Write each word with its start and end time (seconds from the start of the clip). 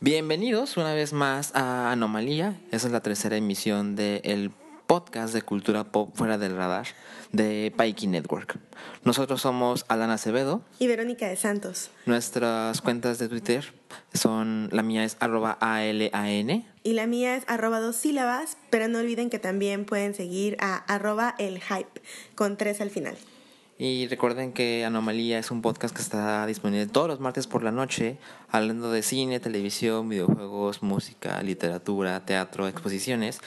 Bienvenidos 0.00 0.76
una 0.76 0.94
vez 0.94 1.12
más 1.12 1.54
a 1.54 1.92
Anomalía. 1.92 2.58
Esa 2.72 2.88
es 2.88 2.92
la 2.92 3.02
tercera 3.02 3.36
emisión 3.36 3.94
del 3.94 4.50
podcast 4.88 5.32
de 5.32 5.42
cultura 5.42 5.84
pop 5.84 6.10
fuera 6.14 6.38
del 6.38 6.56
radar 6.56 6.88
de 7.30 7.72
Pikey 7.78 8.08
Network. 8.08 8.58
Nosotros 9.04 9.40
somos 9.40 9.84
Alan 9.86 10.10
Acevedo. 10.10 10.62
Y 10.80 10.88
Verónica 10.88 11.28
de 11.28 11.36
Santos. 11.36 11.90
Nuestras 12.04 12.80
cuentas 12.80 13.20
de 13.20 13.28
Twitter 13.28 13.72
son, 14.12 14.68
la 14.72 14.82
mía 14.82 15.04
es 15.04 15.16
arroba 15.20 15.56
ALAN. 15.60 16.66
Y 16.82 16.92
la 16.94 17.06
mía 17.06 17.36
es 17.36 17.44
arroba 17.46 17.78
dos 17.78 17.94
sílabas, 17.94 18.56
pero 18.70 18.88
no 18.88 18.98
olviden 18.98 19.30
que 19.30 19.38
también 19.38 19.84
pueden 19.84 20.14
seguir 20.14 20.56
a 20.60 20.78
arroba 20.92 21.36
el 21.38 21.60
hype, 21.60 22.02
con 22.34 22.56
tres 22.56 22.80
al 22.80 22.90
final. 22.90 23.16
Y 23.84 24.06
recuerden 24.06 24.52
que 24.52 24.84
Anomalía 24.84 25.40
es 25.40 25.50
un 25.50 25.60
podcast 25.60 25.92
que 25.92 26.02
está 26.02 26.46
disponible 26.46 26.86
todos 26.86 27.08
los 27.08 27.18
martes 27.18 27.48
por 27.48 27.64
la 27.64 27.72
noche, 27.72 28.16
hablando 28.48 28.92
de 28.92 29.02
cine, 29.02 29.40
televisión, 29.40 30.08
videojuegos, 30.08 30.84
música, 30.84 31.42
literatura, 31.42 32.24
teatro, 32.24 32.68
exposiciones 32.68 33.40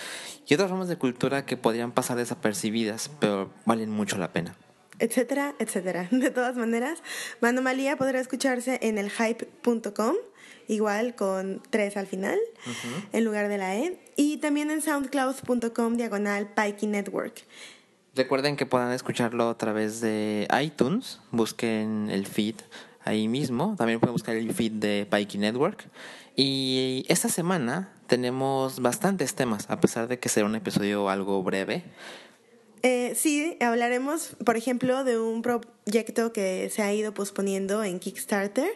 y 0.45 0.53
otras 0.53 0.69
formas 0.69 0.89
de 0.89 0.97
cultura 0.97 1.45
que 1.45 1.55
podrían 1.55 1.93
pasar 1.93 2.17
desapercibidas, 2.17 3.09
pero 3.21 3.49
valen 3.63 3.89
mucho 3.91 4.17
la 4.17 4.33
pena. 4.33 4.57
Etcétera, 4.99 5.55
etcétera. 5.57 6.09
De 6.11 6.31
todas 6.31 6.57
maneras, 6.57 7.01
Anomalía 7.39 7.95
podrá 7.95 8.19
escucharse 8.19 8.77
en 8.81 8.97
elhype.com 8.97 10.15
igual 10.67 11.15
con 11.15 11.61
tres 11.69 11.95
al 11.95 12.07
final, 12.07 12.39
en 13.13 13.23
lugar 13.23 13.47
de 13.49 13.57
la 13.57 13.75
E, 13.77 13.99
y 14.15 14.37
también 14.37 14.71
en 14.71 14.81
soundcloud.com 14.81 15.95
diagonal 15.95 16.49
Pikey 16.53 16.89
Network. 16.89 17.45
Recuerden 18.15 18.55
que 18.55 18.65
puedan 18.65 18.93
escucharlo 18.93 19.49
a 19.49 19.57
través 19.57 19.99
de 19.99 20.47
iTunes. 20.61 21.19
Busquen 21.31 22.09
el 22.09 22.25
feed 22.25 22.55
ahí 23.03 23.27
mismo. 23.27 23.75
También 23.77 23.99
pueden 23.99 24.13
buscar 24.13 24.35
el 24.35 24.53
feed 24.53 24.71
de 24.71 25.05
Pikey 25.09 25.39
Network. 25.39 25.89
Y 26.37 27.05
esta 27.09 27.27
semana 27.27 27.91
tenemos 28.07 28.79
bastantes 28.79 29.35
temas, 29.35 29.69
a 29.69 29.81
pesar 29.81 30.07
de 30.07 30.17
que 30.17 30.29
será 30.29 30.45
un 30.45 30.55
episodio 30.55 31.09
algo 31.09 31.43
breve. 31.43 31.83
Eh, 32.83 33.13
sí, 33.15 33.57
hablaremos, 33.59 34.37
por 34.45 34.55
ejemplo, 34.55 35.03
de 35.03 35.19
un 35.19 35.41
proyecto 35.41 36.31
que 36.31 36.69
se 36.69 36.83
ha 36.83 36.93
ido 36.93 37.13
posponiendo 37.13 37.83
en 37.83 37.99
Kickstarter. 37.99 38.69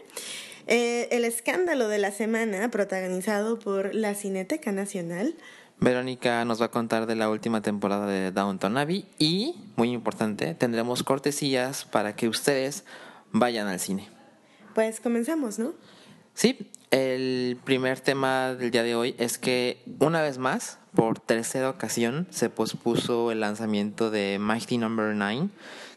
Eh, 0.68 1.08
el 1.12 1.24
escándalo 1.26 1.88
de 1.88 1.98
la 1.98 2.12
semana, 2.12 2.70
protagonizado 2.72 3.58
por 3.58 3.96
la 3.96 4.16
Cineteca 4.16 4.72
Nacional. 4.72 5.36
Verónica 5.80 6.44
nos 6.46 6.62
va 6.62 6.66
a 6.66 6.72
contar 6.72 7.06
de 7.06 7.16
la 7.16 7.30
última 7.30 7.62
temporada 7.62 8.06
de 8.06 8.32
Downton 8.32 8.78
Abbey 8.78 9.06
y, 9.18 9.56
muy 9.76 9.92
importante, 9.92 10.54
tendremos 10.54 11.04
cortesías 11.04 11.86
para 11.86 12.16
que 12.16 12.28
ustedes 12.28 12.84
vayan 13.32 13.68
al 13.68 13.80
cine. 13.80 14.10
Pues 14.76 15.00
comenzamos, 15.00 15.58
¿no? 15.58 15.74
Sí, 16.34 16.70
el 16.92 17.58
primer 17.64 18.00
tema 18.00 18.56
del 18.56 18.72
día 18.72 18.84
de 18.84 18.96
hoy 18.96 19.16
es 19.18 19.38
que 19.38 19.82
una 20.00 20.22
vez 20.22 20.38
más, 20.38 20.80
por 20.94 21.20
tercera 21.20 21.70
ocasión, 21.70 22.28
se 22.30 22.50
pospuso 22.50 23.32
el 23.32 23.40
lanzamiento 23.40 24.10
de 24.10 24.38
Mighty 24.40 24.78
Number 24.78 25.16
no. 25.16 25.32
9, 25.32 25.50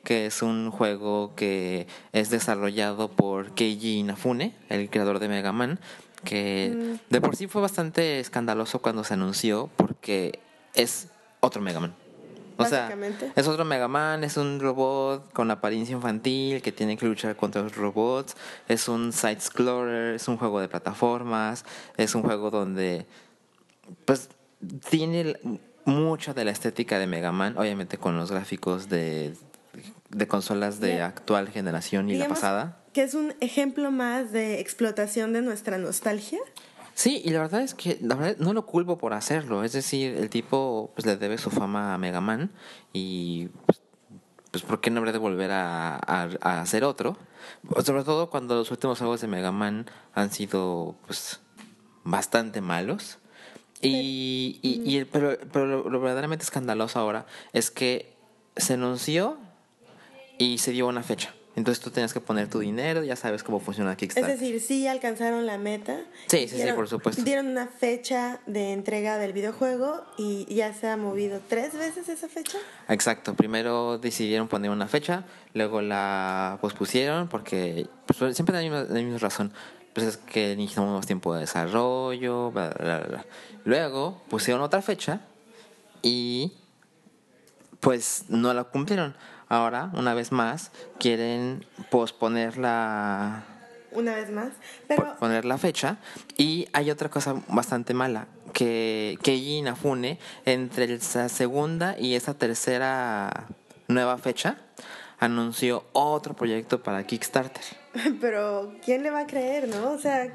que 0.05 0.27
es 0.27 0.43
un 0.43 0.71
juego 0.71 1.35
que 1.35 1.87
es 2.13 2.31
desarrollado 2.31 3.09
por 3.09 3.55
Keiji 3.55 3.99
Inafune, 3.99 4.55
el 4.69 4.91
creador 4.91 5.19
de 5.19 5.29
Mega 5.29 5.53
Man, 5.53 5.81
que 6.25 6.99
de 7.11 7.21
por 7.21 7.37
sí 7.37 7.47
fue 7.47 7.63
bastante 7.63 8.21
escandaloso 8.21 8.81
cuando 8.81 9.05
se 9.05 9.15
anunció 9.15 9.71
porque 9.77 10.41
es 10.75 11.09
otro 11.41 11.61
Mega 11.61 11.81
Man. 11.81 11.95
O 12.59 12.65
sea, 12.65 12.97
es 13.35 13.49
otro 13.49 13.65
Mega 13.65 13.89
Man, 13.89 14.25
es 14.25 14.37
un 14.37 14.61
robot 14.61 15.33
con 15.33 15.51
apariencia 15.51 15.95
infantil 15.95 16.63
que 16.63 16.71
tiene 16.71 16.97
que 16.97 17.07
luchar 17.07 17.35
contra 17.35 17.63
los 17.63 17.75
robots, 17.75 18.37
es 18.69 18.89
un 18.89 19.13
side 19.13 19.41
scroller, 19.41 20.15
es 20.15 20.29
un 20.29 20.37
juego 20.37 20.61
de 20.61 20.69
plataformas, 20.69 21.65
es 21.97 22.15
un 22.15 22.23
juego 22.23 22.51
donde 22.51 23.07
pues 24.05 24.29
tiene 24.89 25.39
mucha 25.85 26.35
de 26.35 26.45
la 26.45 26.53
estética 26.53 26.99
de 26.99 27.07
Mega 27.07 27.33
Man, 27.33 27.57
obviamente 27.59 27.99
con 27.99 28.17
los 28.17 28.31
gráficos 28.31 28.89
de, 28.89 29.35
de 30.11 30.29
consolas 30.29 30.79
de 30.79 31.03
actual 31.03 31.49
generación 31.49 32.11
y 32.11 32.17
la 32.17 32.29
pasada 32.29 32.82
que 32.93 33.03
es 33.03 33.15
un 33.15 33.35
ejemplo 33.41 33.91
más 33.91 34.33
de 34.33 34.61
explotación 34.61 35.33
de 35.33 35.43
nuestra 35.43 35.79
nostalgia. 35.79 36.39
Sí, 36.95 37.23
y 37.25 37.31
la 37.31 37.41
verdad 37.41 37.63
es 37.63 37.75
que 37.75 37.99
la 38.03 38.15
verdad 38.15 38.37
no 38.39 38.53
lo 38.53 38.67
culpo 38.67 38.99
por 38.99 39.15
hacerlo. 39.15 39.65
Es 39.65 39.73
decir, 39.73 40.15
el 40.17 40.29
tipo 40.29 40.91
pues 40.95 41.07
le 41.07 41.17
debe 41.17 41.39
su 41.39 41.51
fama 41.51 41.95
a 41.95 41.99
Mega 41.99 42.21
Man 42.21 42.51
y 42.93 43.49
pues, 43.67 43.81
pues 44.51 44.63
¿por 44.65 44.81
qué 44.81 44.91
no 44.91 44.99
habría 44.99 45.13
de 45.13 45.19
volver 45.19 45.51
a, 45.53 45.97
a, 45.97 46.61
hacer 46.61 46.85
otro? 46.85 47.17
Sobre 47.85 48.05
todo 48.05 48.29
cuando 48.29 48.55
los 48.57 48.71
últimos 48.71 48.99
juegos 48.99 49.23
de 49.23 49.27
Mega 49.27 49.53
Man 49.53 49.87
han 50.15 50.31
sido 50.31 50.95
pues 51.07 51.41
bastante 52.05 52.61
malos. 52.61 53.19
Y, 53.81 54.61
y, 54.63 54.97
y 54.97 55.05
pero, 55.07 55.37
pero 55.51 55.89
lo 55.89 56.01
verdaderamente 56.01 56.45
escandaloso 56.45 57.01
ahora 57.01 57.27
es 57.53 57.71
que 57.71 58.15
se 58.57 58.75
anunció 58.75 59.39
y 60.39 60.59
se 60.59 60.73
dio 60.73 60.87
una 60.87 61.03
fecha. 61.03 61.35
Entonces 61.55 61.85
tú 61.85 61.91
tenías 61.91 62.15
que 62.15 62.21
poner 62.21 62.49
tu 62.49 62.61
dinero, 62.61 63.05
ya 63.05 63.15
sabes 63.15 63.43
cómo 63.43 63.61
funciona 63.61 63.95
Kickstarter. 63.95 64.33
Es 64.33 64.41
decir, 64.41 64.61
sí 64.61 64.87
alcanzaron 64.87 65.45
la 65.45 65.59
meta. 65.59 66.01
Sí, 66.27 66.49
sí, 66.49 66.59
sí, 66.59 66.69
por 66.75 66.89
supuesto. 66.89 67.23
Dieron 67.23 67.47
una 67.47 67.67
fecha 67.67 68.41
de 68.47 68.73
entrega 68.73 69.19
del 69.19 69.35
videojuego 69.35 70.03
y 70.17 70.47
ya 70.55 70.73
se 70.73 70.89
ha 70.89 70.97
movido 70.97 71.41
tres 71.49 71.75
veces 71.75 72.09
esa 72.09 72.29
fecha. 72.29 72.57
Exacto, 72.89 73.35
primero 73.35 73.99
decidieron 73.99 74.49
poner 74.49 74.71
una 74.71 74.89
fecha, 74.89 75.25
luego 75.53 75.83
la 75.83 76.59
pospusieron 76.63 77.29
porque 77.29 77.87
pues, 78.07 78.35
siempre 78.35 78.57
hay 78.57 78.71
la 78.71 78.85
misma 78.85 79.19
razón. 79.19 79.53
Pues 79.93 80.07
es 80.07 80.17
que 80.17 80.57
necesitamos 80.57 80.97
más 80.97 81.07
tiempo 81.07 81.35
de 81.35 81.41
desarrollo, 81.41 82.51
bla, 82.51 82.71
bla, 82.71 83.01
bla. 83.01 83.27
Luego 83.65 84.23
pusieron 84.31 84.63
otra 84.63 84.81
fecha 84.81 85.21
y 86.01 86.55
pues 87.81 88.25
no 88.29 88.55
la 88.55 88.65
cumplieron 88.65 89.15
ahora, 89.53 89.91
una 89.93 90.15
vez 90.15 90.33
más, 90.33 90.71
quieren 90.99 91.67
posponer 91.91 92.57
la... 92.57 93.45
Una 93.91 94.15
vez 94.15 94.31
más, 94.31 94.49
pero... 94.89 95.15
Poner 95.19 95.45
la 95.45 95.59
fecha. 95.59 95.99
Y 96.39 96.67
hay 96.73 96.91
otra 96.91 97.11
cosa 97.11 97.35
bastante 97.49 97.93
mala, 97.93 98.27
que 98.55 99.19
Keiji 99.23 99.59
Inafune, 99.59 100.19
entre 100.47 100.95
esa 100.95 101.29
segunda 101.29 101.99
y 101.99 102.15
esa 102.15 102.33
tercera 102.33 103.49
nueva 103.89 104.17
fecha, 104.17 104.57
anunció 105.19 105.85
otro 105.93 106.33
proyecto 106.33 106.83
para 106.83 107.05
Kickstarter. 107.07 107.63
Pero, 108.23 108.73
¿quién 108.83 109.03
le 109.03 109.11
va 109.11 109.21
a 109.21 109.27
creer, 109.27 109.69
no? 109.69 109.91
O 109.93 109.99
sea, 109.99 110.35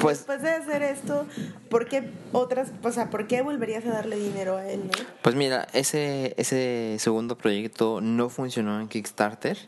pues, 0.00 0.18
después 0.18 0.42
de 0.42 0.50
hacer 0.50 0.82
esto, 0.82 1.26
¿por 1.68 1.88
qué 1.88 2.10
otras, 2.32 2.70
o 2.82 2.92
sea, 2.92 3.10
por 3.10 3.26
qué 3.26 3.42
volverías 3.42 3.84
a 3.86 3.90
darle 3.90 4.16
dinero 4.16 4.56
a 4.56 4.68
él, 4.68 4.86
no? 4.86 4.92
Pues 5.22 5.34
mira, 5.34 5.66
ese, 5.72 6.34
ese 6.36 6.96
segundo 6.98 7.36
proyecto 7.36 8.00
no 8.00 8.28
funcionó 8.28 8.80
en 8.80 8.88
Kickstarter. 8.88 9.58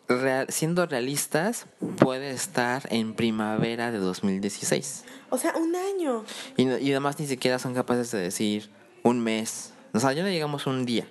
siendo 0.48 0.86
realistas 0.86 1.66
puede 1.98 2.30
estar 2.30 2.86
en 2.90 3.14
primavera 3.14 3.90
de 3.90 3.98
2016. 3.98 5.04
O 5.30 5.38
sea, 5.38 5.54
un 5.56 5.74
año. 5.76 6.24
Y, 6.56 6.68
y 6.68 6.90
además 6.92 7.18
ni 7.18 7.26
siquiera 7.26 7.58
son 7.58 7.74
capaces 7.74 8.10
de 8.10 8.18
decir 8.18 8.70
un 9.02 9.20
mes. 9.20 9.72
O 9.92 10.00
sea, 10.00 10.12
ya 10.12 10.22
no 10.22 10.28
llegamos 10.28 10.66
un 10.66 10.86
día. 10.86 11.06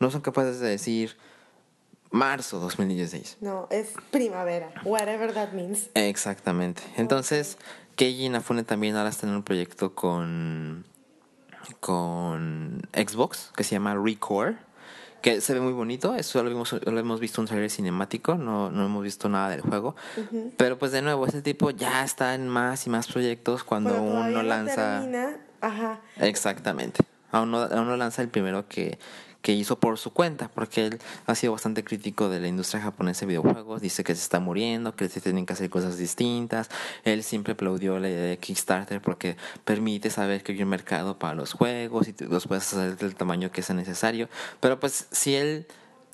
No 0.00 0.10
son 0.10 0.20
capaces 0.20 0.60
de 0.60 0.68
decir 0.68 1.16
marzo 2.10 2.58
2016. 2.58 3.38
No, 3.40 3.68
es 3.70 3.92
primavera, 4.10 4.72
whatever 4.84 5.32
that 5.32 5.52
means. 5.52 5.90
Exactamente. 5.94 6.82
Entonces, 6.96 7.58
Keiji 7.96 8.26
Inafune 8.26 8.64
también 8.64 8.96
ahora 8.96 9.10
está 9.10 9.26
en 9.26 9.34
un 9.34 9.42
proyecto 9.42 9.94
con 9.94 10.84
con 11.74 12.82
Xbox 12.94 13.52
que 13.56 13.64
se 13.64 13.74
llama 13.74 13.94
Recore 13.94 14.56
que 15.20 15.40
se 15.40 15.54
ve 15.54 15.60
muy 15.60 15.72
bonito, 15.72 16.14
eso 16.14 16.42
lo 16.42 16.50
hemos, 16.50 16.72
lo 16.72 16.98
hemos 16.98 17.20
visto 17.20 17.40
un 17.40 17.48
trailer 17.48 17.70
cinemático, 17.70 18.36
no, 18.36 18.70
no 18.70 18.84
hemos 18.86 19.02
visto 19.02 19.28
nada 19.28 19.50
del 19.50 19.62
juego, 19.62 19.96
pero 20.56 20.78
pues 20.78 20.92
de 20.92 21.02
nuevo, 21.02 21.26
ese 21.26 21.42
tipo 21.42 21.70
ya 21.70 22.04
está 22.04 22.34
en 22.34 22.48
más 22.48 22.86
y 22.86 22.90
más 22.90 23.08
proyectos 23.08 23.64
cuando 23.64 24.00
uno 24.00 24.42
lanza... 24.42 25.02
Ajá. 25.60 25.98
Exactamente, 26.18 27.00
aún 27.32 27.50
no, 27.50 27.62
aún 27.62 27.88
no 27.88 27.96
lanza 27.96 28.22
el 28.22 28.28
primero 28.28 28.68
que, 28.68 28.98
que 29.48 29.54
hizo 29.54 29.80
por 29.80 29.96
su 29.96 30.12
cuenta, 30.12 30.50
porque 30.50 30.84
él 30.84 30.98
ha 31.24 31.34
sido 31.34 31.54
bastante 31.54 31.82
crítico 31.82 32.28
de 32.28 32.38
la 32.38 32.48
industria 32.48 32.82
japonesa 32.82 33.20
de 33.20 33.28
videojuegos, 33.28 33.80
dice 33.80 34.04
que 34.04 34.14
se 34.14 34.20
está 34.20 34.40
muriendo, 34.40 34.94
que 34.94 35.08
se 35.08 35.22
tienen 35.22 35.46
que 35.46 35.54
hacer 35.54 35.70
cosas 35.70 35.96
distintas, 35.96 36.68
él 37.02 37.22
siempre 37.22 37.54
aplaudió 37.54 37.98
la 37.98 38.10
idea 38.10 38.24
de 38.24 38.36
Kickstarter 38.36 39.00
porque 39.00 39.38
permite 39.64 40.10
saber 40.10 40.42
que 40.42 40.52
hay 40.52 40.62
un 40.62 40.68
mercado 40.68 41.18
para 41.18 41.34
los 41.34 41.54
juegos 41.54 42.08
y 42.08 42.14
los 42.24 42.46
puedes 42.46 42.70
hacer 42.74 42.98
del 42.98 43.14
tamaño 43.14 43.50
que 43.50 43.62
sea 43.62 43.74
necesario, 43.74 44.28
pero 44.60 44.78
pues 44.80 45.06
si 45.12 45.34
él 45.34 45.66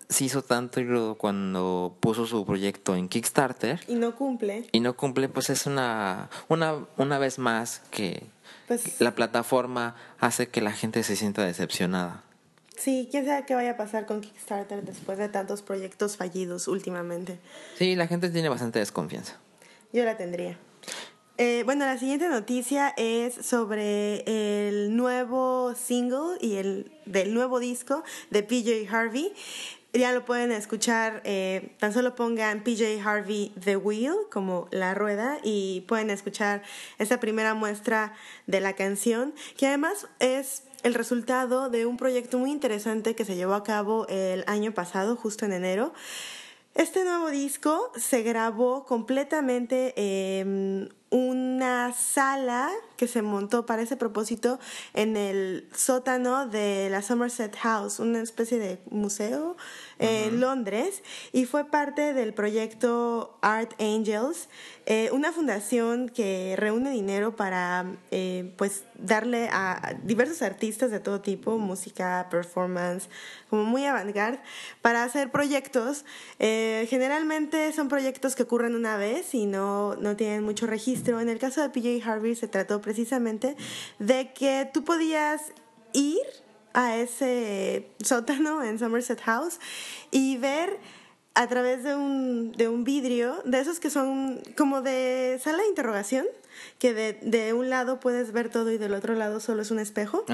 se 0.08 0.26
hizo 0.26 0.42
tanto 0.42 1.16
cuando 1.18 1.96
puso 1.98 2.26
su 2.26 2.46
proyecto 2.46 2.94
en 2.94 3.08
Kickstarter. 3.08 3.80
Y 3.88 3.96
no 3.96 4.14
cumple. 4.14 4.68
Y 4.70 4.78
no 4.78 4.94
cumple, 4.96 5.28
pues 5.28 5.50
es 5.50 5.66
una, 5.66 6.30
una, 6.46 6.76
una 6.98 7.18
vez 7.18 7.40
más 7.40 7.80
que 7.90 8.28
pues, 8.68 9.00
la 9.00 9.16
plataforma 9.16 9.96
hace 10.20 10.48
que 10.48 10.60
la 10.60 10.70
gente 10.70 11.02
se 11.02 11.16
sienta 11.16 11.44
decepcionada. 11.44 12.23
Sí, 12.76 13.08
quién 13.10 13.24
sabe 13.24 13.44
qué 13.46 13.54
vaya 13.54 13.72
a 13.72 13.76
pasar 13.76 14.06
con 14.06 14.20
Kickstarter 14.20 14.82
después 14.82 15.18
de 15.18 15.28
tantos 15.28 15.62
proyectos 15.62 16.16
fallidos 16.16 16.68
últimamente. 16.68 17.38
Sí, 17.78 17.94
la 17.94 18.06
gente 18.06 18.30
tiene 18.30 18.48
bastante 18.48 18.78
desconfianza. 18.78 19.38
Yo 19.92 20.04
la 20.04 20.16
tendría. 20.16 20.58
Eh, 21.36 21.62
bueno, 21.64 21.84
la 21.84 21.98
siguiente 21.98 22.28
noticia 22.28 22.94
es 22.96 23.34
sobre 23.34 24.22
el 24.26 24.96
nuevo 24.96 25.74
single 25.74 26.38
y 26.40 26.56
el 26.56 26.92
del 27.06 27.34
nuevo 27.34 27.58
disco 27.58 28.04
de 28.30 28.42
PJ 28.42 28.88
Harvey. 28.88 29.32
Ya 29.92 30.12
lo 30.12 30.24
pueden 30.24 30.50
escuchar, 30.50 31.22
eh, 31.24 31.72
tan 31.78 31.92
solo 31.92 32.16
pongan 32.16 32.64
PJ 32.64 33.00
Harvey 33.04 33.52
The 33.62 33.76
Wheel 33.76 34.14
como 34.30 34.66
la 34.72 34.94
rueda 34.94 35.38
y 35.44 35.82
pueden 35.82 36.10
escuchar 36.10 36.62
esa 36.98 37.20
primera 37.20 37.54
muestra 37.54 38.14
de 38.48 38.60
la 38.60 38.72
canción, 38.72 39.34
que 39.56 39.68
además 39.68 40.08
es 40.18 40.64
el 40.84 40.94
resultado 40.94 41.70
de 41.70 41.86
un 41.86 41.96
proyecto 41.96 42.38
muy 42.38 42.52
interesante 42.52 43.16
que 43.16 43.24
se 43.24 43.34
llevó 43.34 43.54
a 43.54 43.64
cabo 43.64 44.06
el 44.08 44.44
año 44.46 44.72
pasado, 44.72 45.16
justo 45.16 45.46
en 45.46 45.52
enero. 45.52 45.92
Este 46.74 47.04
nuevo 47.04 47.30
disco 47.30 47.90
se 47.96 48.22
grabó 48.22 48.84
completamente 48.84 49.94
en 50.40 50.92
una 51.10 51.92
sala 51.92 52.68
que 52.96 53.06
se 53.06 53.22
montó 53.22 53.64
para 53.64 53.82
ese 53.82 53.96
propósito 53.96 54.58
en 54.92 55.16
el 55.16 55.68
sótano 55.72 56.48
de 56.48 56.88
la 56.90 57.00
Somerset 57.00 57.56
House, 57.56 58.00
una 58.00 58.20
especie 58.20 58.58
de 58.58 58.80
museo 58.90 59.56
en 59.98 60.40
Londres, 60.40 61.02
y 61.32 61.46
fue 61.46 61.64
parte 61.64 62.12
del 62.12 62.34
proyecto 62.34 63.38
Art 63.40 63.72
Angels, 63.80 64.48
eh, 64.86 65.08
una 65.12 65.32
fundación 65.32 66.10
que 66.10 66.56
reúne 66.58 66.90
dinero 66.90 67.36
para 67.36 67.86
eh, 68.10 68.52
pues 68.58 68.84
darle 68.98 69.48
a 69.50 69.96
diversos 70.02 70.42
artistas 70.42 70.90
de 70.90 71.00
todo 71.00 71.20
tipo, 71.20 71.58
música, 71.58 72.26
performance, 72.30 73.08
como 73.48 73.64
muy 73.64 73.86
avant-garde, 73.86 74.40
para 74.82 75.04
hacer 75.04 75.30
proyectos. 75.30 76.04
Eh, 76.38 76.86
generalmente 76.90 77.72
son 77.72 77.88
proyectos 77.88 78.36
que 78.36 78.42
ocurren 78.42 78.74
una 78.74 78.96
vez 78.96 79.34
y 79.34 79.46
no, 79.46 79.94
no 79.96 80.16
tienen 80.16 80.42
mucho 80.42 80.66
registro. 80.66 81.20
En 81.20 81.28
el 81.28 81.38
caso 81.38 81.62
de 81.62 81.70
PJ 81.70 82.06
Harvey 82.06 82.34
se 82.34 82.48
trató 82.48 82.80
precisamente 82.80 83.56
de 83.98 84.32
que 84.34 84.68
tú 84.72 84.84
podías 84.84 85.40
ir 85.92 86.43
a 86.74 86.96
ese 86.96 87.88
sótano 88.02 88.62
en 88.62 88.78
Somerset 88.78 89.20
House 89.22 89.58
y 90.10 90.36
ver 90.36 90.78
a 91.34 91.46
través 91.48 91.82
de 91.82 91.96
un, 91.96 92.52
de 92.52 92.68
un 92.68 92.84
vidrio, 92.84 93.42
de 93.44 93.60
esos 93.60 93.80
que 93.80 93.90
son 93.90 94.40
como 94.56 94.82
de 94.82 95.40
sala 95.42 95.62
de 95.62 95.68
interrogación, 95.68 96.26
que 96.78 96.94
de, 96.94 97.14
de, 97.22 97.52
un 97.52 97.70
lado 97.70 97.98
puedes 97.98 98.32
ver 98.32 98.50
todo 98.50 98.70
y 98.70 98.78
del 98.78 98.94
otro 98.94 99.14
lado 99.14 99.40
solo 99.40 99.62
es 99.62 99.70
un 99.72 99.80
espejo, 99.80 100.24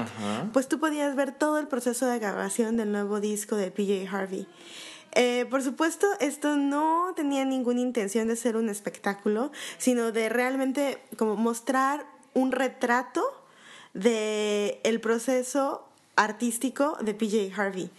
pues 0.53 0.67
tú 0.67 0.79
podías 0.79 1.15
ver 1.15 1.31
todo 1.31 1.57
el 1.57 1.67
proceso 1.67 2.05
de 2.05 2.19
grabación 2.19 2.77
del 2.77 2.91
nuevo 2.91 3.19
disco 3.19 3.55
de 3.55 3.71
PJ 3.71 4.07
Harvey. 4.15 4.47
Eh, 5.13 5.45
por 5.49 5.61
supuesto, 5.61 6.07
esto 6.19 6.55
no 6.55 7.13
tenía 7.15 7.43
ninguna 7.45 7.81
intención 7.81 8.27
de 8.27 8.35
ser 8.35 8.55
un 8.55 8.69
espectáculo, 8.69 9.51
sino 9.77 10.11
de 10.11 10.29
realmente 10.29 11.01
como 11.17 11.35
mostrar 11.35 12.05
un 12.33 12.51
retrato 12.51 13.23
de 13.93 14.79
el 14.83 15.01
proceso 15.01 15.90
artístico 16.15 16.97
de 17.01 17.13
PJ 17.13 17.51
Harvey. 17.55 17.89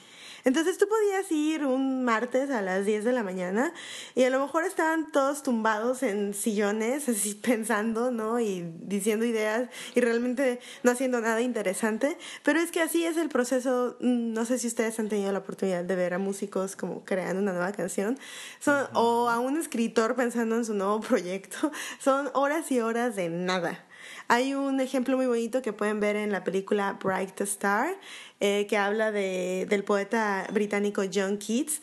Entonces 0.45 0.77
tú 0.77 0.89
podías 0.89 1.31
ir 1.31 1.65
un 1.65 2.05
martes 2.05 2.51
a 2.51 2.63
las 2.63 2.85
10 2.85 3.05
de 3.05 3.13
la 3.13 3.23
mañana 3.23 3.73
y 4.15 4.25
a 4.25 4.31
lo 4.31 4.41
mejor 4.41 4.65
estaban 4.65 5.13
todos 5.13 5.43
tumbados 5.43 6.03
en 6.03 6.35
sillones, 6.35 7.09
así 7.09 7.35
pensando, 7.43 8.11
¿no? 8.11 8.41
Y 8.41 8.65
diciendo 8.81 9.25
ideas 9.25 9.69
y 9.95 10.01
realmente 10.01 10.61
no 10.83 10.91
haciendo 10.91 11.21
nada 11.21 11.41
interesante. 11.41 12.19
Pero 12.43 12.59
es 12.61 12.73
que 12.73 12.81
así 12.81 13.05
es 13.05 13.17
el 13.17 13.29
proceso. 13.29 13.97
Mm, 14.01 14.33
no 14.33 14.45
sé 14.45 14.59
si 14.59 14.67
ustedes 14.67 14.99
han 14.99 15.09
tenido 15.09 15.31
la 15.31 15.39
oportunidad 15.39 15.85
de 15.85 15.95
ver 15.95 16.15
a 16.15 16.19
músicos 16.19 16.75
como 16.75 17.05
creando 17.05 17.41
una 17.41 17.53
nueva 17.53 17.73
canción 17.73 18.19
Son, 18.59 18.87
o 18.95 19.29
a 19.29 19.39
un 19.39 19.59
escritor 19.59 20.17
pensando 20.17 20.57
en 20.57 20.65
su 20.65 20.75
nuevo 20.75 21.01
proyecto. 21.01 21.71
Son 22.01 22.31
horas 22.35 22.71
y 22.73 22.81
horas 22.81 23.15
de 23.15 23.29
nada. 23.29 23.85
Hay 24.33 24.55
un 24.55 24.81
ejemplo 24.81 25.19
muy 25.19 25.27
bonito 25.27 25.61
que 25.61 25.75
pueden 25.75 26.01
ver 26.01 26.17
en 26.17 26.33
la 26.33 26.43
película 26.43 26.99
Bright 27.05 27.39
Star, 27.43 27.95
eh, 28.41 28.67
que 28.67 28.79
habla 28.79 29.13
de, 29.13 29.67
del 29.69 29.85
poeta 29.85 30.47
británico 30.51 31.03
John 31.13 31.37
Keats. 31.37 31.83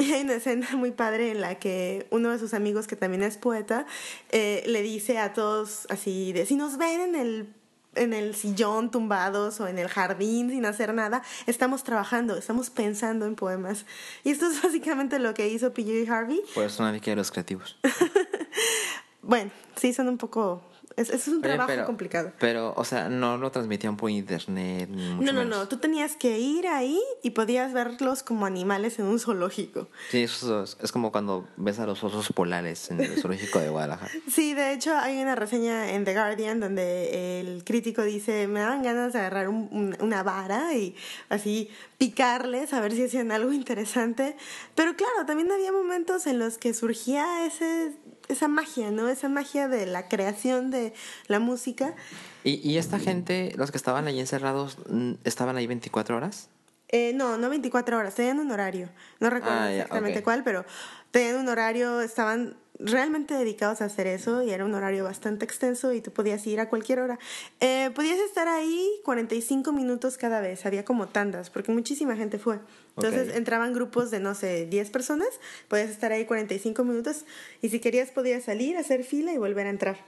Y 0.00 0.12
hay 0.12 0.22
una 0.22 0.34
escena 0.34 0.66
muy 0.74 0.90
padre 0.90 1.30
en 1.30 1.40
la 1.40 1.54
que 1.60 2.08
uno 2.10 2.30
de 2.30 2.40
sus 2.40 2.52
amigos, 2.52 2.88
que 2.88 2.96
también 2.96 3.22
es 3.22 3.36
poeta, 3.36 3.86
eh, 4.32 4.64
le 4.66 4.82
dice 4.82 5.18
a 5.20 5.34
todos 5.34 5.86
así 5.88 6.32
de, 6.32 6.46
si 6.46 6.56
nos 6.56 6.78
ven 6.78 7.00
en 7.00 7.14
el 7.14 7.54
en 7.94 8.12
el 8.12 8.34
sillón 8.34 8.90
tumbados 8.90 9.60
o 9.60 9.68
en 9.68 9.78
el 9.78 9.86
jardín 9.86 10.50
sin 10.50 10.66
hacer 10.66 10.92
nada, 10.94 11.22
estamos 11.46 11.84
trabajando, 11.84 12.36
estamos 12.36 12.70
pensando 12.70 13.24
en 13.24 13.36
poemas. 13.36 13.86
Y 14.24 14.30
esto 14.30 14.50
es 14.50 14.60
básicamente 14.64 15.20
lo 15.20 15.32
que 15.32 15.48
hizo 15.48 15.72
PJ 15.72 16.12
Harvey. 16.12 16.42
Por 16.54 16.64
eso 16.64 16.82
nadie 16.82 16.98
quiere 16.98 17.18
los 17.18 17.30
creativos. 17.30 17.78
bueno, 19.22 19.52
sí, 19.76 19.92
son 19.92 20.08
un 20.08 20.18
poco 20.18 20.60
es, 20.96 21.10
es 21.10 21.28
un 21.28 21.42
trabajo 21.42 21.84
complicado. 21.86 22.32
Pero, 22.38 22.72
o 22.76 22.84
sea, 22.84 23.08
no 23.08 23.36
lo 23.36 23.50
transmitían 23.50 23.96
por 23.96 24.10
internet. 24.10 24.88
no, 24.88 25.32
no, 25.32 25.44
no. 25.44 25.68
Tú 25.68 25.78
tenías 25.78 26.16
que 26.16 26.38
ir 26.38 26.66
ahí 26.66 27.00
y 27.22 27.30
podías 27.30 27.72
verlos 27.72 28.22
como 28.22 28.46
animales 28.46 28.98
en 28.98 29.06
un 29.06 29.18
zoológico. 29.18 29.88
Sí, 30.10 30.22
eso 30.22 30.62
es, 30.62 30.92
como 30.92 31.12
cuando 31.12 31.48
ves 31.56 31.78
a 31.78 31.86
los 31.86 32.02
osos 32.04 32.32
polares 32.32 32.90
en 32.90 33.00
el 33.00 33.18
zoológico 33.20 33.60
de 33.60 33.68
Guadalajara. 33.70 34.10
Sí, 34.30 34.54
de 34.54 34.72
hecho, 34.72 34.96
hay 34.96 35.20
una 35.20 35.34
reseña 35.34 35.92
en 35.92 36.04
The 36.04 36.14
Guardian 36.14 36.60
donde 36.60 37.40
el 37.40 37.64
crítico 37.64 38.02
dice: 38.02 38.46
Me 38.46 38.60
dan 38.60 38.82
ganas 38.82 39.12
de 39.12 39.20
agarrar 39.20 39.48
una 39.48 40.22
vara 40.22 40.74
y 40.74 40.96
así 41.28 41.70
picarles 41.98 42.72
a 42.72 42.80
ver 42.80 42.92
si 42.92 43.04
hacían 43.04 43.32
algo 43.32 43.52
interesante. 43.52 44.36
Pero 44.74 44.96
claro, 44.96 45.26
también 45.26 45.50
había 45.52 45.72
momentos 45.72 46.26
en 46.26 46.38
los 46.38 46.58
que 46.58 46.74
surgía 46.74 47.46
ese 47.46 47.92
esa 48.28 48.48
magia, 48.48 48.90
¿no? 48.90 49.08
Esa 49.08 49.28
magia 49.28 49.68
de 49.68 49.86
la 49.86 50.08
creación 50.08 50.70
de 50.70 50.92
la 51.26 51.38
música. 51.38 51.94
¿Y, 52.42 52.54
y 52.68 52.78
esta 52.78 52.98
gente, 52.98 53.52
los 53.56 53.70
que 53.70 53.76
estaban 53.76 54.06
ahí 54.06 54.20
encerrados, 54.20 54.78
estaban 55.24 55.56
ahí 55.56 55.66
24 55.66 56.16
horas? 56.16 56.48
Eh, 56.88 57.12
no, 57.14 57.36
no 57.38 57.48
24 57.50 57.98
horas, 57.98 58.14
tenían 58.14 58.38
un 58.38 58.50
horario. 58.50 58.88
No 59.18 59.30
recuerdo 59.30 59.58
ah, 59.58 59.72
exactamente 59.72 60.22
cuál, 60.22 60.44
pero 60.44 60.64
tenían 61.10 61.36
un 61.36 61.48
horario, 61.48 62.00
estaban 62.00 62.56
realmente 62.78 63.34
dedicados 63.34 63.80
a 63.80 63.86
hacer 63.86 64.06
eso 64.06 64.42
y 64.42 64.50
era 64.50 64.64
un 64.64 64.74
horario 64.74 65.04
bastante 65.04 65.44
extenso 65.44 65.92
y 65.92 66.00
tú 66.00 66.10
podías 66.10 66.46
ir 66.46 66.60
a 66.60 66.68
cualquier 66.68 67.00
hora. 67.00 67.18
Eh, 67.60 67.90
podías 67.94 68.18
estar 68.18 68.48
ahí 68.48 68.90
45 69.04 69.72
minutos 69.72 70.18
cada 70.18 70.40
vez, 70.40 70.66
había 70.66 70.84
como 70.84 71.08
tandas, 71.08 71.50
porque 71.50 71.72
muchísima 71.72 72.16
gente 72.16 72.38
fue. 72.38 72.58
Entonces 72.96 73.34
entraban 73.34 73.72
grupos 73.72 74.10
de, 74.10 74.20
no 74.20 74.34
sé, 74.34 74.66
10 74.66 74.90
personas, 74.90 75.28
podías 75.68 75.90
estar 75.90 76.12
ahí 76.12 76.24
45 76.24 76.84
minutos 76.84 77.24
y 77.62 77.68
si 77.68 77.80
querías 77.80 78.10
podías 78.10 78.44
salir, 78.44 78.76
hacer 78.76 79.04
fila 79.04 79.32
y 79.32 79.38
volver 79.38 79.66
a 79.66 79.70
entrar. 79.70 79.98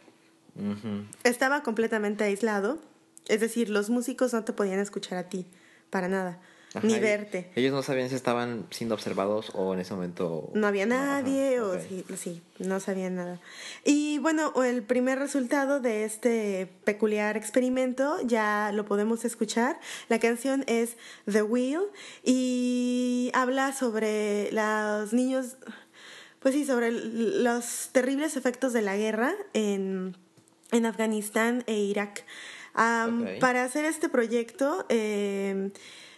Estaba 1.22 1.62
completamente 1.62 2.24
aislado, 2.24 2.78
es 3.28 3.40
decir, 3.40 3.68
los 3.68 3.90
músicos 3.90 4.32
no 4.32 4.44
te 4.44 4.52
podían 4.52 4.78
escuchar 4.78 5.18
a 5.18 5.28
ti, 5.28 5.46
para 5.90 6.08
nada 6.08 6.40
ni 6.82 6.98
verte. 6.98 7.50
Ellos 7.54 7.72
no 7.72 7.82
sabían 7.82 8.08
si 8.08 8.14
estaban 8.14 8.66
siendo 8.70 8.94
observados 8.94 9.50
o 9.54 9.74
en 9.74 9.80
ese 9.80 9.94
momento... 9.94 10.50
No 10.54 10.66
había 10.66 10.86
nadie 10.86 11.60
o 11.60 11.80
sí, 11.80 12.04
sí, 12.16 12.42
no 12.58 12.80
sabían 12.80 13.16
nada. 13.16 13.40
Y 13.84 14.18
bueno, 14.18 14.52
el 14.62 14.82
primer 14.82 15.18
resultado 15.18 15.80
de 15.80 16.04
este 16.04 16.68
peculiar 16.84 17.36
experimento 17.36 18.18
ya 18.24 18.70
lo 18.72 18.84
podemos 18.84 19.24
escuchar. 19.24 19.78
La 20.08 20.18
canción 20.18 20.64
es 20.66 20.96
The 21.30 21.42
Wheel 21.42 21.82
y 22.24 23.30
habla 23.34 23.72
sobre 23.72 24.50
los 24.52 25.12
niños, 25.12 25.56
pues 26.40 26.54
sí, 26.54 26.64
sobre 26.64 26.90
los 26.90 27.90
terribles 27.92 28.36
efectos 28.36 28.72
de 28.72 28.82
la 28.82 28.96
guerra 28.96 29.34
en, 29.52 30.16
en 30.72 30.86
Afganistán 30.86 31.64
e 31.66 31.74
Irak. 31.74 32.24
Para 32.74 33.64
hacer 33.64 33.84
este 33.84 34.08
proyecto... 34.08 34.84
Eh, 34.88 35.70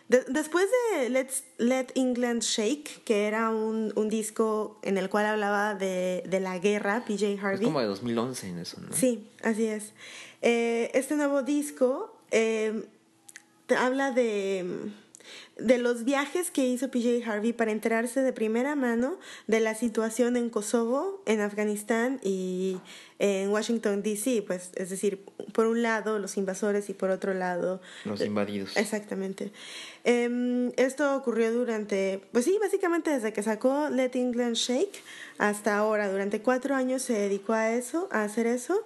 después 0.08 0.66
de 0.92 1.10
Let's 1.10 1.44
Let 1.58 1.88
England 1.94 2.42
Shake, 2.42 3.02
que 3.04 3.26
era 3.26 3.50
un, 3.50 3.92
un 3.96 4.08
disco 4.08 4.78
en 4.82 4.98
el 4.98 5.08
cual 5.10 5.26
hablaba 5.26 5.74
de, 5.74 6.22
de, 6.26 6.40
la 6.40 6.58
guerra, 6.58 7.04
PJ 7.06 7.38
Harvey. 7.40 7.60
Es 7.60 7.66
como 7.66 7.80
de 7.80 7.86
2011 7.86 8.48
en 8.48 8.58
eso, 8.58 8.80
¿no? 8.80 8.92
Sí, 8.94 9.28
así 9.42 9.66
es. 9.66 9.92
Eh, 10.40 10.90
este 10.94 11.16
nuevo 11.16 11.42
disco 11.42 12.16
eh, 12.30 12.86
habla 13.76 14.12
de 14.12 14.90
de 15.58 15.78
los 15.78 16.04
viajes 16.04 16.50
que 16.50 16.66
hizo 16.66 16.90
PJ 16.90 17.28
Harvey 17.28 17.52
para 17.52 17.72
enterarse 17.72 18.22
de 18.22 18.32
primera 18.32 18.76
mano 18.76 19.18
de 19.46 19.60
la 19.60 19.74
situación 19.74 20.36
en 20.36 20.50
Kosovo, 20.50 21.22
en 21.26 21.40
Afganistán 21.40 22.20
y 22.22 22.78
en 23.18 23.50
Washington, 23.50 24.02
D.C., 24.02 24.44
pues 24.46 24.70
es 24.76 24.90
decir, 24.90 25.24
por 25.52 25.66
un 25.66 25.82
lado 25.82 26.18
los 26.18 26.36
invasores 26.36 26.88
y 26.88 26.94
por 26.94 27.10
otro 27.10 27.34
lado... 27.34 27.80
Los 28.04 28.20
invadidos. 28.20 28.76
Exactamente. 28.76 29.50
Em, 30.04 30.70
esto 30.76 31.16
ocurrió 31.16 31.52
durante, 31.52 32.22
pues 32.32 32.44
sí, 32.44 32.56
básicamente 32.60 33.10
desde 33.10 33.32
que 33.32 33.42
sacó 33.42 33.88
Let 33.90 34.12
England 34.14 34.54
Shake 34.54 35.02
hasta 35.38 35.76
ahora, 35.76 36.10
durante 36.10 36.40
cuatro 36.40 36.76
años 36.76 37.02
se 37.02 37.14
dedicó 37.14 37.52
a 37.52 37.72
eso, 37.72 38.08
a 38.12 38.22
hacer 38.22 38.46
eso 38.46 38.84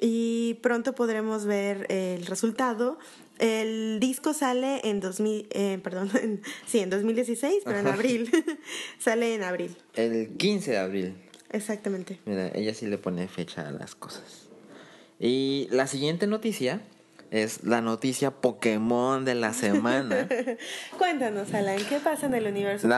y 0.00 0.54
pronto 0.62 0.94
podremos 0.94 1.46
ver 1.46 1.86
el 1.90 2.26
resultado 2.26 2.98
el 3.38 3.98
disco 4.00 4.32
sale 4.34 4.80
en 4.84 5.00
2000, 5.00 5.48
eh, 5.50 5.78
perdón, 5.82 6.10
sí, 6.66 6.80
en 6.80 6.90
2016, 6.90 7.62
pero 7.64 7.78
en 7.78 7.86
abril. 7.86 8.30
sale 8.98 9.34
en 9.34 9.42
abril. 9.42 9.76
El 9.94 10.36
15 10.36 10.70
de 10.72 10.78
abril. 10.78 11.14
Exactamente. 11.50 12.18
Mira, 12.24 12.50
ella 12.54 12.74
sí 12.74 12.86
le 12.86 12.98
pone 12.98 13.28
fecha 13.28 13.68
a 13.68 13.70
las 13.70 13.94
cosas. 13.94 14.48
Y 15.18 15.68
la 15.70 15.86
siguiente 15.86 16.26
noticia 16.26 16.82
es 17.30 17.64
la 17.64 17.80
noticia 17.80 18.30
Pokémon 18.30 19.24
de 19.24 19.34
la 19.34 19.52
semana. 19.52 20.28
Cuéntanos, 20.98 21.52
Alan, 21.54 21.78
¿qué 21.88 21.98
pasa 21.98 22.26
en 22.26 22.34
el 22.34 22.46
universo? 22.46 22.88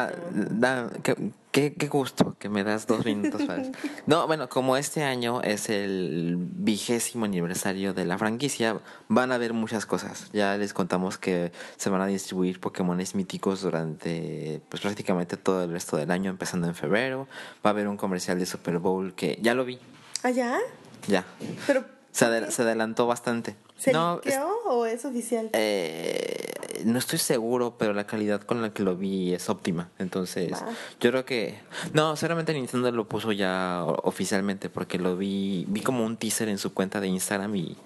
qué, 1.53 1.75
qué, 1.75 1.89
gusto 1.89 2.37
que 2.39 2.49
me 2.49 2.65
das 2.65 2.87
dos 2.87 3.05
minutos 3.05 3.43
No, 4.07 4.27
bueno, 4.27 4.49
como 4.49 4.77
este 4.77 5.03
año 5.03 5.43
es 5.43 5.69
el 5.71 6.37
vigésimo 6.39 7.25
aniversario 7.25 7.95
de 7.95 8.05
la 8.05 8.19
franquicia, 8.19 8.81
van 9.09 9.33
a 9.33 9.37
haber 9.37 9.53
muchas 9.53 9.87
cosas. 9.87 10.31
Ya 10.33 10.57
les 10.57 10.73
contamos 10.73 11.19
que 11.19 11.53
se 11.77 11.91
van 11.91 12.01
a 12.01 12.07
distribuir 12.07 12.61
Pokémones 12.61 13.15
míticos 13.15 13.63
durante 13.63 14.61
pues 14.69 14.83
prácticamente 14.83 15.37
todo 15.37 15.65
el 15.65 15.71
resto 15.71 15.97
del 15.97 16.11
año, 16.11 16.31
empezando 16.31 16.67
en 16.67 16.75
febrero. 16.75 17.29
Va 17.65 17.71
a 17.71 17.73
haber 17.73 17.89
un 17.89 17.97
comercial 17.97 18.39
de 18.39 18.47
Super 18.47 18.79
Bowl 18.79 19.15
que 19.15 19.39
ya 19.41 19.55
lo 19.55 19.65
vi. 19.65 19.79
¿Ah, 20.23 20.31
ya? 20.31 20.59
Ya. 21.07 21.25
Pero 21.67 21.98
se, 22.19 22.51
se 22.51 22.63
adelantó 22.63 23.07
bastante. 23.07 23.55
¿Se 23.77 23.93
no, 23.93 24.21
o 24.67 24.87
es 24.87 25.05
oficial? 25.05 25.51
Eh, 25.53 26.53
no 26.85 26.99
estoy 26.99 27.21
seguro, 27.21 27.77
pero 27.79 27.93
la 27.93 28.09
calidad 28.09 28.41
con 28.41 28.61
la 28.61 28.73
que 28.73 28.83
lo 28.83 28.97
vi 28.97 29.33
es 29.35 29.49
óptima. 29.49 29.91
Entonces, 30.01 30.51
yo 30.99 31.11
creo 31.11 31.25
que... 31.25 31.61
No, 31.93 32.17
seguramente 32.17 32.53
Nintendo 32.55 32.91
lo 32.91 33.07
puso 33.09 33.31
ya 33.31 33.85
oficialmente 33.85 34.69
porque 34.69 34.99
lo 34.99 35.17
vi 35.17 35.65
vi 35.69 35.81
como 35.81 36.05
un 36.05 36.17
teaser 36.17 36.49
en 36.49 36.59
su 36.59 36.75
cuenta 36.75 37.01
de 37.01 37.07
Instagram 37.07 37.55
y, 37.55 37.77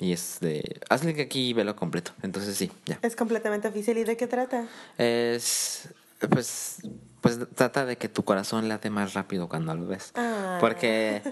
y 0.00 0.12
es 0.12 0.38
de... 0.40 0.80
Hazle 0.88 1.14
que 1.14 1.22
aquí 1.22 1.50
y 1.50 1.52
velo 1.52 1.76
completo. 1.76 2.10
Entonces, 2.22 2.56
sí, 2.56 2.72
ya. 2.86 2.98
Es 3.02 3.14
completamente 3.14 3.68
oficial. 3.68 3.98
¿Y 3.98 4.04
de 4.04 4.16
qué 4.16 4.26
trata? 4.26 4.66
Es... 4.98 5.90
Pues, 6.30 6.78
pues 7.20 7.38
trata 7.54 7.84
de 7.84 7.96
que 7.96 8.08
tu 8.08 8.24
corazón 8.24 8.68
late 8.68 8.90
más 8.90 9.14
rápido 9.14 9.48
cuando 9.48 9.74
lo 9.76 9.86
ves. 9.86 10.10
Ah. 10.16 10.56
Porque 10.60 11.22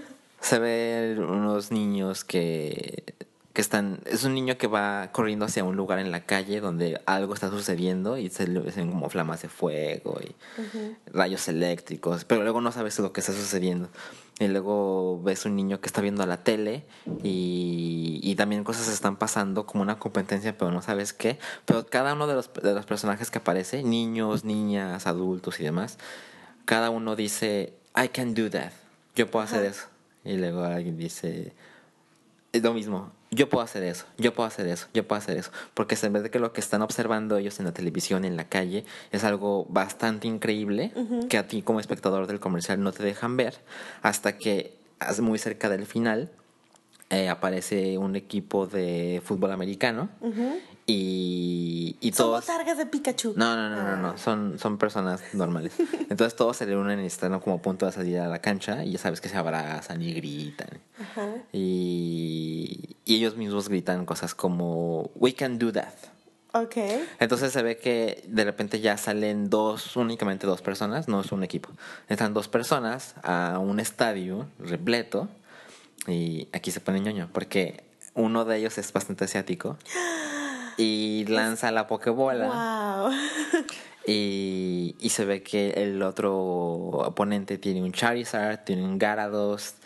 se 0.45 0.59
ven 0.59 1.25
unos 1.25 1.71
niños 1.71 2.23
que 2.23 3.15
que 3.55 3.61
están 3.61 4.01
es 4.05 4.25
un 4.25 4.35
niño 4.35 4.59
que 4.59 4.67
va 4.67 5.11
corriendo 5.13 5.45
hacia 5.47 5.63
un 5.63 5.77
lugar 5.77 6.01
en 6.01 6.11
la 6.11 6.27
calle 6.27 6.61
donde 6.61 7.01
algo 7.07 7.35
está 7.35 7.49
sucediendo 7.49 8.19
y 8.19 8.29
se 8.29 8.45
ven 8.47 8.91
como 8.91 9.09
flamas 9.09 9.43
de 9.43 9.49
fuego 9.49 10.19
y 10.21 10.35
rayos 11.07 11.47
eléctricos 11.49 12.25
pero 12.25 12.43
luego 12.43 12.61
no 12.61 12.73
sabes 12.73 12.99
lo 12.99 13.13
que 13.13 13.21
está 13.21 13.33
sucediendo. 13.33 13.89
Y 14.41 14.49
luego 14.49 15.23
ves 15.23 15.47
un 15.47 15.55
niño 15.55 15.81
que 15.81 15.87
está 15.87 16.01
viendo 16.01 16.27
la 16.27 16.43
tele 16.43 16.83
y, 17.23 18.19
y 18.21 18.35
también 18.35 18.65
cosas 18.65 18.89
están 18.89 19.17
pasando 19.17 19.65
como 19.65 19.83
una 19.83 20.01
competencia 20.01 20.59
pero 20.59 20.73
no 20.73 20.83
sabes 20.83 21.13
qué. 21.13 21.39
Pero 21.65 21.87
cada 21.87 22.15
uno 22.15 22.27
de 22.27 22.35
los, 22.35 22.53
de 22.53 22.75
los 22.75 22.85
personajes 22.85 23.31
que 23.31 23.39
aparece 23.39 23.85
niños 23.85 24.45
niñas 24.45 25.07
adultos 25.07 25.61
y 25.61 25.63
demás 25.63 25.99
cada 26.65 26.91
uno 26.91 27.15
dice 27.15 27.73
I 27.97 28.09
can 28.09 28.35
do 28.35 28.51
that. 28.51 28.73
Yo 29.15 29.31
puedo 29.31 29.45
hacer 29.45 29.65
eso 29.65 29.94
y 30.25 30.37
luego 30.37 30.63
alguien 30.65 30.97
dice 30.97 31.53
es 32.53 32.63
lo 32.63 32.73
mismo 32.73 33.13
yo 33.35 33.49
puedo 33.49 33.65
hacer 33.65 33.83
eso, 33.83 34.07
yo 34.17 34.33
puedo 34.33 34.47
hacer 34.47 34.67
eso, 34.69 34.87
yo 34.95 35.07
puedo 35.07 35.19
hacer 35.19 35.37
eso. 35.37 35.51
Porque 35.75 35.97
en 36.01 36.13
vez 36.13 36.23
de 36.23 36.31
que 36.31 36.39
lo 36.39 36.53
que 36.53 36.61
están 36.61 36.83
observando 36.83 37.37
ellos 37.37 37.59
en 37.59 37.67
la 37.67 37.73
televisión, 37.73 38.25
en 38.25 38.37
la 38.37 38.45
calle, 38.45 38.85
es 39.11 39.25
algo 39.25 39.67
bastante 39.69 40.29
increíble 40.29 40.93
que 41.29 41.39
a 41.39 41.49
ti 41.49 41.63
como 41.63 41.81
espectador 41.81 42.27
del 42.27 42.41
comercial 42.41 42.83
no 42.83 42.93
te 42.93 43.03
dejan 43.03 43.37
ver 43.37 43.57
hasta 44.03 44.39
que 44.39 44.77
muy 45.21 45.39
cerca 45.39 45.69
del 45.69 45.87
final 45.87 46.31
eh, 47.11 47.29
aparece 47.29 47.99
un 47.99 48.17
equipo 48.17 48.67
de 48.67 49.21
fútbol 49.25 49.53
americano 49.53 50.09
y, 50.87 51.97
y 52.01 52.11
todos... 52.13 52.45
Son 52.45 52.65
de 52.77 52.87
Pikachu. 52.87 53.33
No, 53.37 53.57
no, 53.57 53.71
no, 53.71 53.83
no, 53.83 53.97
no, 53.97 54.09
ah. 54.09 54.19
son, 54.19 54.59
son 54.59 54.77
personas 54.77 55.23
normales. 55.33 55.73
Entonces 56.11 56.37
todos 56.37 56.59
se 56.59 56.67
reúnen 56.67 57.01
y 57.01 57.07
están 57.07 57.39
como 57.41 57.57
a 57.57 57.63
punto 57.63 57.87
de 57.87 57.93
salir 57.93 58.19
a 58.19 58.29
la 58.29 58.41
cancha 58.41 58.85
y 58.85 58.93
ya 58.93 58.99
sabes 58.99 59.21
que 59.21 59.31
se 59.31 59.37
abrazan 59.37 60.03
y 60.03 60.13
gritan. 60.13 60.81
Y, 61.53 62.97
y 63.05 63.15
ellos 63.17 63.37
mismos 63.37 63.69
gritan 63.69 64.05
cosas 64.05 64.35
como, 64.35 65.11
we 65.15 65.35
can 65.35 65.59
do 65.59 65.73
that. 65.73 65.95
Ok. 66.53 66.77
Entonces 67.19 67.53
se 67.53 67.63
ve 67.63 67.79
que 67.79 68.23
de 68.29 68.45
repente 68.45 68.81
ya 68.81 68.99
salen 68.99 69.49
dos, 69.49 69.97
únicamente 69.97 70.47
dos 70.47 70.61
personas, 70.61 71.09
no 71.09 71.23
es 71.23 71.33
un 71.33 71.43
equipo. 71.45 71.71
Están 72.09 72.35
dos 72.35 72.49
personas 72.49 73.15
a 73.23 73.59
un 73.59 73.81
estadio 73.81 74.47
repleto 74.59 75.29
y 76.07 76.49
aquí 76.53 76.71
se 76.71 76.81
pone 76.81 77.01
ñoño 77.01 77.31
porque 77.33 77.85
uno 78.13 78.45
de 78.45 78.59
ellos 78.59 78.77
es 78.77 78.93
bastante 78.93 79.25
asiático. 79.25 79.79
y 80.77 81.25
lanza 81.27 81.71
la 81.71 81.87
pokebola. 81.87 83.11
Y, 84.07 84.97
y, 85.01 85.09
se 85.09 85.25
ve 85.25 85.43
que 85.43 85.71
el 85.71 86.03
otro 86.03 86.37
oponente 86.37 87.57
tiene 87.57 87.83
un 87.83 87.93
Charizard, 87.93 88.63
tiene 88.65 88.85
un 88.85 88.99
Garados, 88.99 89.77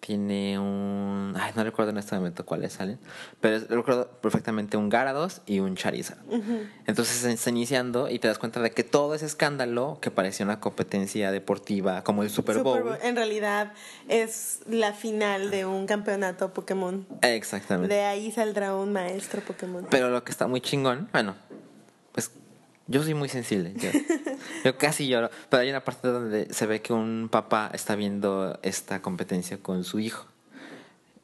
tiene 0.00 0.58
un. 0.58 1.34
Ay, 1.38 1.52
no 1.54 1.64
recuerdo 1.64 1.90
en 1.90 1.98
este 1.98 2.14
momento 2.14 2.46
cuáles 2.46 2.74
salen. 2.74 2.98
Pero 3.40 3.58
recuerdo 3.68 4.08
perfectamente 4.20 4.76
un 4.76 4.88
Garados 4.88 5.42
y 5.46 5.60
un 5.60 5.76
Charizard. 5.76 6.18
Entonces 6.86 7.16
se 7.16 7.32
está 7.32 7.50
iniciando 7.50 8.08
y 8.08 8.18
te 8.18 8.28
das 8.28 8.38
cuenta 8.38 8.60
de 8.60 8.70
que 8.70 8.84
todo 8.84 9.14
ese 9.14 9.26
escándalo 9.26 9.98
que 10.00 10.10
parecía 10.10 10.46
una 10.46 10.60
competencia 10.60 11.30
deportiva 11.30 12.02
como 12.04 12.22
el 12.22 12.30
Super 12.30 12.62
Bowl. 12.62 12.96
en 13.02 13.16
realidad 13.16 13.72
es 14.08 14.60
la 14.68 14.92
final 14.92 15.50
de 15.50 15.66
un 15.66 15.86
campeonato 15.86 16.52
Pokémon. 16.52 17.06
Exactamente. 17.22 17.94
De 17.94 18.02
ahí 18.02 18.30
saldrá 18.30 18.74
un 18.74 18.92
maestro 18.92 19.40
Pokémon. 19.42 19.86
Pero 19.90 20.10
lo 20.10 20.24
que 20.24 20.30
está 20.30 20.46
muy 20.46 20.60
chingón, 20.60 21.08
bueno, 21.12 21.34
pues 22.12 22.30
yo 22.88 23.02
soy 23.02 23.14
muy 23.14 23.28
sensible. 23.28 23.74
Yo, 24.64 24.76
casi 24.76 25.06
lloro. 25.06 25.30
Pero 25.50 25.62
hay 25.62 25.70
una 25.70 25.84
parte 25.84 26.08
donde 26.08 26.52
se 26.52 26.66
ve 26.66 26.80
que 26.80 26.92
un 26.92 27.28
papá 27.30 27.70
está 27.72 27.94
viendo 27.94 28.58
esta 28.62 29.02
competencia 29.02 29.58
con 29.58 29.84
su 29.84 29.98
hijo. 30.00 30.26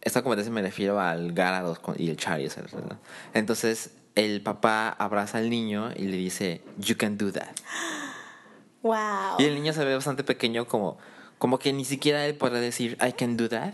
Esta 0.00 0.22
competencia 0.22 0.52
me 0.52 0.62
refiero 0.62 1.00
al 1.00 1.32
Garados 1.32 1.80
y 1.96 2.10
el 2.10 2.16
Charizard. 2.16 2.68
Entonces 3.32 3.92
el 4.14 4.42
papá 4.42 4.90
abraza 4.90 5.38
al 5.38 5.48
niño 5.50 5.90
y 5.96 6.02
le 6.02 6.16
dice, 6.16 6.62
You 6.78 6.96
can 6.96 7.18
do 7.18 7.32
that. 7.32 7.56
Wow. 8.82 9.38
Y 9.38 9.44
el 9.44 9.54
niño 9.54 9.72
se 9.72 9.82
ve 9.82 9.94
bastante 9.94 10.24
pequeño, 10.24 10.66
como, 10.66 10.98
como 11.38 11.58
que 11.58 11.72
ni 11.72 11.86
siquiera 11.86 12.26
él 12.26 12.34
puede 12.34 12.60
decir, 12.60 12.98
I 13.00 13.12
can 13.12 13.38
do 13.38 13.48
that. 13.48 13.72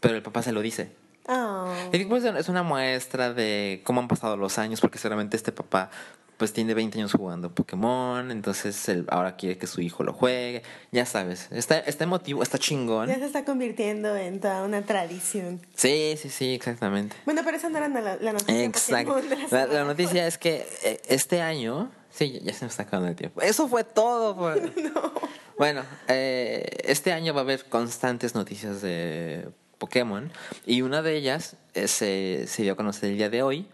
Pero 0.00 0.16
el 0.16 0.22
papá 0.22 0.42
se 0.42 0.50
lo 0.50 0.62
dice. 0.62 0.90
Oh. 1.28 1.72
Y 1.92 2.04
pues, 2.06 2.24
es 2.24 2.48
una 2.48 2.64
muestra 2.64 3.32
de 3.32 3.82
cómo 3.84 4.00
han 4.00 4.08
pasado 4.08 4.36
los 4.36 4.58
años, 4.58 4.80
porque 4.80 4.98
seguramente 4.98 5.36
este 5.36 5.52
papá 5.52 5.90
pues 6.38 6.52
tiene 6.52 6.72
20 6.72 6.98
años 6.98 7.12
jugando 7.12 7.52
Pokémon, 7.52 8.30
entonces 8.30 8.88
él 8.88 9.04
ahora 9.08 9.36
quiere 9.36 9.58
que 9.58 9.66
su 9.66 9.80
hijo 9.80 10.04
lo 10.04 10.12
juegue, 10.12 10.62
ya 10.92 11.04
sabes, 11.04 11.48
está, 11.50 11.80
está 11.80 12.04
emotivo, 12.04 12.44
está 12.44 12.58
chingón. 12.58 13.08
Ya 13.08 13.16
se 13.16 13.26
está 13.26 13.44
convirtiendo 13.44 14.16
en 14.16 14.40
toda 14.40 14.62
una 14.62 14.82
tradición. 14.82 15.60
Sí, 15.74 16.14
sí, 16.16 16.30
sí, 16.30 16.54
exactamente. 16.54 17.16
Bueno, 17.24 17.42
pero 17.44 17.56
esa 17.56 17.68
no 17.68 17.78
era 17.78 17.88
la, 17.88 18.32
noticia. 18.32 18.64
Exacto. 18.64 19.20
La, 19.50 19.84
noticia 19.84 20.28
es 20.28 20.38
que 20.38 20.64
eh, 20.84 21.00
este 21.08 21.42
año, 21.42 21.90
sí, 22.10 22.40
ya 22.44 22.54
se 22.54 22.64
me 22.64 22.70
está 22.70 22.84
acabando 22.84 23.08
el 23.10 23.16
tiempo. 23.16 23.42
Eso 23.42 23.66
fue 23.66 23.82
todo. 23.82 24.54
no. 24.94 25.12
Bueno, 25.58 25.82
eh, 26.06 26.64
este 26.84 27.12
año 27.12 27.34
va 27.34 27.40
a 27.40 27.42
haber 27.42 27.64
constantes 27.64 28.36
noticias 28.36 28.80
de 28.80 29.48
Pokémon 29.78 30.30
y 30.64 30.82
una 30.82 31.02
de 31.02 31.16
ellas 31.16 31.56
eh, 31.74 31.88
se, 31.88 32.46
se 32.46 32.62
dio 32.62 32.74
a 32.74 32.76
conocer 32.76 33.10
el 33.10 33.16
día 33.16 33.28
de 33.28 33.42
hoy 33.42 33.66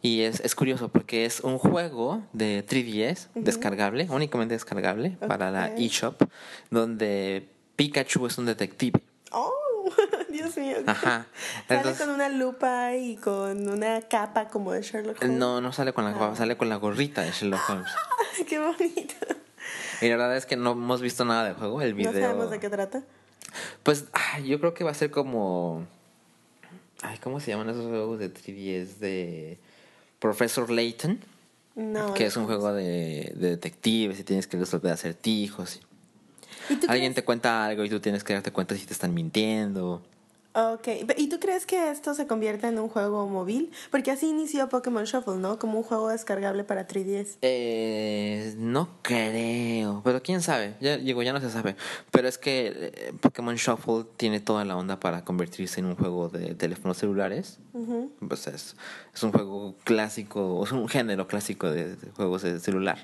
y 0.00 0.22
es, 0.22 0.40
es 0.40 0.54
curioso 0.54 0.88
porque 0.88 1.24
es 1.24 1.40
un 1.40 1.58
juego 1.58 2.22
de 2.32 2.64
3DS 2.66 3.28
descargable, 3.34 4.06
únicamente 4.10 4.54
descargable 4.54 5.16
para 5.26 5.50
la 5.50 5.68
eShop, 5.76 6.22
donde 6.70 7.48
Pikachu 7.76 8.26
es 8.26 8.38
un 8.38 8.46
detective. 8.46 9.00
¡Oh! 9.32 9.52
Dios 10.30 10.56
mío. 10.56 10.76
Ajá. 10.86 11.26
sale 11.68 11.94
con 11.94 12.10
una 12.10 12.28
lupa 12.28 12.94
y 12.94 13.16
con 13.16 13.68
una 13.68 14.02
capa 14.02 14.48
como 14.48 14.72
de 14.72 14.82
Sherlock 14.82 15.22
Holmes. 15.22 15.36
No, 15.36 15.60
no 15.60 15.72
sale 15.72 15.92
con 15.92 16.04
la 16.04 16.12
capa, 16.12 16.30
ah. 16.32 16.36
sale 16.36 16.56
con 16.56 16.68
la 16.68 16.76
gorrita 16.76 17.22
de 17.22 17.32
Sherlock 17.32 17.60
Holmes. 17.68 17.90
¡Qué 18.48 18.58
bonito! 18.58 19.14
Y 20.00 20.08
la 20.08 20.16
verdad 20.16 20.36
es 20.36 20.46
que 20.46 20.56
no 20.56 20.72
hemos 20.72 21.00
visto 21.00 21.24
nada 21.24 21.44
del 21.44 21.54
juego, 21.54 21.82
el 21.82 21.94
video. 21.94 22.12
¿No 22.12 22.20
sabemos 22.20 22.50
de 22.50 22.60
qué 22.60 22.70
trata? 22.70 23.02
Pues 23.82 24.06
yo 24.44 24.60
creo 24.60 24.74
que 24.74 24.84
va 24.84 24.92
a 24.92 24.94
ser 24.94 25.10
como... 25.10 25.86
Ay, 27.02 27.18
¿cómo 27.18 27.40
se 27.40 27.50
llaman 27.50 27.70
esos 27.70 27.86
juegos 27.86 28.18
de 28.18 28.32
3DS 28.32 28.98
de 28.98 29.58
Professor 30.18 30.70
Layton. 30.70 31.20
No. 31.76 32.12
que 32.12 32.26
es 32.26 32.36
un 32.36 32.46
juego 32.46 32.72
de, 32.72 33.32
de 33.36 33.50
detectives 33.50 34.18
y 34.18 34.24
tienes 34.24 34.48
que 34.48 34.56
resolver 34.58 34.92
acertijos. 34.92 35.78
¿Y 36.68 36.74
tú 36.74 36.86
Alguien 36.88 37.12
crees- 37.12 37.14
te 37.14 37.24
cuenta 37.24 37.64
algo 37.66 37.84
y 37.84 37.88
tú 37.88 38.00
tienes 38.00 38.24
que 38.24 38.32
darte 38.32 38.50
cuenta 38.50 38.74
si 38.74 38.84
te 38.84 38.92
están 38.92 39.14
mintiendo. 39.14 40.02
Ok, 40.58 40.88
¿y 41.16 41.28
tú 41.28 41.38
crees 41.38 41.66
que 41.66 41.88
esto 41.92 42.14
se 42.14 42.26
convierta 42.26 42.66
en 42.66 42.80
un 42.80 42.88
juego 42.88 43.28
móvil? 43.28 43.70
Porque 43.92 44.10
así 44.10 44.28
inició 44.28 44.68
Pokémon 44.68 45.04
Shuffle, 45.04 45.36
¿no? 45.36 45.56
Como 45.56 45.78
un 45.78 45.84
juego 45.84 46.08
descargable 46.08 46.64
para 46.64 46.88
3DS. 46.88 47.36
Eh, 47.42 48.54
no 48.58 48.88
creo, 49.02 50.00
pero 50.02 50.20
quién 50.20 50.42
sabe, 50.42 50.74
ya 50.80 50.96
digo, 50.96 51.22
ya 51.22 51.32
no 51.32 51.40
se 51.40 51.48
sabe. 51.50 51.76
Pero 52.10 52.26
es 52.26 52.38
que 52.38 52.72
eh, 52.74 53.12
Pokémon 53.20 53.54
Shuffle 53.54 54.04
tiene 54.16 54.40
toda 54.40 54.64
la 54.64 54.76
onda 54.76 54.98
para 54.98 55.24
convertirse 55.24 55.78
en 55.78 55.86
un 55.86 55.94
juego 55.94 56.28
de 56.28 56.56
teléfonos 56.56 56.96
celulares. 56.98 57.60
Pues 58.26 58.48
es, 58.48 58.74
es 59.14 59.22
un 59.22 59.30
juego 59.30 59.76
clásico, 59.84 60.64
es 60.64 60.72
un 60.72 60.88
género 60.88 61.28
clásico 61.28 61.70
de, 61.70 61.94
de 61.94 62.10
juegos 62.10 62.42
de 62.42 62.58
celular. 62.58 62.98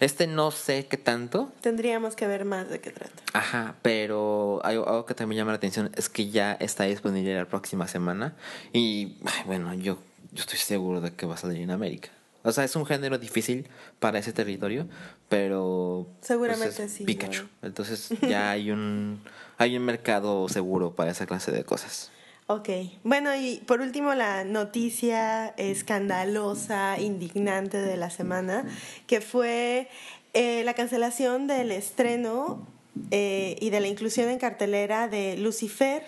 Este 0.00 0.26
no 0.26 0.50
sé 0.50 0.86
qué 0.86 0.96
tanto, 0.96 1.52
Tendríamos 1.60 2.16
que 2.16 2.26
ver 2.26 2.44
más 2.44 2.68
de 2.68 2.80
qué 2.80 2.90
trata. 2.90 3.22
Ajá, 3.32 3.76
pero 3.82 4.60
algo, 4.64 4.88
algo 4.88 5.06
que 5.06 5.14
también 5.14 5.38
llama 5.38 5.52
la 5.52 5.56
atención 5.56 5.90
es 5.96 6.08
que 6.08 6.30
ya 6.30 6.52
está 6.54 6.84
disponible 6.84 7.34
la 7.34 7.46
próxima 7.46 7.88
semana 7.88 8.34
y 8.72 9.16
ay, 9.24 9.42
bueno, 9.46 9.74
yo, 9.74 9.98
yo 10.32 10.40
estoy 10.40 10.58
seguro 10.58 11.00
de 11.00 11.12
que 11.12 11.26
va 11.26 11.34
a 11.34 11.38
salir 11.38 11.62
en 11.62 11.70
América. 11.70 12.10
O 12.46 12.52
sea, 12.52 12.62
es 12.62 12.76
un 12.76 12.86
género 12.86 13.18
difícil 13.18 13.66
para 13.98 14.20
ese 14.20 14.32
territorio, 14.32 14.86
pero 15.28 16.06
pues, 16.18 16.28
Seguramente 16.28 16.88
sí, 16.88 17.04
Pikachu. 17.04 17.42
¿no? 17.42 17.68
Entonces 17.68 18.10
ya 18.22 18.50
hay 18.52 18.70
un 18.70 19.20
hay 19.58 19.76
un 19.76 19.84
mercado 19.84 20.48
seguro 20.48 20.92
para 20.94 21.10
esa 21.10 21.26
clase 21.26 21.50
de 21.50 21.64
cosas. 21.64 22.12
Ok, 22.48 22.68
bueno 23.02 23.34
y 23.34 23.56
por 23.66 23.80
último 23.80 24.14
la 24.14 24.44
noticia 24.44 25.48
escandalosa, 25.56 27.00
indignante 27.00 27.78
de 27.78 27.96
la 27.96 28.08
semana, 28.08 28.64
que 29.08 29.20
fue 29.20 29.88
eh, 30.32 30.62
la 30.62 30.74
cancelación 30.74 31.48
del 31.48 31.72
estreno 31.72 32.64
eh, 33.10 33.56
y 33.60 33.70
de 33.70 33.80
la 33.80 33.88
inclusión 33.88 34.28
en 34.28 34.38
cartelera 34.38 35.08
de 35.08 35.36
Lucifer 35.36 36.04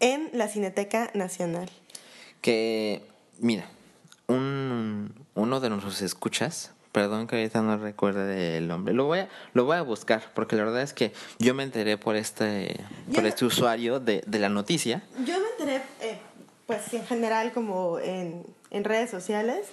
en 0.00 0.28
la 0.32 0.48
Cineteca 0.48 1.12
Nacional. 1.14 1.70
Que 2.40 3.02
mira, 3.38 3.70
un 4.26 5.14
uno 5.36 5.60
de 5.60 5.70
nuestros 5.70 6.02
escuchas, 6.02 6.72
perdón 6.96 7.26
que 7.26 7.36
ahorita 7.36 7.60
no 7.60 7.76
recuerde 7.76 8.56
el 8.56 8.68
nombre, 8.68 8.94
lo 8.94 9.04
voy 9.04 9.18
a, 9.18 9.28
lo 9.52 9.66
voy 9.66 9.76
a 9.76 9.82
buscar, 9.82 10.32
porque 10.32 10.56
la 10.56 10.64
verdad 10.64 10.80
es 10.80 10.94
que 10.94 11.12
yo 11.38 11.52
me 11.52 11.62
enteré 11.62 11.98
por 11.98 12.16
este, 12.16 12.80
por 13.14 13.26
este 13.26 13.44
usuario 13.44 14.00
de, 14.00 14.24
de 14.26 14.38
la 14.38 14.48
noticia. 14.48 15.02
Yo 15.26 15.34
me 15.38 15.46
enteré, 15.58 15.82
eh, 16.00 16.16
pues 16.66 16.94
en 16.94 17.04
general, 17.04 17.52
como 17.52 17.98
en, 17.98 18.46
en 18.70 18.84
redes 18.84 19.10
sociales, 19.10 19.66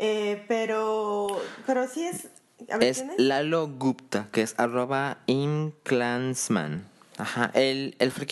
eh, 0.00 0.44
pero, 0.48 1.40
pero 1.64 1.86
sí 1.86 2.06
es... 2.06 2.26
A 2.68 2.76
ver, 2.76 2.88
Es. 2.88 3.04
Lalo 3.18 3.68
Gupta, 3.68 4.26
que 4.32 4.42
es 4.42 4.56
arroba 4.58 5.18
imclansman. 5.26 6.88
Ajá, 7.18 7.52
él, 7.54 7.94
él 8.00 8.10
fue 8.10 8.26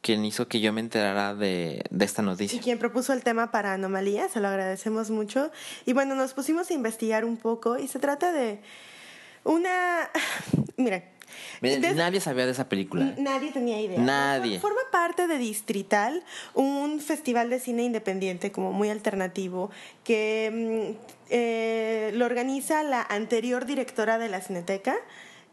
quien, 0.00 0.24
hizo 0.24 0.48
que 0.48 0.60
yo 0.60 0.72
me 0.72 0.80
enterara 0.80 1.34
de, 1.34 1.84
de 1.90 2.04
esta 2.04 2.22
Y 2.22 2.24
noticia. 2.26 2.60
quien 2.60 2.78
propuso 2.78 3.12
el 3.12 3.22
tema 3.22 3.50
para 3.50 3.72
anomalía, 3.74 4.28
se 4.28 4.40
lo 4.40 4.48
agradecemos 4.48 5.10
mucho. 5.10 5.50
Y 5.86 5.92
bueno, 5.92 6.14
nos 6.14 6.34
pusimos 6.34 6.70
a 6.70 6.74
investigar 6.74 7.24
un 7.24 7.36
poco 7.36 7.78
y 7.78 7.88
se 7.88 7.98
trata 7.98 8.32
de 8.32 8.60
una... 9.44 10.10
Mira, 10.76 11.04
Miren, 11.60 11.80
des- 11.82 11.96
Nadie 11.96 12.20
sabía 12.20 12.46
de 12.46 12.52
esa 12.52 12.68
película. 12.68 13.14
Nadie 13.18 13.52
tenía 13.52 13.80
idea. 13.80 13.98
Nadie. 14.00 14.58
For- 14.60 14.70
Forma 14.72 14.90
parte 14.90 15.26
de 15.26 15.36
Distrital, 15.38 16.22
un 16.54 17.00
festival 17.00 17.50
de 17.50 17.60
cine 17.60 17.82
independiente 17.84 18.50
como 18.50 18.72
muy 18.72 18.88
alternativo 18.90 19.70
que 20.04 20.94
mm, 20.96 21.26
eh, 21.30 22.10
lo 22.14 22.24
organiza 22.24 22.82
la 22.82 23.02
anterior 23.02 23.66
directora 23.66 24.18
de 24.18 24.28
la 24.28 24.40
Cineteca. 24.40 24.96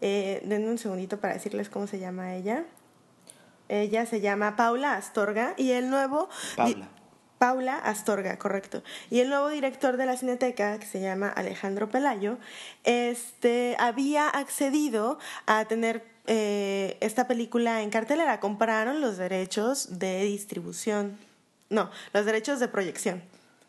Eh, 0.02 0.42
denme 0.46 0.70
un 0.70 0.78
segundito 0.78 1.20
para 1.20 1.34
decirles 1.34 1.70
cómo 1.70 1.88
se 1.88 2.00
llama 2.00 2.36
ella. 2.36 2.64
Ella 3.70 4.06
se 4.06 4.22
llama 4.22 4.56
Paula 4.56 4.94
Astorga 4.94 5.54
y 5.58 5.72
el 5.72 5.90
nuevo... 5.90 6.30
Paula. 6.56 6.90
Paula 7.38 7.78
Astorga, 7.78 8.38
correcto. 8.38 8.82
Y 9.10 9.20
el 9.20 9.30
nuevo 9.30 9.50
director 9.50 9.98
de 9.98 10.06
la 10.06 10.16
Cineteca, 10.16 10.80
que 10.80 10.86
se 10.86 11.02
llama 11.02 11.30
Alejandro 11.30 11.90
Pelayo, 11.90 12.38
este, 12.86 13.76
había 13.78 14.30
accedido 14.30 15.20
a 15.46 15.66
tener 15.66 16.06
eh, 16.28 16.98
esta 17.02 17.28
película 17.28 17.82
en 17.82 17.90
cartelera. 17.90 18.40
Compraron 18.40 19.02
los 19.02 19.18
derechos 19.18 20.00
de 20.00 20.24
distribución. 20.24 21.18
No, 21.70 21.92
los 22.14 22.26
derechos 22.26 22.60
de 22.60 22.68
proyección. 22.68 23.22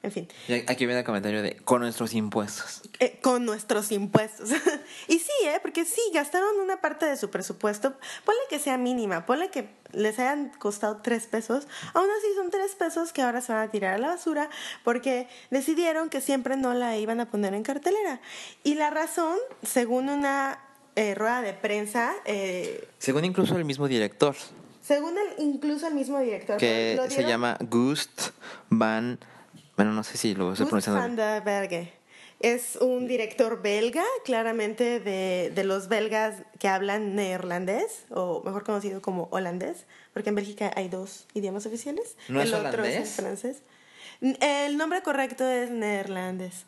En 0.02 0.12
fin, 0.12 0.28
Y 0.46 0.52
Aquí 0.70 0.86
viene 0.86 1.00
el 1.00 1.04
comentario 1.04 1.42
de 1.42 1.56
con 1.56 1.80
nuestros 1.80 2.14
impuestos. 2.14 2.82
eh, 3.00 3.18
con 3.22 3.44
nuestros 3.44 3.90
impuestos. 3.90 4.50
y 5.08 5.18
sí, 5.18 5.32
¿eh? 5.44 5.58
porque 5.60 5.84
sí, 5.84 6.00
gastaron 6.14 6.60
una 6.60 6.80
parte 6.80 7.06
de 7.06 7.16
su 7.16 7.30
presupuesto. 7.30 7.94
Ponle 8.24 8.40
que 8.48 8.58
sea 8.58 8.78
mínima, 8.78 9.26
ponle 9.26 9.50
que 9.50 9.68
les 9.92 10.18
hayan 10.18 10.50
costado 10.58 10.98
tres 11.02 11.26
pesos. 11.26 11.66
Aún 11.94 12.06
así 12.18 12.26
son 12.36 12.50
tres 12.50 12.74
pesos 12.76 13.12
que 13.12 13.22
ahora 13.22 13.40
se 13.40 13.52
van 13.52 13.68
a 13.68 13.70
tirar 13.70 13.94
a 13.94 13.98
la 13.98 14.08
basura 14.08 14.48
porque 14.84 15.28
decidieron 15.50 16.08
que 16.08 16.20
siempre 16.20 16.56
no 16.56 16.72
la 16.74 16.96
iban 16.96 17.20
a 17.20 17.30
poner 17.30 17.54
en 17.54 17.64
cartelera. 17.64 18.20
Y 18.62 18.74
la 18.74 18.90
razón, 18.90 19.36
según 19.62 20.08
una 20.08 20.60
eh, 20.94 21.14
rueda 21.14 21.42
de 21.42 21.52
prensa, 21.52 22.14
eh, 22.26 22.88
Según 22.98 23.24
incluso 23.24 23.56
el 23.56 23.64
mismo 23.64 23.88
director, 23.88 24.36
según 24.82 25.16
el, 25.18 25.44
incluso 25.44 25.88
el 25.88 25.94
mismo 25.94 26.20
director, 26.20 26.58
que 26.58 27.00
se 27.08 27.24
llama 27.24 27.58
Gust 27.60 28.30
van... 28.68 29.18
Bueno, 29.76 29.92
no 29.92 30.02
sé 30.04 30.16
si 30.16 30.34
lo 30.34 30.52
estoy 30.52 30.66
pronunciando 30.66 31.00
van 31.00 31.16
bien. 31.16 31.26
der 31.34 31.42
Berge. 31.42 31.92
Es 32.38 32.76
un 32.76 33.06
director 33.06 33.62
belga, 33.62 34.04
claramente 34.24 35.00
de, 35.00 35.50
de 35.54 35.64
los 35.64 35.88
belgas 35.88 36.34
que 36.58 36.68
hablan 36.68 37.14
neerlandés, 37.14 38.04
o 38.10 38.42
mejor 38.44 38.62
conocido 38.62 39.00
como 39.00 39.28
holandés, 39.30 39.86
porque 40.12 40.28
en 40.28 40.34
Bélgica 40.34 40.70
hay 40.76 40.88
dos 40.88 41.26
idiomas 41.32 41.64
oficiales. 41.64 42.16
¿No 42.28 42.42
es 42.42 42.48
el 42.48 42.54
otro 42.56 42.84
es 42.84 42.90
el 42.90 43.00
holandés? 43.02 43.10
francés. 43.14 43.62
N- 44.20 44.38
El 44.40 44.76
nombre 44.76 45.02
correcto 45.02 45.48
es 45.48 45.70
neerlandés. 45.70 46.66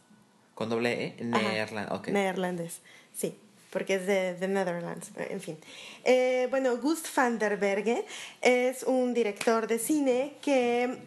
Con 0.55 0.71
doble 0.71 1.15
E. 1.19 1.25
Neerland. 1.25 1.93
ok. 1.93 2.09
Neerlandés, 2.09 2.81
sí, 3.15 3.39
porque 3.71 3.97
es 3.97 4.07
de, 4.07 4.35
de 4.35 4.49
Netherlands, 4.49 5.11
en 5.17 5.41
fin. 5.41 5.59
Eh, 6.05 6.47
bueno, 6.51 6.79
Gust 6.79 7.15
van 7.15 7.39
der 7.39 7.59
Berge 7.59 8.07
es 8.41 8.83
un 8.85 9.13
director 9.13 9.67
de 9.67 9.79
cine 9.79 10.35
que 10.41 10.99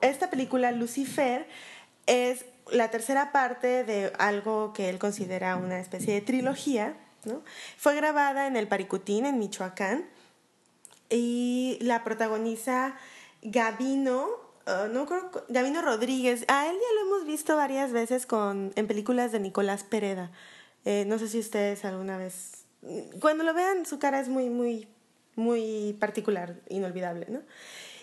esta 0.00 0.30
película, 0.30 0.72
Lucifer, 0.72 1.46
es 2.06 2.44
la 2.70 2.90
tercera 2.90 3.32
parte 3.32 3.84
de 3.84 4.12
algo 4.18 4.72
que 4.72 4.88
él 4.88 4.98
considera 4.98 5.56
una 5.56 5.80
especie 5.80 6.14
de 6.14 6.20
trilogía. 6.20 6.96
¿no? 7.24 7.42
Fue 7.76 7.94
grabada 7.94 8.46
en 8.46 8.56
el 8.56 8.68
Paricutín, 8.68 9.26
en 9.26 9.38
Michoacán, 9.38 10.06
y 11.10 11.78
la 11.80 12.04
protagoniza 12.04 12.96
Gabino, 13.42 14.26
uh, 14.66 14.88
no 14.92 15.06
creo, 15.06 15.30
Gabino 15.48 15.82
Rodríguez. 15.82 16.44
A 16.48 16.66
él 16.66 16.74
ya 16.74 16.94
lo 16.94 17.08
hemos 17.08 17.26
visto 17.26 17.56
varias 17.56 17.92
veces 17.92 18.26
con, 18.26 18.72
en 18.76 18.86
películas 18.86 19.32
de 19.32 19.40
Nicolás 19.40 19.84
Pereda. 19.84 20.30
Eh, 20.84 21.04
no 21.06 21.18
sé 21.18 21.28
si 21.28 21.38
ustedes 21.38 21.84
alguna 21.84 22.18
vez... 22.18 22.64
Cuando 23.20 23.42
lo 23.42 23.54
vean, 23.54 23.86
su 23.86 23.98
cara 23.98 24.20
es 24.20 24.28
muy, 24.28 24.50
muy, 24.50 24.86
muy 25.34 25.96
particular, 25.98 26.56
inolvidable, 26.68 27.26
¿no? 27.28 27.40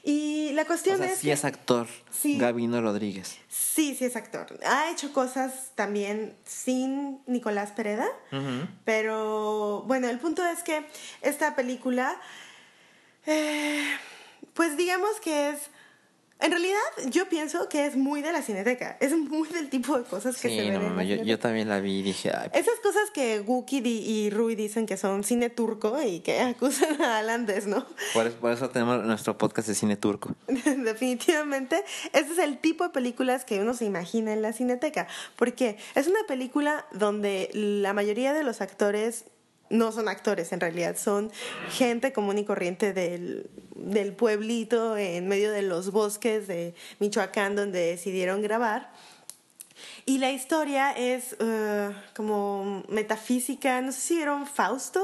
Y 0.07 0.51
la 0.53 0.61
O 0.61 0.67
cuestión 0.67 0.97
sea, 0.99 1.07
es... 1.07 1.17
sí 1.17 1.27
que- 1.27 1.33
es 1.33 1.43
actor. 1.45 1.87
Sí. 2.11 2.37
Gabino 2.37 2.79
Rodríguez. 2.79 3.37
Sí, 3.49 3.95
sí 3.95 4.05
es 4.05 4.15
actor. 4.15 4.57
Ha 4.63 4.91
hecho 4.91 5.11
cosas 5.11 5.71
también 5.73 6.35
sin 6.45 7.19
Nicolás 7.25 7.71
Pereda, 7.71 8.07
pero 8.85 9.83
bueno, 9.87 10.07
el 10.07 10.19
punto 10.19 10.45
es 10.45 10.61
que 10.63 10.85
esta 11.21 11.55
película, 11.55 12.15
eh, 13.25 13.83
pues 14.53 14.77
digamos 14.77 15.19
que 15.23 15.49
es, 15.49 15.59
en 16.39 16.51
realidad 16.51 16.79
yo 17.07 17.27
pienso 17.29 17.69
que 17.69 17.85
es 17.85 17.95
muy 17.95 18.21
de 18.21 18.31
la 18.31 18.41
cineteca, 18.41 18.97
es 18.99 19.15
muy 19.17 19.47
del 19.49 19.69
tipo 19.69 19.97
de 19.97 20.03
cosas 20.03 20.35
que 20.35 20.49
se 20.49 20.61
Sí, 20.63 20.69
ven 20.69 20.95
no 20.95 21.01
yo, 21.01 21.23
yo 21.23 21.39
también 21.39 21.69
la 21.69 21.79
vi 21.79 21.99
y 21.99 22.01
dije, 22.03 22.31
ay, 22.35 22.49
Esas 22.53 22.79
cosas 22.83 23.09
que 23.13 23.39
Wookie 23.41 23.81
y 23.85 24.29
Rui 24.29 24.55
dicen 24.55 24.85
que 24.85 24.97
son 24.97 25.23
cine 25.23 25.49
turco 25.49 26.01
y 26.01 26.19
que 26.19 26.39
acusan 26.41 27.01
a 27.01 27.19
Alandes, 27.19 27.67
¿no? 27.67 27.85
por, 28.13 28.27
eso- 28.27 28.37
por 28.37 28.51
eso 28.51 28.69
tenemos 28.69 29.03
nuestro 29.05 29.37
podcast 29.37 29.67
de 29.67 29.75
cine 29.75 29.95
turco. 29.97 30.35
Definitivamente, 30.47 31.83
ese 32.13 32.33
es 32.33 32.37
el 32.39 32.57
tipo 32.59 32.83
de 32.83 32.89
películas 32.91 33.45
que 33.45 33.59
uno 33.59 33.73
se 33.73 33.85
imagina 33.85 34.33
en 34.33 34.41
la 34.41 34.53
cineteca. 34.53 35.07
Porque 35.35 35.77
es 35.95 36.07
una 36.07 36.19
película 36.27 36.85
donde 36.93 37.49
la 37.53 37.93
mayoría 37.93 38.33
de 38.33 38.43
los 38.43 38.61
actores 38.61 39.25
no 39.69 39.91
son 39.91 40.07
actores, 40.07 40.51
en 40.51 40.59
realidad 40.59 40.95
son 40.97 41.31
gente 41.71 42.13
común 42.13 42.37
y 42.37 42.45
corriente 42.45 42.93
del, 42.93 43.49
del 43.75 44.13
pueblito 44.13 44.97
en 44.97 45.27
medio 45.27 45.51
de 45.51 45.61
los 45.61 45.91
bosques 45.91 46.47
de 46.47 46.75
Michoacán 46.99 47.55
donde 47.55 47.79
decidieron 47.79 48.41
grabar. 48.41 48.91
Y 50.05 50.19
la 50.19 50.31
historia 50.31 50.91
es 50.91 51.35
eh, 51.39 51.91
como 52.15 52.83
metafísica, 52.89 53.81
no 53.81 53.91
sé 53.91 53.99
si 53.99 54.15
vieron 54.15 54.45
Fausto 54.45 55.03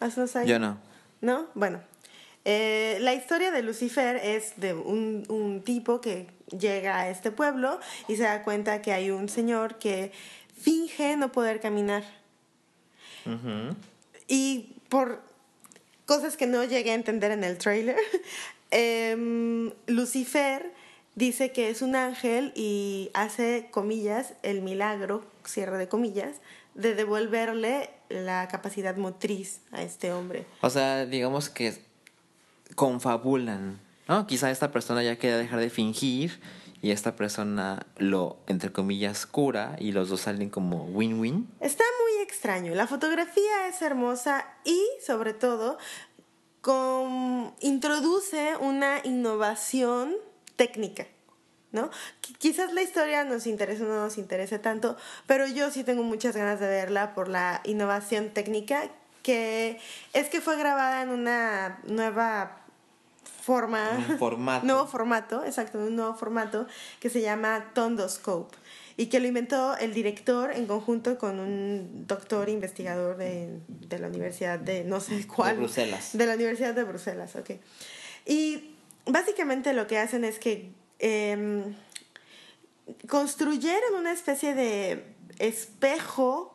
hace 0.00 0.20
unos 0.20 0.36
años. 0.36 0.48
Yo 0.48 0.58
no. 0.58 0.78
¿No? 1.20 1.46
Bueno. 1.54 1.80
Eh, 2.44 2.98
la 3.00 3.14
historia 3.14 3.52
de 3.52 3.62
Lucifer 3.62 4.16
es 4.16 4.54
de 4.56 4.74
un, 4.74 5.24
un 5.28 5.62
tipo 5.62 6.00
que 6.00 6.26
llega 6.58 6.98
a 6.98 7.08
este 7.08 7.30
pueblo 7.30 7.78
y 8.08 8.16
se 8.16 8.24
da 8.24 8.42
cuenta 8.42 8.82
que 8.82 8.92
hay 8.92 9.12
un 9.12 9.28
señor 9.28 9.78
que 9.78 10.10
finge 10.60 11.16
no 11.16 11.30
poder 11.30 11.60
caminar. 11.60 12.02
Y 14.28 14.76
por 14.88 15.22
cosas 16.06 16.36
que 16.36 16.46
no 16.46 16.64
llegué 16.64 16.92
a 16.92 16.94
entender 16.94 17.30
en 17.30 17.44
el 17.44 17.58
trailer, 17.58 17.96
em, 18.70 19.72
Lucifer 19.86 20.72
dice 21.14 21.52
que 21.52 21.70
es 21.70 21.82
un 21.82 21.96
ángel 21.96 22.52
y 22.54 23.10
hace 23.14 23.68
comillas 23.70 24.34
el 24.42 24.62
milagro, 24.62 25.24
cierre 25.44 25.78
de 25.78 25.88
comillas, 25.88 26.36
de 26.74 26.94
devolverle 26.94 27.90
la 28.08 28.48
capacidad 28.48 28.96
motriz 28.96 29.60
a 29.72 29.82
este 29.82 30.12
hombre. 30.12 30.46
O 30.62 30.70
sea, 30.70 31.06
digamos 31.06 31.50
que 31.50 31.74
confabulan, 32.74 33.78
¿no? 34.08 34.26
Quizá 34.26 34.50
esta 34.50 34.72
persona 34.72 35.02
ya 35.02 35.16
quiera 35.16 35.36
dejar 35.36 35.60
de 35.60 35.70
fingir 35.70 36.40
y 36.82 36.90
esta 36.90 37.14
persona 37.14 37.86
lo, 37.96 38.38
entre 38.48 38.72
comillas, 38.72 39.24
cura 39.24 39.76
y 39.78 39.92
los 39.92 40.08
dos 40.08 40.22
salen 40.22 40.50
como 40.50 40.84
win-win. 40.86 41.48
Está 41.60 41.84
muy 42.02 42.22
extraño. 42.22 42.74
La 42.74 42.88
fotografía 42.88 43.68
es 43.68 43.80
hermosa 43.82 44.44
y, 44.64 44.84
sobre 45.06 45.32
todo, 45.32 45.78
con, 46.60 47.54
introduce 47.60 48.56
una 48.60 48.98
innovación 49.04 50.16
técnica. 50.56 51.06
¿no? 51.70 51.88
Quizás 52.38 52.74
la 52.74 52.82
historia 52.82 53.24
nos 53.24 53.46
interese 53.46 53.84
o 53.84 53.86
no 53.86 54.02
nos 54.02 54.18
interese 54.18 54.58
tanto, 54.58 54.96
pero 55.26 55.46
yo 55.46 55.70
sí 55.70 55.84
tengo 55.84 56.02
muchas 56.02 56.36
ganas 56.36 56.58
de 56.58 56.66
verla 56.66 57.14
por 57.14 57.28
la 57.28 57.62
innovación 57.64 58.30
técnica 58.30 58.90
que 59.22 59.78
es 60.12 60.28
que 60.28 60.40
fue 60.40 60.56
grabada 60.56 61.02
en 61.02 61.10
una 61.10 61.78
nueva 61.84 62.61
forma, 63.42 63.90
un 64.08 64.18
formato. 64.18 64.66
nuevo 64.66 64.86
formato, 64.86 65.44
exacto, 65.44 65.78
un 65.78 65.96
nuevo 65.96 66.14
formato 66.14 66.66
que 67.00 67.10
se 67.10 67.20
llama 67.20 67.72
Tondoscope 67.74 68.56
y 68.96 69.06
que 69.06 69.20
lo 69.20 69.26
inventó 69.26 69.76
el 69.76 69.94
director 69.94 70.52
en 70.52 70.66
conjunto 70.66 71.18
con 71.18 71.40
un 71.40 72.06
doctor 72.06 72.48
investigador 72.48 73.16
de, 73.16 73.58
de 73.68 73.98
la 73.98 74.08
Universidad 74.08 74.58
de 74.58 74.84
no 74.84 75.00
sé 75.00 75.26
cuál. 75.26 75.56
De 75.56 75.60
Bruselas. 75.62 76.10
De 76.12 76.26
la 76.26 76.34
Universidad 76.34 76.74
de 76.74 76.84
Bruselas, 76.84 77.34
ok. 77.36 77.50
Y 78.26 78.74
básicamente 79.06 79.72
lo 79.72 79.86
que 79.86 79.98
hacen 79.98 80.24
es 80.24 80.38
que 80.38 80.70
eh, 80.98 81.74
construyeron 83.08 83.94
una 83.98 84.12
especie 84.12 84.54
de 84.54 85.04
espejo 85.38 86.54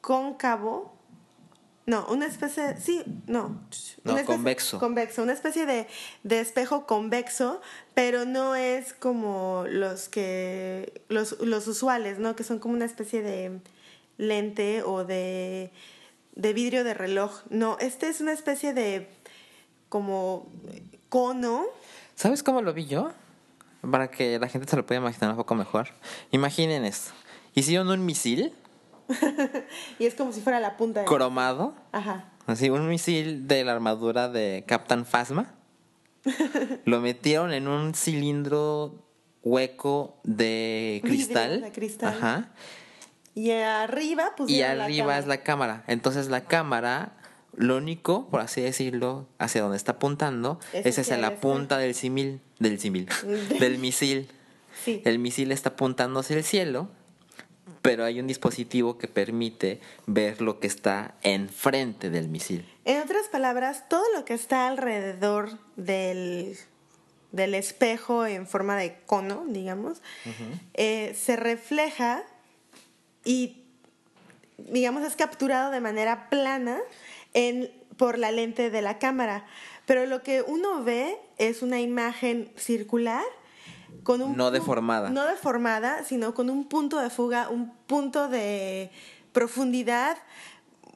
cóncavo 0.00 0.99
no, 1.90 2.06
una 2.08 2.26
especie, 2.26 2.76
sí, 2.76 3.02
no. 3.26 3.60
No, 4.04 4.24
convexo. 4.24 4.78
Convexo, 4.78 5.24
una 5.24 5.32
especie 5.32 5.66
de, 5.66 5.88
de, 6.22 6.38
espejo 6.38 6.86
convexo, 6.86 7.60
pero 7.94 8.24
no 8.24 8.54
es 8.54 8.94
como 8.94 9.64
los 9.68 10.08
que, 10.08 11.02
los, 11.08 11.40
los 11.40 11.66
usuales, 11.66 12.20
¿no? 12.20 12.36
Que 12.36 12.44
son 12.44 12.60
como 12.60 12.74
una 12.74 12.84
especie 12.84 13.22
de 13.22 13.58
lente 14.18 14.84
o 14.84 15.04
de, 15.04 15.72
de 16.36 16.52
vidrio 16.52 16.84
de 16.84 16.94
reloj. 16.94 17.40
No, 17.50 17.76
este 17.80 18.08
es 18.08 18.20
una 18.20 18.34
especie 18.34 18.72
de 18.72 19.08
como 19.88 20.46
cono. 21.08 21.66
¿Sabes 22.14 22.44
cómo 22.44 22.62
lo 22.62 22.72
vi 22.72 22.86
yo? 22.86 23.10
Para 23.90 24.12
que 24.12 24.38
la 24.38 24.48
gente 24.48 24.70
se 24.70 24.76
lo 24.76 24.86
pueda 24.86 25.00
imaginar 25.00 25.32
un 25.32 25.38
poco 25.38 25.56
mejor. 25.56 25.88
Imaginen 26.30 26.84
esto. 26.84 27.10
Hicieron 27.52 27.88
un 27.88 28.06
misil 28.06 28.54
y 29.98 30.06
es 30.06 30.14
como 30.14 30.32
si 30.32 30.40
fuera 30.40 30.60
la 30.60 30.76
punta 30.76 31.00
de... 31.00 31.06
Cromado. 31.06 31.74
Ajá. 31.92 32.32
Así, 32.46 32.70
un 32.70 32.88
misil 32.88 33.46
de 33.46 33.64
la 33.64 33.72
armadura 33.72 34.28
de 34.28 34.64
Captain 34.66 35.04
Phasma. 35.04 35.54
lo 36.84 37.00
metieron 37.00 37.52
en 37.52 37.68
un 37.68 37.94
cilindro 37.94 39.06
hueco 39.42 40.20
de 40.24 41.00
cristal. 41.04 41.62
de 41.62 41.72
cristal. 41.72 42.14
Ajá. 42.16 42.50
Y 43.34 43.52
arriba 43.52 44.34
Y 44.46 44.62
arriba 44.62 45.18
es 45.18 45.26
la 45.26 45.42
cámara. 45.42 45.84
Entonces 45.86 46.28
la 46.28 46.44
cámara, 46.44 47.16
lo 47.54 47.76
único, 47.76 48.28
por 48.28 48.40
así 48.40 48.60
decirlo, 48.60 49.28
hacia 49.38 49.62
donde 49.62 49.76
está 49.76 49.92
apuntando, 49.92 50.58
es, 50.72 50.98
hacia 50.98 51.16
la 51.16 51.40
punta 51.40 51.78
del 51.78 51.94
simil, 51.94 52.40
del 52.58 52.78
simil, 52.78 53.08
del 53.60 53.78
misil. 53.78 54.28
Sí. 54.84 55.02
El 55.04 55.18
misil 55.18 55.52
está 55.52 55.70
apuntando 55.70 56.20
hacia 56.20 56.36
el 56.36 56.44
cielo 56.44 56.88
pero 57.82 58.04
hay 58.04 58.20
un 58.20 58.26
dispositivo 58.26 58.98
que 58.98 59.08
permite 59.08 59.80
ver 60.06 60.40
lo 60.40 60.60
que 60.60 60.66
está 60.66 61.14
enfrente 61.22 62.10
del 62.10 62.28
misil. 62.28 62.66
En 62.84 63.00
otras 63.00 63.28
palabras, 63.28 63.88
todo 63.88 64.04
lo 64.14 64.24
que 64.24 64.34
está 64.34 64.66
alrededor 64.68 65.58
del, 65.76 66.56
del 67.32 67.54
espejo 67.54 68.26
en 68.26 68.46
forma 68.46 68.76
de 68.76 68.98
cono, 69.06 69.44
digamos, 69.46 70.02
eh, 70.74 71.16
se 71.18 71.36
refleja 71.36 72.22
y, 73.24 73.62
digamos, 74.58 75.04
es 75.04 75.16
capturado 75.16 75.70
de 75.70 75.80
manera 75.80 76.28
plana 76.30 76.78
en, 77.34 77.70
por 77.96 78.18
la 78.18 78.30
lente 78.30 78.70
de 78.70 78.82
la 78.82 78.98
cámara. 78.98 79.46
Pero 79.86 80.06
lo 80.06 80.22
que 80.22 80.42
uno 80.42 80.84
ve 80.84 81.18
es 81.38 81.62
una 81.62 81.80
imagen 81.80 82.50
circular 82.56 83.24
no 84.36 84.50
deformada. 84.50 85.10
No 85.10 85.24
deformada, 85.26 86.04
sino 86.04 86.34
con 86.34 86.50
un 86.50 86.68
punto 86.68 86.98
de 86.98 87.10
fuga, 87.10 87.48
un 87.48 87.72
punto 87.86 88.28
de 88.28 88.90
profundidad 89.32 90.16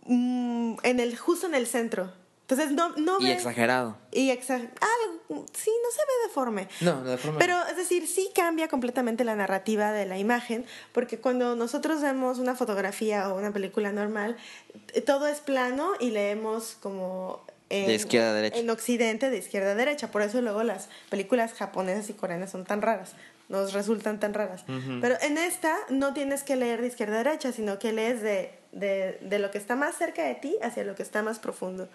mm, 0.06 0.76
en 0.82 1.00
el, 1.00 1.16
justo 1.16 1.46
en 1.46 1.54
el 1.54 1.66
centro. 1.66 2.12
Entonces 2.46 2.72
no, 2.72 2.90
no 2.96 3.20
Y 3.20 3.30
exagerado. 3.30 3.96
Y 4.12 4.28
exa 4.28 4.56
ah, 4.56 5.34
sí, 5.54 5.70
no 5.82 5.90
se 5.90 6.00
ve 6.02 6.26
deforme. 6.26 6.68
No, 6.82 6.96
no 6.96 7.10
deforme. 7.10 7.38
Pero 7.38 7.56
es 7.70 7.76
decir, 7.76 8.06
sí 8.06 8.30
cambia 8.34 8.68
completamente 8.68 9.24
la 9.24 9.34
narrativa 9.34 9.92
de 9.92 10.04
la 10.04 10.18
imagen, 10.18 10.66
porque 10.92 11.18
cuando 11.18 11.56
nosotros 11.56 12.02
vemos 12.02 12.38
una 12.38 12.54
fotografía 12.54 13.30
o 13.30 13.38
una 13.38 13.50
película 13.50 13.92
normal, 13.92 14.36
todo 15.06 15.26
es 15.26 15.40
plano 15.40 15.92
y 16.00 16.10
leemos 16.10 16.76
como 16.82 17.40
en, 17.70 17.86
de 17.86 17.94
izquierda 17.94 18.30
a 18.30 18.34
derecha. 18.34 18.58
En 18.58 18.70
Occidente, 18.70 19.30
de 19.30 19.38
izquierda 19.38 19.72
a 19.72 19.74
derecha. 19.74 20.10
Por 20.10 20.22
eso 20.22 20.40
luego 20.40 20.62
las 20.62 20.88
películas 21.10 21.54
japonesas 21.54 22.08
y 22.10 22.12
coreanas 22.12 22.50
son 22.50 22.64
tan 22.64 22.82
raras. 22.82 23.12
Nos 23.48 23.74
resultan 23.74 24.20
tan 24.20 24.32
raras. 24.32 24.64
Pero 24.66 25.16
en 25.20 25.36
esta 25.36 25.76
no 25.90 26.14
tienes 26.14 26.42
que 26.42 26.56
leer 26.56 26.80
de 26.80 26.86
izquierda 26.86 27.16
a 27.20 27.24
derecha, 27.24 27.52
sino 27.52 27.78
que 27.78 27.92
lees 27.92 28.22
de, 28.22 28.54
de, 28.72 29.18
de, 29.20 29.38
lo 29.38 29.50
que 29.50 29.58
está 29.58 29.76
más 29.76 29.96
cerca 29.96 30.24
de 30.24 30.34
ti 30.34 30.56
hacia 30.62 30.82
lo 30.82 30.94
que 30.94 31.02
está 31.02 31.22
más 31.22 31.38
profundo. 31.38 31.90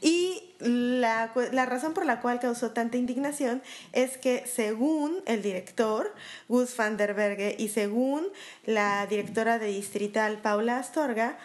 Y 0.00 0.54
la, 0.58 1.32
la, 1.52 1.66
razón 1.66 1.92
por 1.92 2.06
la 2.06 2.22
cual 2.22 2.40
causó 2.40 2.70
tanta 2.70 2.96
indignación 2.96 3.62
es 3.92 4.16
que 4.16 4.44
según 4.46 5.22
el 5.26 5.42
director, 5.42 6.14
Gus 6.48 6.74
van 6.76 6.96
der 6.96 7.12
Berge, 7.12 7.56
y 7.58 7.68
según 7.68 8.26
la 8.64 9.06
directora 9.06 9.58
de 9.58 9.66
Distrital, 9.66 10.38
Paula 10.38 10.78
Astorga, 10.78 11.36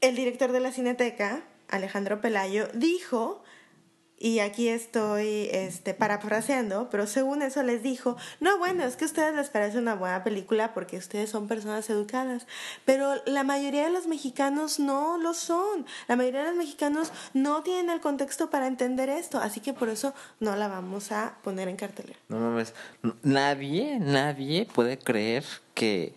el 0.00 0.16
director 0.16 0.50
de 0.50 0.60
la 0.60 0.72
Cineteca, 0.72 1.44
Alejandro 1.68 2.20
Pelayo, 2.20 2.68
dijo, 2.74 3.42
y 4.18 4.38
aquí 4.38 4.68
estoy 4.68 5.48
este, 5.52 5.92
parafraseando, 5.92 6.88
pero 6.90 7.06
según 7.06 7.42
eso 7.42 7.62
les 7.62 7.82
dijo, 7.82 8.16
no, 8.40 8.56
bueno, 8.58 8.84
es 8.84 8.96
que 8.96 9.04
a 9.04 9.08
ustedes 9.08 9.34
les 9.34 9.50
parece 9.50 9.78
una 9.78 9.94
buena 9.94 10.24
película 10.24 10.72
porque 10.72 10.96
ustedes 10.96 11.28
son 11.28 11.48
personas 11.48 11.88
educadas, 11.90 12.46
pero 12.86 13.14
la 13.26 13.44
mayoría 13.44 13.84
de 13.84 13.90
los 13.90 14.06
mexicanos 14.06 14.80
no 14.80 15.18
lo 15.18 15.34
son, 15.34 15.84
la 16.08 16.16
mayoría 16.16 16.40
de 16.40 16.48
los 16.48 16.56
mexicanos 16.56 17.12
no 17.34 17.62
tienen 17.62 17.90
el 17.90 18.00
contexto 18.00 18.48
para 18.48 18.66
entender 18.66 19.10
esto, 19.10 19.38
así 19.38 19.60
que 19.60 19.74
por 19.74 19.90
eso 19.90 20.14
no 20.40 20.56
la 20.56 20.68
vamos 20.68 21.12
a 21.12 21.36
poner 21.42 21.68
en 21.68 21.76
cartelera. 21.76 22.18
No 22.28 22.38
mames, 22.38 22.72
nadie, 23.22 23.98
nadie 24.00 24.64
puede 24.64 24.98
creer 24.98 25.44
que, 25.74 26.14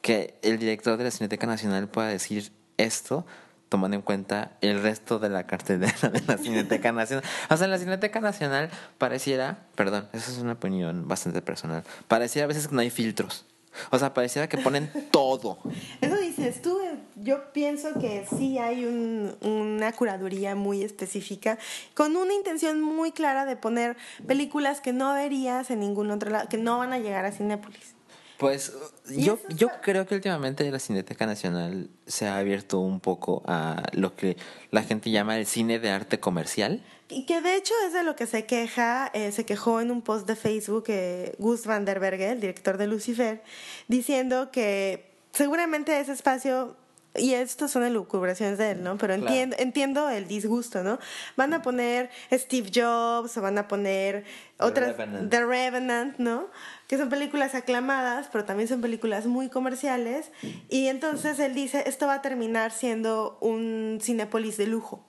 que 0.00 0.38
el 0.40 0.58
director 0.58 0.96
de 0.96 1.04
la 1.04 1.10
Cineteca 1.10 1.46
Nacional 1.46 1.86
pueda 1.88 2.08
decir 2.08 2.50
esto 2.78 3.26
tomando 3.68 3.96
en 3.96 4.02
cuenta 4.02 4.52
el 4.60 4.82
resto 4.82 5.18
de 5.18 5.28
la 5.28 5.46
cartelera 5.46 6.10
de 6.10 6.22
la 6.26 6.38
Cineteca 6.38 6.92
Nacional. 6.92 7.24
O 7.50 7.56
sea, 7.56 7.66
la 7.66 7.78
Cineteca 7.78 8.20
Nacional 8.20 8.70
pareciera, 8.98 9.66
perdón, 9.74 10.08
esa 10.12 10.30
es 10.30 10.38
una 10.38 10.52
opinión 10.52 11.08
bastante 11.08 11.42
personal, 11.42 11.82
pareciera 12.08 12.44
a 12.44 12.48
veces 12.48 12.68
que 12.68 12.74
no 12.74 12.80
hay 12.80 12.90
filtros. 12.90 13.46
O 13.90 13.98
sea, 13.98 14.14
pareciera 14.14 14.48
que 14.48 14.58
ponen 14.58 14.90
todo. 15.10 15.58
Eso 16.00 16.16
dices 16.16 16.62
tú, 16.62 16.78
yo 17.16 17.52
pienso 17.52 17.92
que 18.00 18.26
sí 18.36 18.58
hay 18.58 18.84
un, 18.84 19.36
una 19.42 19.92
curaduría 19.92 20.54
muy 20.54 20.82
específica, 20.82 21.58
con 21.94 22.16
una 22.16 22.32
intención 22.32 22.80
muy 22.80 23.12
clara 23.12 23.44
de 23.44 23.56
poner 23.56 23.96
películas 24.26 24.80
que 24.80 24.92
no 24.92 25.12
verías 25.12 25.70
en 25.70 25.80
ningún 25.80 26.10
otro 26.10 26.30
lado, 26.30 26.48
que 26.48 26.56
no 26.58 26.78
van 26.78 26.92
a 26.92 26.98
llegar 26.98 27.24
a 27.24 27.32
Cinépolis. 27.32 27.95
Pues 28.38 28.72
yo, 29.08 29.38
yo 29.48 29.70
creo 29.82 30.06
que 30.06 30.14
últimamente 30.14 30.70
la 30.70 30.78
Cineteca 30.78 31.26
Nacional 31.26 31.88
se 32.06 32.26
ha 32.26 32.36
abierto 32.36 32.80
un 32.80 33.00
poco 33.00 33.42
a 33.46 33.82
lo 33.92 34.14
que 34.14 34.36
la 34.70 34.82
gente 34.82 35.10
llama 35.10 35.38
el 35.38 35.46
cine 35.46 35.78
de 35.78 35.90
arte 35.90 36.20
comercial. 36.20 36.82
Y 37.08 37.24
que 37.24 37.40
de 37.40 37.56
hecho 37.56 37.72
es 37.86 37.92
de 37.92 38.02
lo 38.02 38.14
que 38.14 38.26
se 38.26 38.44
queja, 38.44 39.10
eh, 39.14 39.32
se 39.32 39.46
quejó 39.46 39.80
en 39.80 39.90
un 39.90 40.02
post 40.02 40.26
de 40.26 40.36
Facebook 40.36 40.84
eh, 40.88 41.34
Gus 41.38 41.64
van 41.64 41.84
der 41.84 42.00
Berge, 42.00 42.30
el 42.30 42.40
director 42.40 42.76
de 42.76 42.86
Lucifer, 42.86 43.42
diciendo 43.88 44.50
que 44.50 45.14
seguramente 45.32 45.98
ese 45.98 46.12
espacio 46.12 46.76
y 47.18 47.34
esto 47.34 47.68
son 47.68 47.84
elucubraciones 47.84 48.58
de 48.58 48.72
él, 48.72 48.82
¿no? 48.82 48.98
Pero 48.98 49.14
entiendo, 49.14 49.56
entiendo 49.58 50.08
el 50.08 50.26
disgusto, 50.26 50.82
¿no? 50.82 50.98
Van 51.36 51.52
a 51.54 51.62
poner 51.62 52.10
Steve 52.32 52.70
Jobs 52.74 53.36
o 53.36 53.42
van 53.42 53.58
a 53.58 53.68
poner 53.68 54.24
otras, 54.58 54.96
The 55.28 55.44
Revenant, 55.44 56.18
¿no? 56.18 56.48
Que 56.86 56.98
son 56.98 57.08
películas 57.08 57.54
aclamadas, 57.54 58.28
pero 58.30 58.44
también 58.44 58.68
son 58.68 58.80
películas 58.80 59.26
muy 59.26 59.48
comerciales. 59.48 60.30
Y 60.68 60.86
entonces 60.86 61.38
él 61.40 61.54
dice, 61.54 61.84
esto 61.86 62.06
va 62.06 62.14
a 62.14 62.22
terminar 62.22 62.70
siendo 62.70 63.38
un 63.40 63.98
Cinépolis 64.00 64.56
de 64.56 64.66
lujo. 64.66 65.04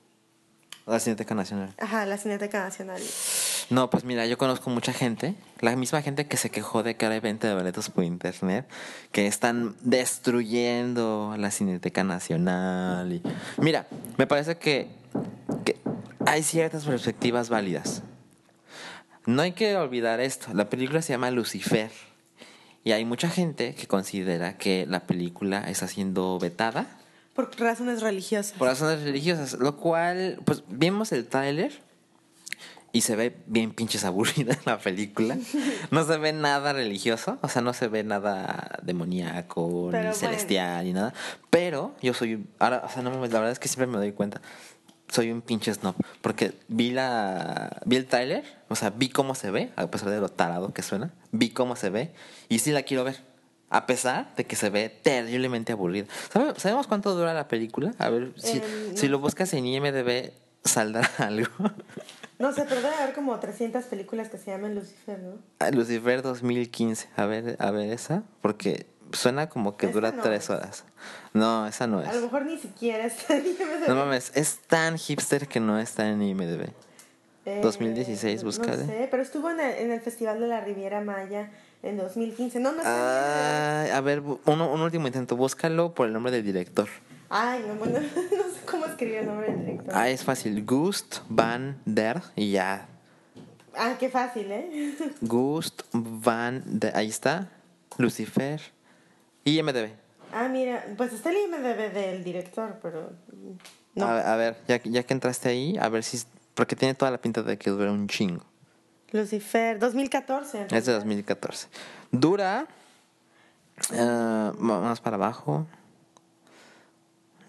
La 0.87 1.01
Cineteca 1.01 1.35
Nacional. 1.35 1.73
Ajá, 1.77 2.05
la 2.05 2.17
Cineteca 2.17 2.63
Nacional. 2.63 3.01
No, 3.69 3.89
pues 3.89 4.05
mira, 4.05 4.25
yo 4.25 4.37
conozco 4.37 4.69
mucha 4.69 4.93
gente, 4.93 5.35
la 5.59 5.75
misma 5.75 6.01
gente 6.01 6.27
que 6.27 6.37
se 6.37 6.49
quejó 6.49 6.81
de 6.81 6.95
que 6.95 7.05
ahora 7.05 7.15
hay 7.15 7.19
venta 7.19 7.49
de 7.49 7.55
boletos 7.55 7.89
por 7.89 8.05
internet, 8.05 8.65
que 9.11 9.27
están 9.27 9.75
destruyendo 9.81 11.35
la 11.37 11.51
Cineteca 11.51 12.05
Nacional. 12.05 13.11
Y... 13.11 13.21
Mira, 13.57 13.87
me 14.17 14.25
parece 14.27 14.57
que, 14.57 14.87
que 15.65 15.75
hay 16.25 16.41
ciertas 16.41 16.85
perspectivas 16.85 17.49
válidas. 17.49 18.01
No 19.27 19.43
hay 19.43 19.51
que 19.51 19.75
olvidar 19.75 20.19
esto, 20.19 20.47
la 20.53 20.69
película 20.69 21.03
se 21.03 21.13
llama 21.13 21.29
Lucifer. 21.29 21.91
Y 22.83 22.93
hay 22.93 23.05
mucha 23.05 23.29
gente 23.29 23.75
que 23.75 23.85
considera 23.85 24.57
que 24.57 24.85
la 24.87 25.01
película 25.01 25.69
está 25.69 25.87
siendo 25.87 26.39
vetada 26.39 26.87
por 27.37 27.55
razones 27.59 28.01
religiosas. 28.01 28.57
Por 28.57 28.67
razones 28.67 29.03
religiosas, 29.03 29.59
lo 29.59 29.77
cual, 29.77 30.39
pues 30.43 30.63
vimos 30.69 31.11
el 31.11 31.27
tráiler 31.27 31.71
y 32.91 33.01
se 33.01 33.15
ve 33.15 33.35
bien 33.45 33.73
pinches 33.73 34.05
aburrida 34.05 34.57
la 34.65 34.79
película. 34.79 35.37
No 35.91 36.03
se 36.03 36.17
ve 36.17 36.33
nada 36.33 36.73
religioso, 36.73 37.37
o 37.43 37.47
sea, 37.47 37.61
no 37.61 37.73
se 37.73 37.89
ve 37.89 38.03
nada 38.03 38.79
demoníaco, 38.81 39.91
ni 39.91 40.13
celestial, 40.15 40.85
ni 40.85 40.93
nada. 40.93 41.13
Pero 41.51 41.93
yo 42.01 42.15
soy, 42.15 42.43
ahora, 42.57 42.81
o 42.83 42.89
sea, 42.89 43.03
no, 43.03 43.11
la 43.11 43.17
verdad 43.27 43.51
es 43.51 43.59
que 43.59 43.67
siempre 43.67 43.85
me 43.85 43.97
doy 43.97 44.13
cuenta, 44.13 44.41
soy 45.09 45.31
un 45.31 45.41
pinche 45.41 45.73
snob, 45.73 45.95
porque 46.21 46.53
vi 46.67 46.91
la, 46.91 47.81
vi 47.85 47.95
el 47.95 48.05
tráiler, 48.05 48.43
o 48.67 48.75
sea, 48.75 48.89
vi 48.89 49.09
cómo 49.09 49.35
se 49.35 49.51
ve, 49.51 49.71
a 49.75 49.87
pesar 49.87 50.09
de 50.09 50.19
lo 50.19 50.29
tarado 50.29 50.73
que 50.73 50.81
suena, 50.81 51.13
vi 51.31 51.49
cómo 51.49 51.75
se 51.75 51.89
ve 51.89 52.11
y 52.49 52.59
sí 52.59 52.71
la 52.71 52.83
quiero 52.83 53.03
ver. 53.03 53.21
A 53.69 53.85
pesar 53.85 54.33
de 54.37 54.45
que 54.45 54.55
se 54.55 54.69
ve 54.69 54.87
terriblemente 54.87 55.73
aburrida. 55.73 56.07
¿Sabemos 56.55 56.87
cuánto 56.87 57.13
dura 57.15 57.33
la 57.33 57.49
película? 57.49 57.93
A 57.97 58.09
ver, 58.09 58.31
si, 58.37 58.59
em, 58.59 58.95
si 58.95 59.09
lo 59.09 59.19
buscas 59.19 59.53
en 59.53 59.65
IMDB, 59.65 60.31
saldrá 60.63 61.01
algo. 61.17 61.49
No 62.39 62.53
sé, 62.53 62.65
pero 62.69 62.81
debe 62.81 62.95
haber 62.95 63.13
como 63.13 63.37
300 63.37 63.83
películas 63.85 64.29
que 64.29 64.37
se 64.37 64.51
llaman 64.51 64.75
Lucifer, 64.75 65.19
¿no? 65.19 65.39
Ah, 65.59 65.71
Lucifer 65.71 66.21
2015. 66.21 67.09
A 67.17 67.25
ver, 67.25 67.57
a 67.59 67.71
ver 67.71 67.91
esa, 67.91 68.23
porque 68.41 68.85
suena 69.17 69.49
como 69.49 69.75
que 69.77 69.87
dura 69.87 70.11
tres 70.11 70.49
horas. 70.49 70.83
No, 71.33 71.67
esa 71.67 71.87
no 71.87 72.01
es. 72.01 72.07
A 72.07 72.13
lo 72.13 72.21
mejor 72.21 72.45
ni 72.45 72.57
siquiera 72.57 73.05
está 73.05 73.35
en 73.35 73.45
IMDb. 73.47 73.87
No 73.87 73.95
mames, 73.95 74.31
es 74.35 74.59
tan 74.59 74.97
hipster 74.97 75.47
que 75.47 75.59
no 75.59 75.79
está 75.79 76.07
en 76.09 76.21
IMDb. 76.21 76.69
2016, 77.61 78.43
búscale. 78.43 78.77
No 78.77 78.85
sé, 78.85 79.07
pero 79.09 79.23
estuvo 79.23 79.49
en 79.49 79.59
el, 79.59 79.71
en 79.75 79.91
el 79.91 80.01
Festival 80.01 80.39
de 80.39 80.47
la 80.47 80.61
Riviera 80.61 81.01
Maya 81.01 81.49
en 81.81 81.97
2015. 81.97 82.59
No, 82.59 82.73
no 82.73 82.81
sé. 82.81 82.87
Ah, 82.87 83.85
a 83.93 84.01
ver, 84.01 84.19
un, 84.19 84.61
un 84.61 84.81
último 84.81 85.07
intento. 85.07 85.35
Búscalo 85.35 85.93
por 85.93 86.07
el 86.07 86.13
nombre 86.13 86.31
del 86.31 86.43
director. 86.43 86.89
Ay, 87.29 87.63
no, 87.67 87.75
bueno, 87.75 87.99
no 88.37 88.43
sé 88.53 88.61
cómo 88.69 88.85
escribir 88.85 89.19
el 89.19 89.27
nombre 89.27 89.47
del 89.51 89.65
director. 89.65 89.93
Ah, 89.95 90.09
es 90.09 90.23
fácil. 90.23 90.65
Gust 90.65 91.19
van 91.29 91.77
der 91.85 92.21
y 92.35 92.51
ya. 92.51 92.87
Ah, 93.75 93.95
qué 93.99 94.09
fácil, 94.09 94.51
¿eh? 94.51 94.95
Gust 95.21 95.83
van 95.93 96.63
der. 96.65 96.95
Ahí 96.97 97.07
está. 97.07 97.49
Lucifer. 97.97 98.61
IMDB. 99.47 99.91
Ah, 100.33 100.49
mira, 100.49 100.85
pues 100.97 101.13
está 101.13 101.29
el 101.29 101.37
IMDB 101.37 101.93
del 101.93 102.23
director, 102.23 102.79
pero. 102.81 103.11
No. 103.95 104.05
A, 104.05 104.33
a, 104.33 104.35
ver, 104.35 104.57
ya, 104.67 104.81
ya 104.83 105.03
que 105.03 105.13
entraste 105.13 105.49
ahí, 105.49 105.77
a 105.79 105.89
ver 105.89 106.03
si. 106.03 106.21
Porque 106.53 106.75
tiene 106.75 106.93
toda 106.95 107.11
la 107.11 107.19
pinta 107.19 107.43
de 107.43 107.57
que 107.57 107.69
dura 107.69 107.91
un 107.91 108.07
chingo. 108.07 108.43
Lucifer, 109.11 109.79
2014. 109.79 110.67
Es 110.69 110.85
de 110.85 110.93
2014. 110.93 111.67
Dura. 112.11 112.67
Uh, 113.91 114.53
más 114.59 114.99
para 114.99 115.15
abajo. 115.15 115.65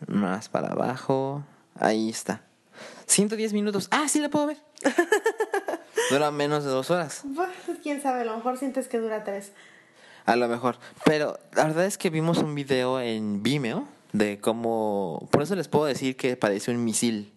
Más 0.07 0.49
para 0.49 0.69
abajo. 0.69 1.43
Ahí 1.75 2.11
está. 2.11 2.43
110 3.07 3.53
minutos. 3.55 3.89
Ah, 3.91 4.07
sí 4.09 4.21
la 4.21 4.29
puedo 4.29 4.47
ver. 4.47 4.59
dura 6.11 6.31
menos 6.31 6.65
de 6.65 6.71
dos 6.71 6.91
horas. 6.91 7.23
Pues, 7.35 7.51
quién 7.83 8.01
sabe, 8.03 8.21
a 8.21 8.25
lo 8.25 8.37
mejor 8.37 8.59
sientes 8.59 8.87
que 8.87 8.99
dura 8.99 9.25
tres. 9.25 9.53
A 10.29 10.37
lo 10.37 10.47
mejor. 10.47 10.77
Pero 11.07 11.41
la 11.57 11.65
verdad 11.65 11.87
es 11.87 11.97
que 11.97 12.11
vimos 12.11 12.37
un 12.39 12.55
video 12.55 13.01
en 13.01 13.43
Vimeo 13.43 13.89
de 14.13 14.39
cómo. 14.39 15.27
Por 15.31 15.43
eso 15.43 15.57
les 15.57 15.69
puedo 15.69 15.87
decir 15.87 16.17
que 16.19 16.37
parece 16.37 16.71
un 16.71 16.85
misil. 16.85 17.33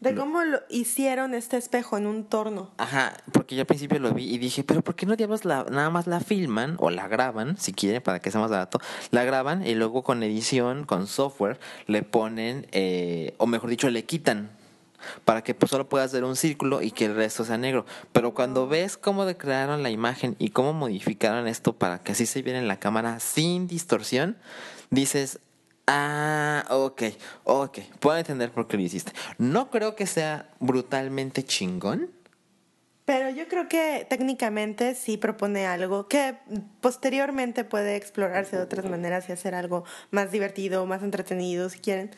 De 0.00 0.14
cómo 0.14 0.42
lo 0.42 0.60
hicieron 0.70 1.34
este 1.34 1.58
espejo 1.58 1.98
en 1.98 2.06
un 2.06 2.24
torno. 2.24 2.70
Ajá, 2.78 3.12
porque 3.32 3.54
yo 3.54 3.60
al 3.60 3.66
principio 3.66 3.98
lo 3.98 4.14
vi 4.14 4.34
y 4.34 4.38
dije, 4.38 4.64
pero 4.64 4.80
¿por 4.80 4.96
qué 4.96 5.04
no 5.04 5.14
diablos 5.14 5.44
la, 5.44 5.64
nada 5.70 5.90
más 5.90 6.06
la 6.06 6.20
filman 6.20 6.76
o 6.78 6.88
la 6.88 7.06
graban, 7.06 7.58
si 7.58 7.74
quieren, 7.74 8.02
para 8.02 8.18
que 8.18 8.30
sea 8.30 8.40
más 8.40 8.50
barato? 8.50 8.80
La 9.10 9.24
graban 9.24 9.64
y 9.64 9.74
luego 9.74 10.02
con 10.02 10.22
edición, 10.22 10.84
con 10.86 11.06
software, 11.06 11.60
le 11.86 12.02
ponen, 12.02 12.66
eh, 12.72 13.34
o 13.36 13.46
mejor 13.46 13.68
dicho, 13.68 13.90
le 13.90 14.04
quitan 14.04 14.50
para 15.24 15.42
que 15.42 15.54
pues 15.54 15.70
solo 15.70 15.88
puedas 15.88 16.12
ver 16.12 16.24
un 16.24 16.36
círculo 16.36 16.82
y 16.82 16.90
que 16.90 17.06
el 17.06 17.14
resto 17.14 17.44
sea 17.44 17.58
negro. 17.58 17.86
Pero 18.12 18.34
cuando 18.34 18.68
ves 18.68 18.96
cómo 18.96 19.26
crearon 19.36 19.82
la 19.82 19.90
imagen 19.90 20.36
y 20.38 20.50
cómo 20.50 20.72
modificaron 20.72 21.48
esto 21.48 21.72
para 21.72 21.98
que 21.98 22.12
así 22.12 22.26
se 22.26 22.42
viera 22.42 22.58
en 22.58 22.68
la 22.68 22.78
cámara 22.78 23.20
sin 23.20 23.66
distorsión, 23.66 24.36
dices, 24.90 25.38
Ah, 25.86 26.64
ok, 26.70 27.02
ok. 27.44 27.78
Puedo 27.98 28.16
entender 28.16 28.50
por 28.52 28.68
qué 28.68 28.76
lo 28.76 28.82
hiciste. 28.82 29.12
No 29.38 29.70
creo 29.70 29.96
que 29.96 30.06
sea 30.06 30.48
brutalmente 30.60 31.42
chingón. 31.42 32.10
Pero 33.04 33.30
yo 33.30 33.48
creo 33.48 33.68
que 33.68 34.06
técnicamente 34.08 34.94
sí 34.94 35.16
propone 35.16 35.66
algo 35.66 36.06
que 36.06 36.36
posteriormente 36.80 37.64
puede 37.64 37.96
explorarse 37.96 38.56
de 38.56 38.62
otras 38.62 38.84
maneras 38.84 39.28
y 39.28 39.32
hacer 39.32 39.56
algo 39.56 39.84
más 40.12 40.30
divertido, 40.30 40.86
más 40.86 41.02
entretenido, 41.02 41.68
si 41.68 41.80
quieren. 41.80 42.12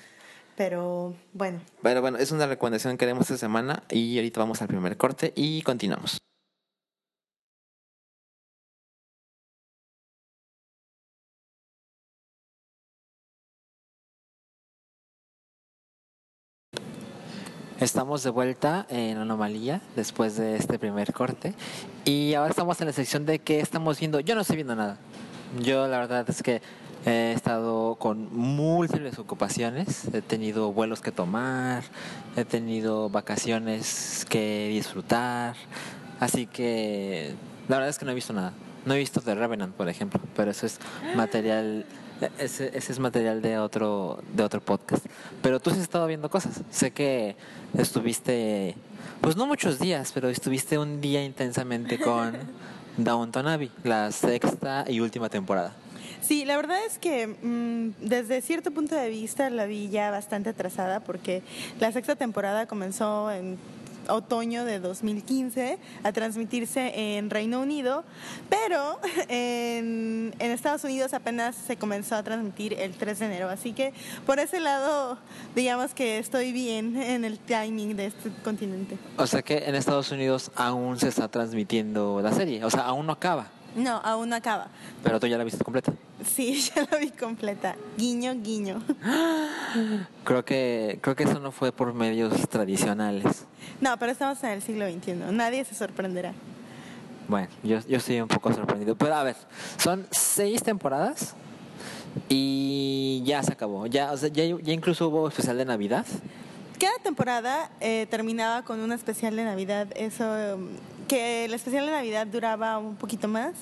Pero 0.57 1.15
bueno. 1.33 1.61
Pero 1.83 2.01
bueno, 2.01 2.19
es 2.19 2.31
una 2.33 2.47
recomendación 2.47 2.97
que 2.97 3.05
haremos 3.05 3.23
esta 3.23 3.37
semana 3.37 3.83
y 3.91 4.17
ahorita 4.19 4.41
vamos 4.41 4.63
al 4.63 4.69
primer 4.69 4.97
corte 4.97 5.33
y 5.35 5.63
continuamos. 5.63 6.19
Estamos 17.81 18.23
de 18.23 18.31
vuelta 18.31 18.87
en 18.89 19.19
Anomalía 19.19 19.83
después 19.97 20.37
de 20.37 20.57
este 20.57 20.79
primer 20.79 21.13
corte 21.13 21.55
y 22.05 22.33
ahora 22.35 22.51
estamos 22.51 22.81
en 22.81 22.87
la 22.87 22.93
sección 22.93 23.27
de 23.27 23.41
que 23.41 23.61
estamos 23.61 23.99
viendo. 23.99 24.21
Yo 24.21 24.35
no 24.35 24.43
estoy 24.43 24.57
viendo 24.57 24.77
nada. 24.77 24.97
Yo 25.61 25.87
la 25.89 25.99
verdad 25.99 26.25
es 26.31 26.43
que 26.43 26.63
he 27.07 27.33
estado 27.33 27.97
con 27.97 28.35
múltiples 28.35 29.19
ocupaciones, 29.19 30.07
he 30.13 30.23
tenido 30.23 30.73
vuelos 30.73 31.01
que 31.01 31.13
tomar, 31.13 31.85
he 32.37 32.45
tenido 32.45 33.11
vacaciones 33.11 34.27
que 34.29 34.69
disfrutar, 34.71 35.57
así 36.21 36.47
que 36.47 37.35
la 37.69 37.77
verdad 37.77 37.91
es 37.91 37.99
que 37.99 38.05
no 38.05 38.13
he 38.13 38.15
visto 38.15 38.33
nada. 38.33 38.53
No 38.87 38.93
he 38.95 38.99
visto 38.99 39.23
The 39.23 39.35
Revenant, 39.35 39.75
por 39.75 39.89
ejemplo, 39.89 40.21
pero 40.37 40.51
eso 40.51 40.67
es 40.67 40.79
material 41.17 41.87
ese, 42.39 42.77
ese, 42.77 42.93
es 42.93 42.99
material 42.99 43.43
de 43.43 43.59
otro, 43.59 44.23
de 44.33 44.43
otro 44.43 44.61
podcast. 44.61 45.05
Pero 45.43 45.61
tú 45.61 45.71
has 45.71 45.79
estado 45.79 46.07
viendo 46.07 46.31
cosas. 46.31 46.61
Sé 46.71 46.91
que 46.91 47.37
estuviste, 47.77 48.77
pues 49.21 49.37
no 49.37 49.47
muchos 49.47 49.79
días, 49.79 50.13
pero 50.13 50.29
estuviste 50.29 50.79
un 50.79 51.01
día 51.01 51.25
intensamente 51.25 51.99
con 51.99 52.37
Downton 52.97 53.47
Abbey, 53.49 53.71
la 53.83 54.13
sexta 54.13 54.85
y 54.87 55.01
última 55.01 55.29
temporada. 55.29 55.75
Sí, 56.21 56.45
la 56.45 56.57
verdad 56.57 56.79
es 56.87 56.99
que 56.99 57.27
mm, 57.27 58.07
desde 58.07 58.41
cierto 58.41 58.71
punto 58.71 58.95
de 58.95 59.09
vista 59.09 59.51
la 59.51 59.67
vi 59.67 59.89
ya 59.89 60.11
bastante 60.11 60.51
atrasada 60.51 61.01
porque 61.01 61.43
la 61.81 61.93
sexta 61.93 62.17
temporada 62.17 62.67
comenzó 62.67 63.31
en 63.31 63.59
otoño 64.09 64.65
de 64.65 64.81
2015 64.81 65.79
a 66.03 66.13
transmitirse 66.13 67.17
en 67.17 67.31
Reino 67.31 67.61
Unido, 67.61 68.05
pero 68.49 68.99
en, 69.29 70.33
Estados 70.39 70.85
Unidos 70.85 71.15
apenas 71.15 71.57
se 71.57 71.77
comenzó 71.77 72.15
a 72.15 72.23
transmitir 72.23 72.75
el 72.75 72.93
3 72.93 73.19
de 73.19 73.27
enero. 73.27 73.49
Así 73.49 73.73
que 73.73 73.93
por 74.25 74.39
ese 74.39 74.61
lado, 74.61 75.19
digamos 75.55 75.95
que 75.95 76.19
estoy 76.19 76.53
bien 76.53 76.97
en 76.97 77.25
el 77.25 77.39
timing 77.39 77.97
de 77.97 78.07
este 78.07 78.31
continente. 78.45 78.97
O 79.17 79.27
sea 79.27 79.43
que 79.43 79.59
en 79.67 79.75
Estados 79.75 80.11
Unidos 80.13 80.51
aún 80.55 80.99
se 80.99 81.09
está 81.09 81.29
transmitiendo 81.29 82.21
la 82.23 82.33
serie, 82.33 82.65
o 82.65 82.71
sea, 82.71 82.83
aún 82.83 83.07
no 83.07 83.13
acaba. 83.13 83.49
No, 83.75 83.97
aún 84.05 84.29
no 84.29 84.37
acaba. 84.37 84.69
¿Pero 85.03 85.19
tú 85.19 85.27
ya 85.27 85.37
la 85.37 85.45
viste 85.45 85.65
completa? 85.65 85.93
Sí, 86.25 86.61
ya 86.75 86.87
la 86.91 86.99
vi 86.99 87.11
completa. 87.11 87.77
Guiño, 87.97 88.35
guiño. 88.35 88.83
Creo 90.25 90.45
que, 90.45 90.99
creo 91.03 91.15
que 91.17 91.25
eso 91.25 91.41
no 91.41 91.53
fue 91.53 91.73
por 91.73 91.93
medios 91.93 92.49
tradicionales. 92.49 93.45
No, 93.81 93.99
pero 93.99 94.13
estamos 94.13 94.43
en 94.45 94.51
el 94.51 94.63
siglo 94.63 94.89
XXI. 94.89 95.15
Nadie 95.33 95.65
se 95.65 95.75
sorprenderá. 95.75 96.33
Bueno, 97.29 97.49
yo, 97.63 97.81
yo 97.87 97.99
estoy 97.99 98.21
un 98.21 98.29
poco 98.29 98.53
sorprendido. 98.53 98.97
Pero 98.97 99.15
a 99.15 99.23
ver, 99.23 99.37
son 99.77 100.07
seis 100.11 100.63
temporadas. 100.63 101.35
Y 102.29 103.23
ya 103.27 103.43
se 103.43 103.53
acabó. 103.53 103.87
Ya, 103.87 104.13
o 104.13 104.17
sea, 104.17 104.29
ya, 104.29 104.45
ya 104.45 104.73
incluso 104.73 105.09
hubo 105.09 105.29
especial 105.29 105.59
de 105.59 105.65
Navidad. 105.65 106.07
Cada 106.79 106.99
temporada 107.03 107.71
eh, 107.81 108.07
terminaba 108.11 108.63
con 108.63 108.81
un 108.81 108.93
especial 108.93 109.37
de 109.37 109.45
Navidad. 109.45 109.89
Eso, 109.95 110.59
que 111.09 111.45
el 111.45 111.55
especial 111.55 111.87
de 111.87 111.93
Navidad 111.93 112.27
duraba 112.27 112.79
un 112.79 112.97
poquito 112.97 113.29
más 113.29 113.53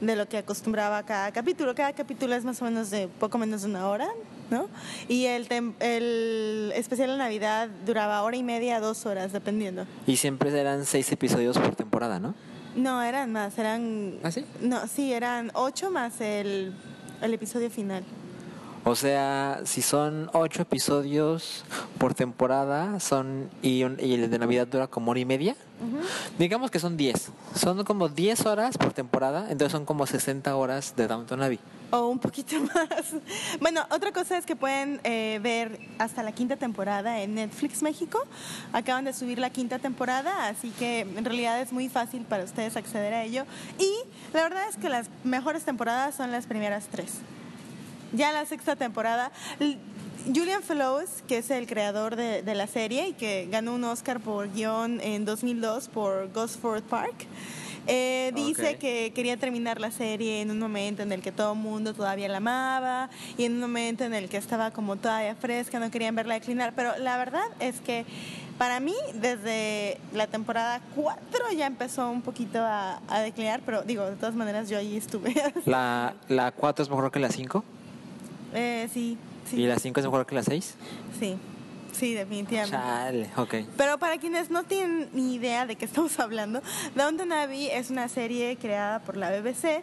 de 0.00 0.16
lo 0.16 0.28
que 0.28 0.38
acostumbraba 0.38 1.02
cada 1.04 1.32
capítulo. 1.32 1.74
Cada 1.74 1.92
capítulo 1.92 2.34
es 2.34 2.44
más 2.44 2.60
o 2.62 2.64
menos 2.64 2.90
de 2.90 3.08
poco 3.08 3.38
menos 3.38 3.62
de 3.62 3.68
una 3.68 3.88
hora, 3.88 4.08
¿no? 4.50 4.68
Y 5.08 5.26
el, 5.26 5.48
tem- 5.48 5.74
el 5.80 6.72
especial 6.74 7.10
de 7.10 7.16
Navidad 7.18 7.68
duraba 7.84 8.22
hora 8.22 8.36
y 8.36 8.42
media, 8.42 8.80
dos 8.80 9.06
horas, 9.06 9.32
dependiendo. 9.32 9.86
Y 10.06 10.16
siempre 10.16 10.50
eran 10.58 10.84
seis 10.84 11.10
episodios 11.12 11.58
por 11.58 11.74
temporada, 11.76 12.18
¿no? 12.18 12.34
No, 12.74 13.02
eran 13.02 13.32
más, 13.32 13.56
eran... 13.58 14.18
¿Ah, 14.22 14.30
sí? 14.30 14.44
No, 14.60 14.86
sí, 14.86 15.12
eran 15.12 15.50
ocho 15.54 15.90
más 15.90 16.20
el, 16.20 16.74
el 17.22 17.34
episodio 17.34 17.70
final. 17.70 18.04
O 18.88 18.94
sea, 18.94 19.62
si 19.64 19.82
son 19.82 20.30
ocho 20.32 20.62
episodios 20.62 21.64
por 21.98 22.14
temporada, 22.14 23.00
son 23.00 23.50
y, 23.60 23.82
un- 23.82 23.98
y 24.00 24.14
el 24.14 24.30
de 24.30 24.38
Navidad 24.38 24.68
dura 24.68 24.86
como 24.86 25.10
hora 25.10 25.18
y 25.18 25.24
media. 25.24 25.56
Digamos 26.38 26.70
que 26.70 26.78
son 26.78 26.96
10. 26.96 27.30
Son 27.56 27.82
como 27.84 28.08
10 28.08 28.46
horas 28.46 28.78
por 28.78 28.92
temporada, 28.92 29.46
entonces 29.50 29.72
son 29.72 29.84
como 29.86 30.06
60 30.06 30.54
horas 30.54 30.94
de 30.96 31.08
Downton 31.08 31.42
Abbey. 31.42 31.58
O 31.90 32.06
un 32.06 32.20
poquito 32.20 32.54
más. 32.74 33.14
Bueno, 33.60 33.84
otra 33.90 34.12
cosa 34.12 34.38
es 34.38 34.46
que 34.46 34.54
pueden 34.54 35.00
eh, 35.02 35.40
ver 35.42 35.80
hasta 35.98 36.22
la 36.22 36.30
quinta 36.30 36.54
temporada 36.56 37.20
en 37.22 37.34
Netflix 37.34 37.82
México. 37.82 38.20
Acaban 38.72 39.04
de 39.04 39.12
subir 39.12 39.40
la 39.40 39.50
quinta 39.50 39.80
temporada, 39.80 40.46
así 40.46 40.70
que 40.78 41.00
en 41.00 41.24
realidad 41.24 41.60
es 41.60 41.72
muy 41.72 41.88
fácil 41.88 42.22
para 42.22 42.44
ustedes 42.44 42.76
acceder 42.76 43.14
a 43.14 43.24
ello. 43.24 43.46
Y 43.80 43.92
la 44.32 44.44
verdad 44.44 44.62
es 44.70 44.76
que 44.76 44.88
las 44.88 45.10
mejores 45.24 45.64
temporadas 45.64 46.14
son 46.14 46.30
las 46.30 46.46
primeras 46.46 46.86
tres. 46.88 47.14
Ya 48.12 48.32
la 48.32 48.46
sexta 48.46 48.76
temporada, 48.76 49.32
Julian 50.26 50.62
Fellows, 50.62 51.22
que 51.28 51.38
es 51.38 51.50
el 51.50 51.66
creador 51.66 52.16
de, 52.16 52.42
de 52.42 52.54
la 52.54 52.66
serie 52.66 53.08
y 53.08 53.12
que 53.12 53.48
ganó 53.50 53.74
un 53.74 53.84
Oscar 53.84 54.20
por 54.20 54.52
guion 54.52 55.00
en 55.00 55.24
2002 55.24 55.88
por 55.88 56.32
Gosford 56.32 56.82
Park, 56.82 57.26
eh, 57.88 58.32
dice 58.34 58.76
que 58.76 59.12
quería 59.14 59.36
terminar 59.36 59.80
la 59.80 59.92
serie 59.92 60.40
en 60.40 60.50
un 60.50 60.58
momento 60.58 61.02
en 61.02 61.12
el 61.12 61.22
que 61.22 61.30
todo 61.30 61.52
el 61.52 61.58
mundo 61.58 61.94
todavía 61.94 62.28
la 62.28 62.38
amaba 62.38 63.10
y 63.38 63.44
en 63.44 63.54
un 63.54 63.60
momento 63.60 64.02
en 64.02 64.12
el 64.12 64.28
que 64.28 64.38
estaba 64.38 64.72
como 64.72 64.96
todavía 64.96 65.36
fresca, 65.36 65.78
no 65.78 65.90
querían 65.90 66.14
verla 66.16 66.34
declinar, 66.34 66.72
pero 66.74 66.98
la 66.98 67.16
verdad 67.16 67.44
es 67.60 67.80
que 67.80 68.04
para 68.58 68.80
mí 68.80 68.94
desde 69.14 69.98
la 70.12 70.26
temporada 70.26 70.80
4 70.96 71.52
ya 71.56 71.66
empezó 71.66 72.10
un 72.10 72.22
poquito 72.22 72.58
a, 72.60 73.00
a 73.08 73.20
declinar, 73.20 73.60
pero 73.64 73.82
digo, 73.82 74.04
de 74.04 74.16
todas 74.16 74.34
maneras 74.34 74.68
yo 74.68 74.78
ahí 74.78 74.96
estuve. 74.96 75.34
La, 75.64 76.14
la 76.28 76.50
4 76.50 76.82
es 76.82 76.90
mejor 76.90 77.12
que 77.12 77.20
la 77.20 77.30
5 77.30 77.62
Eh, 78.54 78.88
sí, 78.92 79.18
sí. 79.50 79.60
y 79.62 79.66
la 79.66 79.78
5 79.78 80.00
es 80.00 80.06
mejor 80.06 80.26
que 80.26 80.34
la 80.34 80.42
6. 80.42 80.74
Sí, 81.18 81.36
sí, 81.92 82.14
definitivamente. 82.14 82.76
Chale, 82.76 83.30
ok. 83.36 83.54
Pero 83.76 83.98
para 83.98 84.18
quienes 84.18 84.50
no 84.50 84.64
tienen 84.64 85.08
ni 85.12 85.34
idea 85.34 85.66
de 85.66 85.76
qué 85.76 85.84
estamos 85.84 86.18
hablando, 86.20 86.62
Downton 86.94 87.32
Abbey 87.32 87.68
es 87.68 87.90
una 87.90 88.08
serie 88.08 88.56
creada 88.56 89.00
por 89.00 89.16
la 89.16 89.30
BBC 89.30 89.82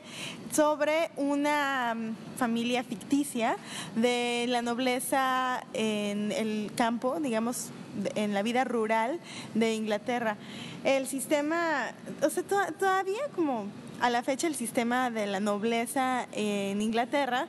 sobre 0.52 1.12
una 1.18 1.94
mm, 1.96 2.38
familia 2.38 2.84
ficticia 2.84 3.58
de 3.96 4.46
la 4.48 4.62
nobleza 4.62 5.64
en 5.74 6.32
el 6.32 6.72
campo, 6.76 7.20
digamos, 7.20 7.70
en 8.16 8.34
la 8.34 8.42
vida 8.44 8.64
rural 8.64 9.20
de 9.54 9.76
Inglaterra. 9.76 10.38
El 10.84 11.06
sistema, 11.08 11.92
o 12.24 12.30
sea, 12.30 12.44
to- 12.44 12.74
todavía 12.80 13.22
como 13.36 13.68
a 14.02 14.10
la 14.10 14.24
fecha 14.24 14.48
el 14.48 14.56
sistema 14.56 15.10
de 15.10 15.28
la 15.28 15.40
nobleza 15.40 16.28
en 16.34 16.82
Inglaterra 16.82 17.48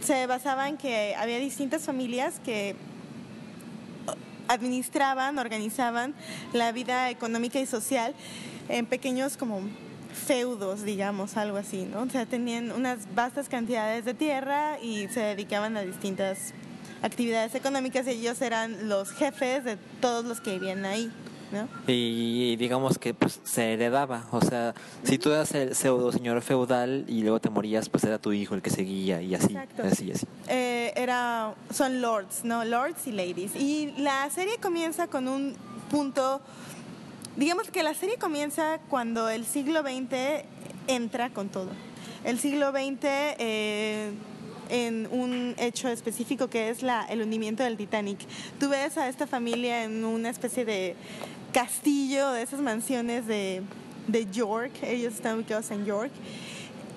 se 0.00 0.26
basaba 0.26 0.68
en 0.68 0.76
que 0.76 1.14
había 1.16 1.38
distintas 1.38 1.82
familias 1.82 2.40
que 2.44 2.76
administraban, 4.48 5.38
organizaban 5.38 6.14
la 6.52 6.72
vida 6.72 7.10
económica 7.10 7.58
y 7.58 7.66
social 7.66 8.14
en 8.68 8.86
pequeños 8.86 9.36
como 9.36 9.60
feudos, 10.26 10.82
digamos, 10.82 11.36
algo 11.36 11.58
así, 11.58 11.84
¿no? 11.84 12.02
O 12.02 12.10
sea, 12.10 12.26
tenían 12.26 12.72
unas 12.72 13.14
vastas 13.14 13.48
cantidades 13.48 14.04
de 14.04 14.14
tierra 14.14 14.78
y 14.80 15.08
se 15.08 15.20
dedicaban 15.20 15.76
a 15.76 15.82
distintas 15.82 16.54
actividades 17.02 17.54
económicas 17.54 18.06
y 18.06 18.10
ellos 18.10 18.40
eran 18.40 18.88
los 18.88 19.10
jefes 19.12 19.64
de 19.64 19.76
todos 20.00 20.24
los 20.24 20.40
que 20.40 20.52
vivían 20.58 20.84
ahí, 20.84 21.12
¿no? 21.62 21.68
Y 21.86 22.56
digamos 22.56 22.98
que 22.98 23.14
pues 23.14 23.40
se 23.44 23.72
heredaba, 23.72 24.26
o 24.30 24.40
sea, 24.40 24.74
si 25.02 25.18
tú 25.18 25.30
eras 25.30 25.54
el 25.54 25.74
pseudo 25.74 26.12
señor 26.12 26.42
feudal 26.42 27.04
y 27.08 27.22
luego 27.22 27.40
te 27.40 27.50
morías, 27.50 27.88
pues 27.88 28.04
era 28.04 28.18
tu 28.18 28.32
hijo 28.32 28.54
el 28.54 28.62
que 28.62 28.70
seguía 28.70 29.22
y 29.22 29.34
así, 29.34 29.54
Exacto. 29.54 29.82
así, 29.84 30.10
así. 30.12 30.26
Eh, 30.48 30.92
era, 30.96 31.54
son 31.72 32.00
lords, 32.00 32.44
¿no? 32.44 32.64
Lords 32.64 33.06
y 33.06 33.12
ladies. 33.12 33.54
Y 33.56 33.94
la 33.98 34.28
serie 34.30 34.58
comienza 34.58 35.06
con 35.08 35.28
un 35.28 35.54
punto, 35.90 36.40
digamos 37.36 37.70
que 37.70 37.82
la 37.82 37.94
serie 37.94 38.16
comienza 38.16 38.78
cuando 38.88 39.28
el 39.28 39.44
siglo 39.44 39.82
XX 39.82 40.44
entra 40.86 41.30
con 41.30 41.48
todo. 41.48 41.70
El 42.24 42.38
siglo 42.38 42.70
XX 42.72 43.04
eh, 43.38 44.10
en 44.68 45.08
un 45.10 45.54
hecho 45.58 45.88
específico 45.88 46.48
que 46.48 46.70
es 46.70 46.82
la, 46.82 47.04
el 47.04 47.22
hundimiento 47.22 47.62
del 47.62 47.76
Titanic. 47.76 48.18
Tú 48.58 48.68
ves 48.68 48.96
a 48.98 49.08
esta 49.08 49.26
familia 49.26 49.84
en 49.84 50.04
una 50.04 50.30
especie 50.30 50.64
de 50.64 50.96
castillo, 51.56 52.32
de 52.32 52.42
esas 52.42 52.60
mansiones 52.60 53.26
de, 53.26 53.62
de 54.08 54.30
York, 54.30 54.72
ellos 54.82 55.14
están 55.14 55.36
ubicados 55.36 55.70
en 55.70 55.86
York, 55.86 56.10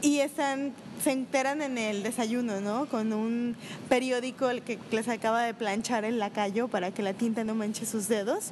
y 0.01 0.19
están 0.19 0.73
se 1.01 1.11
enteran 1.11 1.61
en 1.61 1.77
el 1.77 2.03
desayuno, 2.03 2.59
¿no? 2.59 2.85
Con 2.87 3.13
un 3.13 3.55
periódico 3.87 4.49
el 4.49 4.61
que 4.61 4.77
les 4.91 5.07
acaba 5.07 5.43
de 5.43 5.53
planchar 5.53 6.03
el 6.03 6.19
lacayo 6.19 6.67
para 6.67 6.91
que 6.91 7.01
la 7.01 7.13
tinta 7.13 7.45
no 7.45 7.55
manche 7.55 7.85
sus 7.85 8.09
dedos. 8.09 8.51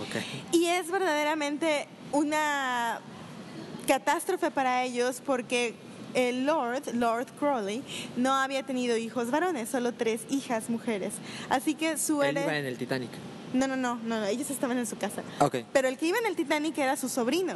Ok. 0.00 0.22
Y 0.52 0.66
es 0.66 0.88
verdaderamente 0.88 1.88
una 2.12 3.00
catástrofe 3.88 4.52
para 4.52 4.84
ellos 4.84 5.20
porque 5.26 5.74
el 6.14 6.46
Lord, 6.46 6.94
Lord 6.94 7.26
Crowley, 7.40 7.82
no 8.16 8.34
había 8.34 8.62
tenido 8.62 8.96
hijos 8.96 9.32
varones, 9.32 9.68
solo 9.68 9.92
tres 9.92 10.20
hijas 10.30 10.70
mujeres. 10.70 11.14
Así 11.50 11.74
que 11.74 11.98
su 11.98 12.22
Él 12.22 12.38
iba 12.38 12.56
en 12.56 12.66
el 12.66 12.78
Titanic. 12.78 13.10
No, 13.54 13.66
no, 13.68 13.76
no, 13.76 13.94
no, 14.04 14.20
no, 14.20 14.26
ellos 14.26 14.50
estaban 14.50 14.76
en 14.78 14.86
su 14.86 14.96
casa. 14.98 15.22
Ok. 15.38 15.56
Pero 15.72 15.88
el 15.88 15.96
que 15.96 16.06
iba 16.06 16.18
en 16.18 16.26
el 16.26 16.36
Titanic 16.36 16.76
era 16.76 16.96
su 16.96 17.08
sobrino, 17.08 17.54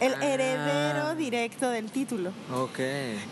el 0.00 0.14
Ah. 0.14 0.24
heredero 0.26 1.14
directo 1.16 1.68
del 1.68 1.90
título. 1.90 2.30
Ok. 2.54 2.78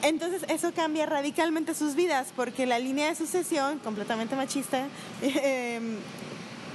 Entonces 0.02 0.44
eso 0.48 0.72
cambia 0.74 1.06
radicalmente 1.06 1.74
sus 1.74 1.94
vidas 1.94 2.28
porque 2.36 2.66
la 2.66 2.78
línea 2.78 3.08
de 3.08 3.14
sucesión, 3.14 3.78
completamente 3.78 4.34
machista, 4.36 4.86
eh, 5.22 5.80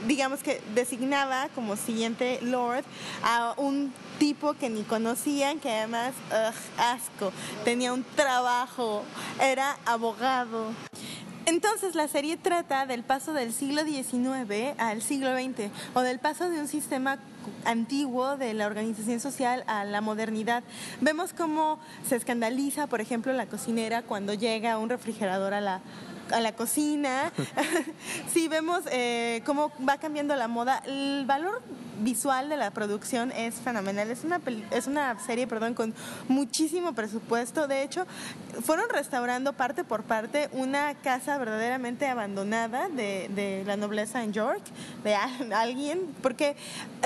digamos 0.07 0.41
que 0.43 0.61
designaba 0.73 1.47
como 1.55 1.75
siguiente 1.77 2.39
lord 2.41 2.83
a 3.23 3.53
un 3.57 3.93
tipo 4.19 4.53
que 4.53 4.69
ni 4.69 4.83
conocían, 4.83 5.59
que 5.59 5.69
además, 5.69 6.13
ugh, 6.29 6.53
asco, 6.77 7.31
tenía 7.65 7.91
un 7.93 8.03
trabajo, 8.15 9.03
era 9.41 9.77
abogado. 9.85 10.71
Entonces 11.45 11.93
la 11.93 12.07
serie 12.07 12.37
trata 12.37 12.85
del 12.85 13.03
paso 13.03 13.33
del 13.33 13.51
siglo 13.51 13.83
XIX 13.83 14.75
al 14.77 15.01
siglo 15.01 15.35
XX 15.35 15.69
o 15.93 16.01
del 16.01 16.19
paso 16.19 16.49
de 16.49 16.59
un 16.61 16.69
sistema 16.69 17.19
antiguo 17.65 18.37
de 18.37 18.53
la 18.53 18.65
organización 18.65 19.19
social 19.19 19.65
a 19.67 19.83
la 19.83 19.99
modernidad. 19.99 20.63
Vemos 21.01 21.33
cómo 21.33 21.79
se 22.07 22.15
escandaliza, 22.15 22.87
por 22.87 23.01
ejemplo, 23.01 23.33
la 23.33 23.47
cocinera 23.47 24.03
cuando 24.03 24.33
llega 24.33 24.77
un 24.77 24.89
refrigerador 24.89 25.53
a 25.53 25.59
la, 25.59 25.81
a 26.33 26.41
la 26.41 26.53
cocina. 26.53 27.31
sí, 28.33 28.47
vemos 28.47 28.81
eh, 28.91 29.41
cómo 29.45 29.71
va 29.87 29.97
cambiando 29.97 30.35
la 30.35 30.47
moda. 30.47 30.81
El 30.85 31.23
valor 31.25 31.61
visual 32.01 32.49
de 32.49 32.57
la 32.57 32.71
producción 32.71 33.31
es 33.31 33.55
fenomenal. 33.55 34.09
Es 34.11 34.23
una, 34.23 34.39
peli- 34.39 34.65
es 34.71 34.87
una 34.87 35.17
serie 35.19 35.47
perdón, 35.47 35.73
con 35.73 35.93
muchísimo 36.27 36.93
presupuesto. 36.93 37.67
De 37.67 37.83
hecho, 37.83 38.05
fueron 38.63 38.85
restaurando 38.89 39.53
parte 39.53 39.83
por 39.83 40.03
parte 40.03 40.49
una 40.53 40.95
casa 40.95 41.37
verdaderamente 41.37 42.07
abandonada 42.07 42.89
de, 42.89 43.29
de 43.33 43.63
la 43.65 43.77
nobleza 43.77 44.23
en 44.23 44.33
York, 44.33 44.61
de 45.03 45.15
alguien, 45.53 46.01
porque 46.21 46.55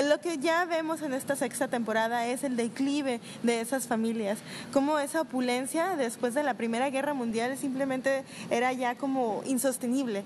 lo 0.08 0.20
que 0.20 0.38
ya 0.38 0.64
vemos 0.64 1.02
en 1.02 1.12
esta 1.14 1.36
sexta 1.36 1.68
temporada 1.68 2.26
es 2.26 2.42
el 2.44 2.56
declive 2.56 3.20
de 3.42 3.60
esas 3.60 3.86
familias, 3.86 4.38
como 4.72 4.98
esa 4.98 5.20
opulencia 5.20 5.96
después 5.96 6.34
de 6.34 6.42
la 6.42 6.54
Primera 6.54 6.90
Guerra 6.90 7.14
Mundial 7.14 7.56
simplemente 7.58 8.24
era 8.50 8.72
ya 8.72 8.94
como 8.96 9.17
insostenible. 9.46 10.24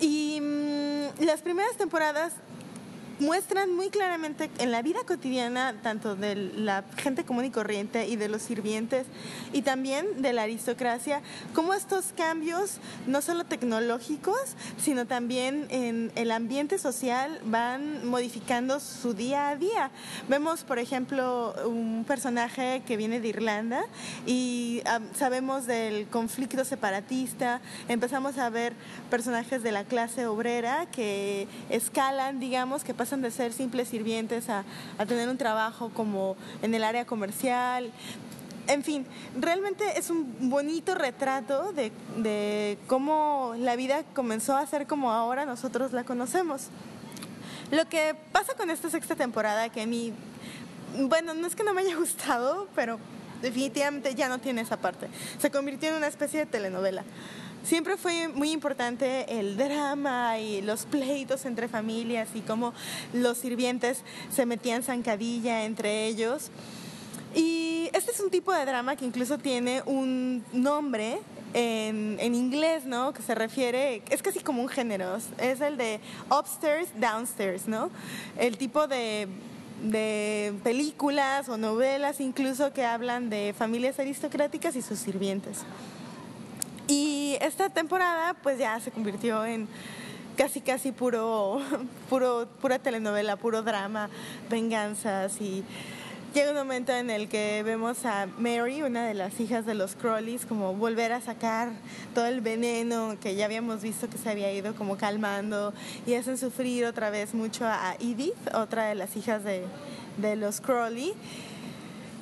Y 0.00 0.40
mm, 0.40 1.24
las 1.24 1.40
primeras 1.42 1.76
temporadas 1.76 2.32
muestran 3.22 3.74
muy 3.74 3.88
claramente 3.88 4.50
en 4.58 4.72
la 4.72 4.82
vida 4.82 5.00
cotidiana, 5.06 5.74
tanto 5.80 6.16
de 6.16 6.34
la 6.34 6.84
gente 6.96 7.24
común 7.24 7.44
y 7.44 7.50
corriente 7.50 8.08
y 8.08 8.16
de 8.16 8.28
los 8.28 8.42
sirvientes, 8.42 9.06
y 9.52 9.62
también 9.62 10.20
de 10.20 10.32
la 10.32 10.42
aristocracia, 10.42 11.22
cómo 11.54 11.72
estos 11.72 12.06
cambios, 12.16 12.78
no 13.06 13.22
solo 13.22 13.44
tecnológicos, 13.44 14.56
sino 14.76 15.06
también 15.06 15.66
en 15.70 16.10
el 16.16 16.32
ambiente 16.32 16.78
social, 16.78 17.40
van 17.44 18.06
modificando 18.08 18.80
su 18.80 19.14
día 19.14 19.50
a 19.50 19.56
día. 19.56 19.90
Vemos, 20.28 20.64
por 20.64 20.80
ejemplo, 20.80 21.54
un 21.64 22.04
personaje 22.06 22.82
que 22.86 22.96
viene 22.96 23.20
de 23.20 23.28
Irlanda 23.28 23.82
y 24.26 24.82
sabemos 25.14 25.66
del 25.66 26.08
conflicto 26.08 26.64
separatista, 26.64 27.60
empezamos 27.88 28.36
a 28.38 28.50
ver 28.50 28.74
personajes 29.10 29.62
de 29.62 29.70
la 29.70 29.84
clase 29.84 30.26
obrera 30.26 30.86
que 30.86 31.46
escalan, 31.70 32.40
digamos, 32.40 32.82
que 32.82 32.94
pasan 32.94 33.11
de 33.20 33.30
ser 33.30 33.52
simples 33.52 33.88
sirvientes 33.88 34.48
a, 34.48 34.64
tener 35.06 35.28
un 35.28 35.36
trabajo 35.36 35.90
como 35.90 36.36
en 36.62 36.74
el 36.74 36.84
área 36.84 37.04
comercial. 37.04 37.92
En 38.68 38.84
fin, 38.84 39.04
realmente 39.38 39.84
es 39.98 40.08
un 40.08 40.48
bonito 40.48 40.94
retrato 40.94 41.72
de, 41.72 41.92
de 42.16 42.78
cómo 42.86 43.54
la 43.58 43.76
vida 43.76 44.04
comenzó 44.14 44.56
a 44.56 44.64
ser 44.66 44.86
como 44.86 45.10
ahora 45.10 45.44
nosotros 45.44 45.92
la 45.92 46.04
conocemos. 46.04 46.68
Lo 47.70 47.88
que 47.88 48.14
pasa 48.32 48.54
con 48.54 48.70
esta 48.70 48.88
sexta 48.88 49.16
temporada, 49.16 49.68
que 49.68 49.82
a 49.82 49.86
mí, 49.86 50.12
bueno, 50.96 51.34
no 51.34 51.46
es 51.46 51.56
que 51.56 51.64
no 51.64 51.74
me 51.74 51.82
haya 51.82 51.96
gustado, 51.98 52.68
pero 52.74 52.98
definitivamente 53.42 54.14
ya 54.14 54.28
no 54.28 54.38
tiene 54.38 54.60
esa 54.60 54.76
parte. 54.76 55.08
Se 55.38 55.50
convirtió 55.50 55.90
en 55.90 55.96
una 55.96 56.06
especie 56.06 56.40
de 56.40 56.46
telenovela 56.46 57.04
siempre 57.64 57.96
fue 57.96 58.28
muy 58.28 58.50
importante 58.50 59.38
el 59.38 59.56
drama 59.56 60.38
y 60.38 60.62
los 60.62 60.84
pleitos 60.84 61.44
entre 61.44 61.68
familias 61.68 62.28
y 62.34 62.40
cómo 62.40 62.72
los 63.12 63.38
sirvientes 63.38 64.02
se 64.30 64.46
metían 64.46 64.82
zancadilla 64.82 65.64
entre 65.64 66.06
ellos. 66.06 66.50
Y 67.34 67.88
este 67.92 68.10
es 68.10 68.20
un 68.20 68.30
tipo 68.30 68.52
de 68.52 68.64
drama 68.64 68.96
que 68.96 69.04
incluso 69.04 69.38
tiene 69.38 69.82
un 69.86 70.44
nombre 70.52 71.18
en, 71.54 72.16
en, 72.20 72.34
inglés, 72.34 72.84
¿no? 72.84 73.12
Que 73.12 73.22
se 73.22 73.34
refiere, 73.34 74.02
es 74.10 74.22
casi 74.22 74.40
como 74.40 74.62
un 74.62 74.68
género, 74.68 75.16
es 75.38 75.60
el 75.60 75.76
de 75.76 76.00
upstairs, 76.30 76.88
downstairs, 76.98 77.66
¿no? 77.68 77.90
El 78.38 78.58
tipo 78.58 78.86
de, 78.86 79.28
de 79.82 80.54
películas 80.62 81.48
o 81.48 81.56
novelas 81.56 82.20
incluso 82.20 82.72
que 82.72 82.84
hablan 82.84 83.30
de 83.30 83.54
familias 83.56 83.98
aristocráticas 83.98 84.76
y 84.76 84.82
sus 84.82 84.98
sirvientes. 84.98 85.64
Y 86.88 87.36
esta 87.40 87.68
temporada 87.70 88.34
pues 88.34 88.58
ya 88.58 88.78
se 88.80 88.90
convirtió 88.90 89.44
en 89.44 89.68
casi 90.36 90.60
casi 90.60 90.92
puro, 90.92 91.60
puro, 92.10 92.48
pura 92.60 92.78
telenovela, 92.78 93.36
puro 93.36 93.62
drama, 93.62 94.08
venganzas 94.50 95.40
y 95.40 95.64
llega 96.34 96.50
un 96.50 96.56
momento 96.56 96.92
en 96.92 97.10
el 97.10 97.28
que 97.28 97.62
vemos 97.62 98.04
a 98.06 98.26
Mary, 98.38 98.82
una 98.82 99.06
de 99.06 99.14
las 99.14 99.38
hijas 99.38 99.66
de 99.66 99.74
los 99.74 99.94
Crawleys, 99.94 100.46
como 100.46 100.74
volver 100.74 101.12
a 101.12 101.20
sacar 101.20 101.70
todo 102.14 102.26
el 102.26 102.40
veneno 102.40 103.16
que 103.20 103.34
ya 103.34 103.44
habíamos 103.44 103.82
visto 103.82 104.08
que 104.08 104.16
se 104.16 104.30
había 104.30 104.52
ido 104.52 104.74
como 104.74 104.96
calmando 104.96 105.74
y 106.06 106.14
hacen 106.14 106.38
sufrir 106.38 106.86
otra 106.86 107.10
vez 107.10 107.34
mucho 107.34 107.66
a 107.66 107.96
Edith, 108.00 108.54
otra 108.54 108.86
de 108.86 108.94
las 108.94 109.16
hijas 109.16 109.44
de, 109.44 109.62
de 110.16 110.36
los 110.36 110.60
Crawley. 110.60 111.12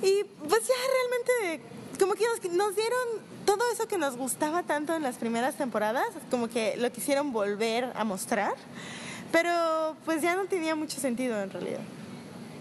Y 0.02 0.24
pues 0.48 0.66
ya 0.66 0.74
realmente 1.44 1.79
como 2.00 2.14
que 2.14 2.24
nos, 2.48 2.74
dieron 2.74 2.98
todo 3.44 3.58
eso 3.72 3.86
que 3.86 3.98
nos 3.98 4.16
gustaba 4.16 4.62
tanto 4.62 4.94
en 4.94 5.02
las 5.02 5.16
primeras 5.16 5.54
temporadas, 5.56 6.06
como 6.30 6.48
que 6.48 6.76
lo 6.78 6.90
quisieron 6.90 7.32
volver 7.32 7.92
a 7.94 8.04
mostrar, 8.04 8.54
pero 9.30 9.94
pues 10.04 10.22
ya 10.22 10.34
no 10.34 10.46
tenía 10.46 10.74
mucho 10.74 10.98
sentido 10.98 11.40
en 11.40 11.50
realidad. 11.50 11.80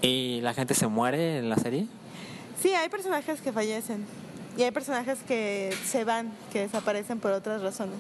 ¿Y 0.02 0.42
la 0.42 0.54
gente 0.54 0.74
se 0.74 0.88
muere 0.88 1.40
en 1.40 1.50
la 1.50 1.56
serie? 1.56 1.88
Sí, 2.62 2.74
hay 2.74 2.90
personajes 2.90 3.42
que 3.42 3.54
fallecen 3.54 4.06
y 4.58 4.64
hay 4.64 4.72
personajes 4.72 5.20
que 5.26 5.74
se 5.86 6.04
van, 6.04 6.32
que 6.52 6.62
desaparecen 6.62 7.20
por 7.20 7.32
otras 7.32 7.62
razones. 7.62 8.00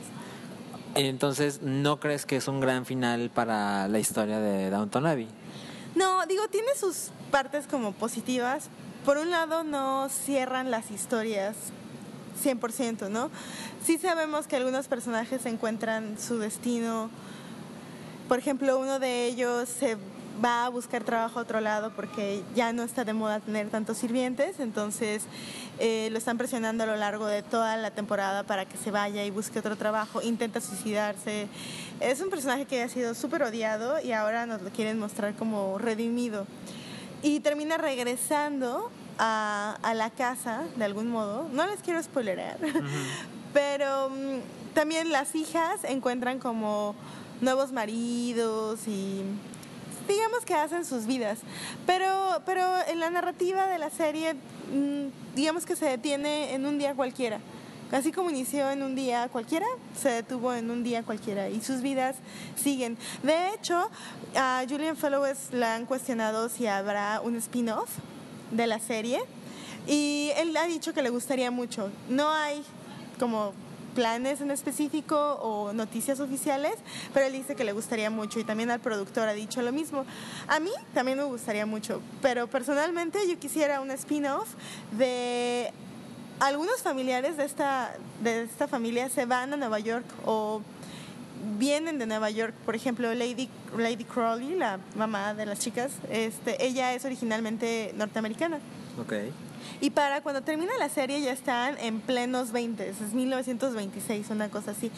Entonces, 0.95 1.61
¿no 1.61 1.99
crees 1.99 2.25
que 2.25 2.35
es 2.35 2.47
un 2.47 2.59
gran 2.59 2.85
final 2.85 3.29
para 3.29 3.87
la 3.87 3.99
historia 3.99 4.39
de 4.39 4.69
Downton 4.69 5.05
Abbey? 5.05 5.27
No, 5.95 6.25
digo, 6.25 6.47
tiene 6.49 6.69
sus 6.77 7.11
partes 7.31 7.67
como 7.67 7.93
positivas, 7.93 8.69
por 9.09 9.17
un 9.17 9.31
lado 9.31 9.63
no 9.63 10.07
cierran 10.07 10.69
las 10.69 10.91
historias 10.91 11.55
100%, 12.43 13.09
¿no? 13.09 13.31
Sí 13.83 13.97
sabemos 13.97 14.45
que 14.45 14.55
algunos 14.55 14.87
personajes 14.87 15.47
encuentran 15.47 16.19
su 16.19 16.37
destino. 16.37 17.09
Por 18.27 18.37
ejemplo, 18.37 18.77
uno 18.77 18.99
de 18.99 19.25
ellos 19.25 19.67
se 19.67 19.97
va 20.45 20.67
a 20.67 20.69
buscar 20.69 21.03
trabajo 21.03 21.39
a 21.39 21.41
otro 21.41 21.59
lado 21.59 21.91
porque 21.95 22.43
ya 22.53 22.71
no 22.71 22.83
está 22.83 23.03
de 23.03 23.13
moda 23.13 23.39
tener 23.39 23.71
tantos 23.71 23.97
sirvientes, 23.97 24.59
entonces 24.59 25.23
eh, 25.79 26.09
lo 26.11 26.19
están 26.19 26.37
presionando 26.37 26.83
a 26.83 26.85
lo 26.85 26.95
largo 26.95 27.25
de 27.25 27.41
toda 27.41 27.77
la 27.77 27.89
temporada 27.89 28.43
para 28.43 28.65
que 28.65 28.77
se 28.77 28.91
vaya 28.91 29.25
y 29.25 29.31
busque 29.31 29.57
otro 29.57 29.75
trabajo, 29.75 30.21
intenta 30.21 30.61
suicidarse. 30.61 31.47
Es 31.99 32.21
un 32.21 32.29
personaje 32.29 32.65
que 32.65 32.83
ha 32.83 32.89
sido 32.89 33.15
súper 33.15 33.41
odiado 33.41 33.99
y 34.01 34.11
ahora 34.11 34.45
nos 34.45 34.61
lo 34.61 34.69
quieren 34.69 34.99
mostrar 34.99 35.33
como 35.33 35.79
redimido 35.79 36.45
y 37.21 37.39
termina 37.39 37.77
regresando 37.77 38.91
a, 39.19 39.77
a, 39.83 39.93
la 39.93 40.09
casa 40.09 40.63
de 40.75 40.85
algún 40.85 41.09
modo. 41.09 41.47
No 41.51 41.67
les 41.67 41.81
quiero 41.81 42.01
spoilerear, 42.01 42.57
pero 43.53 44.09
mm, 44.09 44.73
también 44.73 45.11
las 45.11 45.35
hijas 45.35 45.83
encuentran 45.83 46.39
como 46.39 46.95
nuevos 47.41 47.71
maridos 47.71 48.87
y 48.87 49.21
digamos 50.07 50.43
que 50.45 50.55
hacen 50.55 50.85
sus 50.85 51.05
vidas. 51.05 51.39
Pero, 51.85 52.41
pero 52.45 52.63
en 52.87 52.99
la 52.99 53.09
narrativa 53.09 53.67
de 53.67 53.77
la 53.77 53.89
serie, 53.89 54.33
mm, 54.33 55.35
digamos 55.35 55.65
que 55.65 55.75
se 55.75 55.85
detiene 55.85 56.53
en 56.53 56.65
un 56.65 56.77
día 56.77 56.95
cualquiera. 56.95 57.39
Así 57.91 58.11
como 58.11 58.29
inició 58.29 58.69
en 58.69 58.83
un 58.83 58.93
día 58.93 59.29
cualquiera, 59.29 59.65
se 59.99 60.09
detuvo 60.09 60.53
en 60.53 60.69
un 60.69 60.83
día 60.83 61.01
cualquiera 61.01 61.49
y 61.49 61.59
sus 61.61 61.81
vidas 61.81 62.17
siguen. 62.55 62.97
De 63.23 63.53
hecho, 63.53 63.89
a 64.35 64.63
Julian 64.69 64.95
Fellowes 64.95 65.51
le 65.51 65.65
han 65.65 65.85
cuestionado 65.87 66.49
si 66.49 66.67
habrá 66.67 67.19
un 67.21 67.35
spin-off 67.37 67.89
de 68.51 68.67
la 68.67 68.79
serie 68.79 69.19
y 69.87 70.31
él 70.37 70.55
ha 70.57 70.65
dicho 70.65 70.93
que 70.93 71.01
le 71.01 71.09
gustaría 71.09 71.51
mucho. 71.51 71.89
No 72.09 72.29
hay 72.29 72.63
como 73.19 73.53
planes 73.95 74.39
en 74.39 74.51
específico 74.51 75.15
o 75.41 75.73
noticias 75.73 76.19
oficiales, 76.19 76.75
pero 77.13 77.25
él 77.25 77.33
dice 77.33 77.55
que 77.55 77.63
le 77.63 77.73
gustaría 77.73 78.09
mucho 78.09 78.39
y 78.39 78.43
también 78.43 78.69
al 78.71 78.79
productor 78.79 79.27
ha 79.27 79.33
dicho 79.33 79.61
lo 79.61 79.71
mismo. 79.71 80.05
A 80.47 80.59
mí 80.59 80.71
también 80.93 81.17
me 81.17 81.23
gustaría 81.23 81.65
mucho, 81.65 82.01
pero 82.21 82.47
personalmente 82.47 83.19
yo 83.27 83.37
quisiera 83.39 83.81
un 83.81 83.91
spin-off 83.91 84.47
de 84.91 85.73
algunos 86.39 86.81
familiares 86.81 87.35
de 87.35 87.45
esta, 87.45 87.93
de 88.23 88.43
esta 88.43 88.67
familia 88.67 89.09
se 89.09 89.25
van 89.25 89.53
a 89.53 89.57
Nueva 89.57 89.79
York 89.79 90.05
o 90.25 90.61
vienen 91.59 91.99
de 91.99 92.07
Nueva 92.07 92.29
York. 92.31 92.53
Por 92.65 92.75
ejemplo, 92.75 93.13
Lady, 93.13 93.49
Lady 93.77 94.05
Crawley, 94.05 94.55
la 94.55 94.79
mamá 94.95 95.33
de 95.33 95.45
las 95.45 95.59
chicas, 95.59 95.91
este, 96.09 96.65
ella 96.65 96.93
es 96.93 97.05
originalmente 97.05 97.93
norteamericana. 97.95 98.59
Okay. 98.99 99.31
Y 99.81 99.91
para 99.91 100.21
cuando 100.21 100.41
termina 100.41 100.71
la 100.77 100.89
serie 100.89 101.21
ya 101.21 101.31
están 101.31 101.77
en 101.79 102.01
plenos 102.01 102.51
20, 102.51 102.89
es 102.89 103.13
1926, 103.13 104.29
una 104.29 104.49
cosa 104.49 104.71
así. 104.71 104.91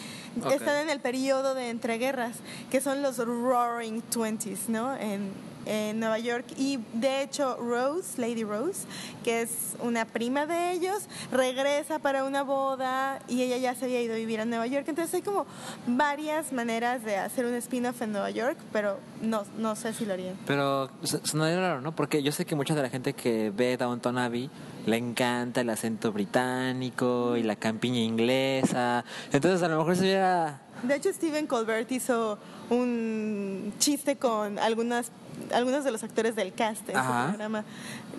Están 0.51 0.83
en 0.83 0.89
el 0.89 0.99
periodo 0.99 1.53
de 1.53 1.69
entreguerras, 1.69 2.37
que 2.71 2.81
son 2.81 3.01
los 3.01 3.17
Roaring 3.17 4.01
Twenties, 4.03 4.69
¿no? 4.69 4.95
En, 4.95 5.31
en 5.65 5.99
Nueva 5.99 6.19
York 6.19 6.45
y 6.57 6.79
de 6.93 7.21
hecho 7.21 7.57
Rose, 7.57 8.19
Lady 8.19 8.43
Rose, 8.43 8.85
que 9.23 9.41
es 9.41 9.75
una 9.79 10.05
prima 10.05 10.45
de 10.45 10.71
ellos, 10.71 11.07
regresa 11.31 11.99
para 11.99 12.23
una 12.23 12.43
boda 12.43 13.19
y 13.27 13.41
ella 13.41 13.57
ya 13.57 13.75
se 13.75 13.85
había 13.85 14.01
ido 14.01 14.13
a 14.13 14.17
vivir 14.17 14.39
a 14.41 14.45
Nueva 14.45 14.67
York. 14.67 14.85
Entonces 14.87 15.13
hay 15.13 15.21
como 15.21 15.45
varias 15.87 16.51
maneras 16.53 17.03
de 17.03 17.17
hacer 17.17 17.45
un 17.45 17.53
spin-off 17.55 18.01
en 18.01 18.11
Nueva 18.11 18.29
York, 18.31 18.57
pero 18.71 18.97
no, 19.21 19.43
no 19.57 19.75
sé 19.75 19.93
si 19.93 20.05
lo 20.05 20.13
harían. 20.13 20.35
Pero 20.45 20.89
suena 21.23 21.55
raro, 21.59 21.81
¿no? 21.81 21.95
Porque 21.95 22.23
yo 22.23 22.31
sé 22.31 22.45
que 22.45 22.55
mucha 22.55 22.75
de 22.75 22.81
la 22.81 22.89
gente 22.89 23.13
que 23.13 23.51
ve 23.55 23.77
Downton 23.77 24.17
Abbey 24.17 24.49
le 24.85 24.97
encanta 24.97 25.61
el 25.61 25.69
acento 25.69 26.11
británico 26.11 27.37
y 27.37 27.43
la 27.43 27.55
campiña 27.55 27.99
inglesa. 27.99 29.05
Entonces 29.31 29.61
a 29.63 29.67
lo 29.67 29.77
mejor 29.77 29.95
se 29.95 30.03
hubiera... 30.03 30.61
De 30.83 30.95
hecho, 30.95 31.11
Stephen 31.13 31.47
Colbert 31.47 31.91
hizo 31.91 32.37
un 32.69 33.73
chiste 33.79 34.17
con 34.17 34.57
algunas 34.59 35.11
algunos 35.53 35.83
de 35.83 35.91
los 35.91 36.03
actores 36.03 36.35
del 36.35 36.53
cast 36.53 36.87
en 36.89 36.95
su 36.95 37.29
programa, 37.29 37.63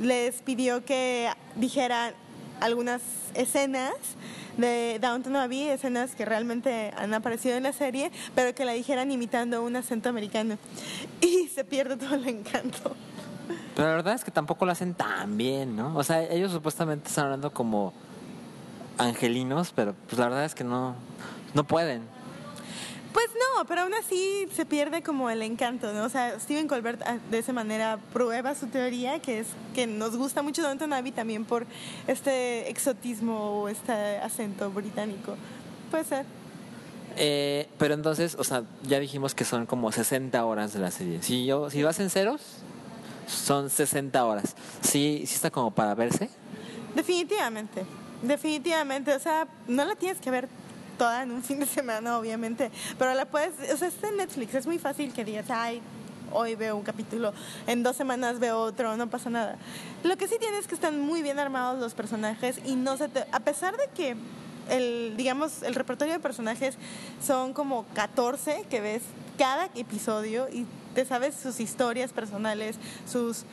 les 0.00 0.42
pidió 0.42 0.84
que 0.84 1.30
dijeran 1.56 2.14
algunas 2.60 3.02
escenas 3.34 3.94
de 4.56 4.98
Downton 5.00 5.36
Abbey, 5.36 5.68
escenas 5.68 6.14
que 6.14 6.24
realmente 6.24 6.92
han 6.96 7.12
aparecido 7.14 7.56
en 7.56 7.64
la 7.64 7.72
serie, 7.72 8.12
pero 8.34 8.54
que 8.54 8.64
la 8.64 8.72
dijeran 8.72 9.10
imitando 9.10 9.62
un 9.62 9.76
acento 9.76 10.08
americano. 10.08 10.58
Y 11.20 11.48
se 11.48 11.64
pierde 11.64 11.96
todo 11.96 12.14
el 12.14 12.28
encanto. 12.28 12.94
Pero 13.74 13.88
la 13.88 13.94
verdad 13.94 14.14
es 14.14 14.24
que 14.24 14.30
tampoco 14.30 14.64
lo 14.66 14.72
hacen 14.72 14.94
tan 14.94 15.36
bien, 15.36 15.76
¿no? 15.76 15.96
O 15.96 16.02
sea, 16.02 16.22
ellos 16.22 16.52
supuestamente 16.52 17.08
están 17.08 17.26
hablando 17.26 17.52
como 17.52 17.92
angelinos, 18.98 19.72
pero 19.74 19.94
pues 20.06 20.18
la 20.18 20.28
verdad 20.28 20.44
es 20.44 20.54
que 20.54 20.64
no, 20.64 20.94
no 21.54 21.64
pueden. 21.64 22.02
Pues 23.12 23.26
no, 23.34 23.64
pero 23.66 23.82
aún 23.82 23.94
así 23.94 24.48
se 24.54 24.64
pierde 24.64 25.02
como 25.02 25.28
el 25.28 25.42
encanto, 25.42 25.92
¿no? 25.92 26.04
O 26.04 26.08
sea, 26.08 26.38
Steven 26.40 26.66
Colbert 26.66 27.02
ah, 27.04 27.18
de 27.30 27.38
esa 27.38 27.52
manera 27.52 27.98
prueba 28.12 28.54
su 28.54 28.68
teoría, 28.68 29.20
que 29.20 29.40
es 29.40 29.48
que 29.74 29.86
nos 29.86 30.16
gusta 30.16 30.42
mucho 30.42 30.62
Downton 30.62 30.92
Abbey 30.92 31.12
también 31.12 31.44
por 31.44 31.66
este 32.06 32.70
exotismo 32.70 33.62
o 33.62 33.68
este 33.68 33.92
acento 33.92 34.70
británico. 34.70 35.36
Puede 35.90 36.04
ser. 36.04 36.24
Eh, 37.16 37.68
pero 37.78 37.92
entonces, 37.92 38.34
o 38.38 38.44
sea, 38.44 38.64
ya 38.84 38.98
dijimos 38.98 39.34
que 39.34 39.44
son 39.44 39.66
como 39.66 39.92
60 39.92 40.42
horas 40.44 40.72
de 40.72 40.80
la 40.80 40.90
serie. 40.90 41.22
Si 41.22 41.44
yo, 41.44 41.68
si 41.68 41.82
vas 41.82 42.00
en 42.00 42.08
ceros, 42.08 42.40
son 43.26 43.68
60 43.68 44.24
horas. 44.24 44.56
Sí, 44.80 45.24
sí 45.26 45.34
está 45.34 45.50
como 45.50 45.70
para 45.70 45.94
verse. 45.94 46.30
Definitivamente, 46.94 47.84
definitivamente. 48.22 49.14
O 49.14 49.18
sea, 49.18 49.46
no 49.68 49.84
la 49.84 49.96
tienes 49.96 50.18
que 50.18 50.30
ver 50.30 50.48
toda 50.99 51.22
en 51.22 51.30
un 51.30 51.43
fin 51.43 51.59
de 51.59 51.66
semana, 51.66 52.18
obviamente, 52.18 52.70
pero 52.99 53.14
la 53.14 53.24
puedes, 53.24 53.53
o 53.72 53.76
sea, 53.76 53.88
está 53.88 54.09
en 54.09 54.16
Netflix, 54.18 54.55
es 54.55 54.66
muy 54.66 54.78
fácil 54.78 55.12
que 55.12 55.24
digas, 55.24 55.47
ay, 55.51 55.80
hoy 56.32 56.55
veo 56.55 56.76
un 56.76 56.82
capítulo, 56.82 57.32
en 57.66 57.82
dos 57.82 57.97
semanas 57.97 58.38
veo 58.38 58.61
otro, 58.61 58.97
no 58.97 59.09
pasa 59.09 59.30
nada. 59.30 59.57
Lo 60.03 60.16
que 60.16 60.28
sí 60.28 60.36
tienes 60.38 60.61
es 60.61 60.66
que 60.66 60.74
están 60.74 61.01
muy 61.01 61.22
bien 61.22 61.38
armados 61.38 61.80
los 61.80 61.95
personajes 61.95 62.61
y 62.64 62.74
no 62.74 62.97
se 62.97 63.09
te, 63.09 63.24
a 63.32 63.40
pesar 63.40 63.76
de 63.76 63.88
que 63.95 64.16
el, 64.68 65.14
digamos, 65.16 65.62
el 65.62 65.74
repertorio 65.74 66.14
de 66.14 66.20
personajes 66.20 66.76
son 67.24 67.53
como 67.53 67.84
14 67.95 68.64
que 68.70 68.80
ves 68.80 69.03
cada 69.38 69.68
episodio 69.74 70.49
y 70.49 70.66
te 70.95 71.05
sabes 71.05 71.34
sus 71.34 71.61
historias 71.61 72.12
personales, 72.12 72.76
sus 73.11 73.45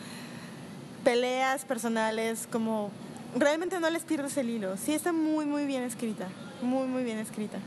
peleas 1.03 1.65
personales, 1.65 2.47
como 2.51 2.91
realmente 3.37 3.79
no 3.79 3.89
les 3.89 4.03
pierdes 4.03 4.37
el 4.37 4.49
hilo. 4.49 4.77
Sí 4.77 4.93
está 4.93 5.13
muy, 5.13 5.45
muy 5.45 5.65
bien 5.65 5.83
escrita, 5.83 6.27
muy, 6.61 6.87
muy 6.87 7.03
bien 7.03 7.17
escrita. 7.19 7.57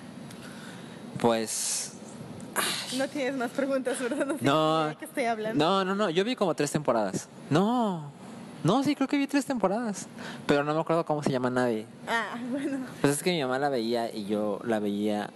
Pues 1.20 1.92
No 2.96 3.08
tienes 3.08 3.34
más 3.36 3.50
preguntas, 3.50 3.98
¿verdad? 4.00 4.26
No, 4.26 4.38
sé 4.38 4.44
no, 4.44 4.84
de 4.88 4.96
qué 4.96 5.04
estoy 5.04 5.24
hablando. 5.24 5.64
no, 5.64 5.84
no, 5.84 5.94
no, 5.94 6.10
yo 6.10 6.24
vi 6.24 6.36
como 6.36 6.54
tres 6.54 6.70
temporadas. 6.70 7.28
No, 7.50 8.10
no, 8.64 8.82
sí, 8.82 8.94
creo 8.94 9.08
que 9.08 9.16
vi 9.18 9.26
tres 9.26 9.44
temporadas, 9.44 10.06
pero 10.46 10.62
no 10.64 10.74
me 10.74 10.80
acuerdo 10.80 11.04
cómo 11.04 11.22
se 11.22 11.30
llama 11.30 11.50
nadie. 11.50 11.86
Ah, 12.08 12.36
bueno. 12.50 12.78
Pues 13.00 13.14
es 13.14 13.22
que 13.22 13.30
mi 13.32 13.40
mamá 13.42 13.58
la 13.58 13.68
veía 13.68 14.14
y 14.14 14.26
yo 14.26 14.60
la 14.64 14.78
veía 14.78 15.30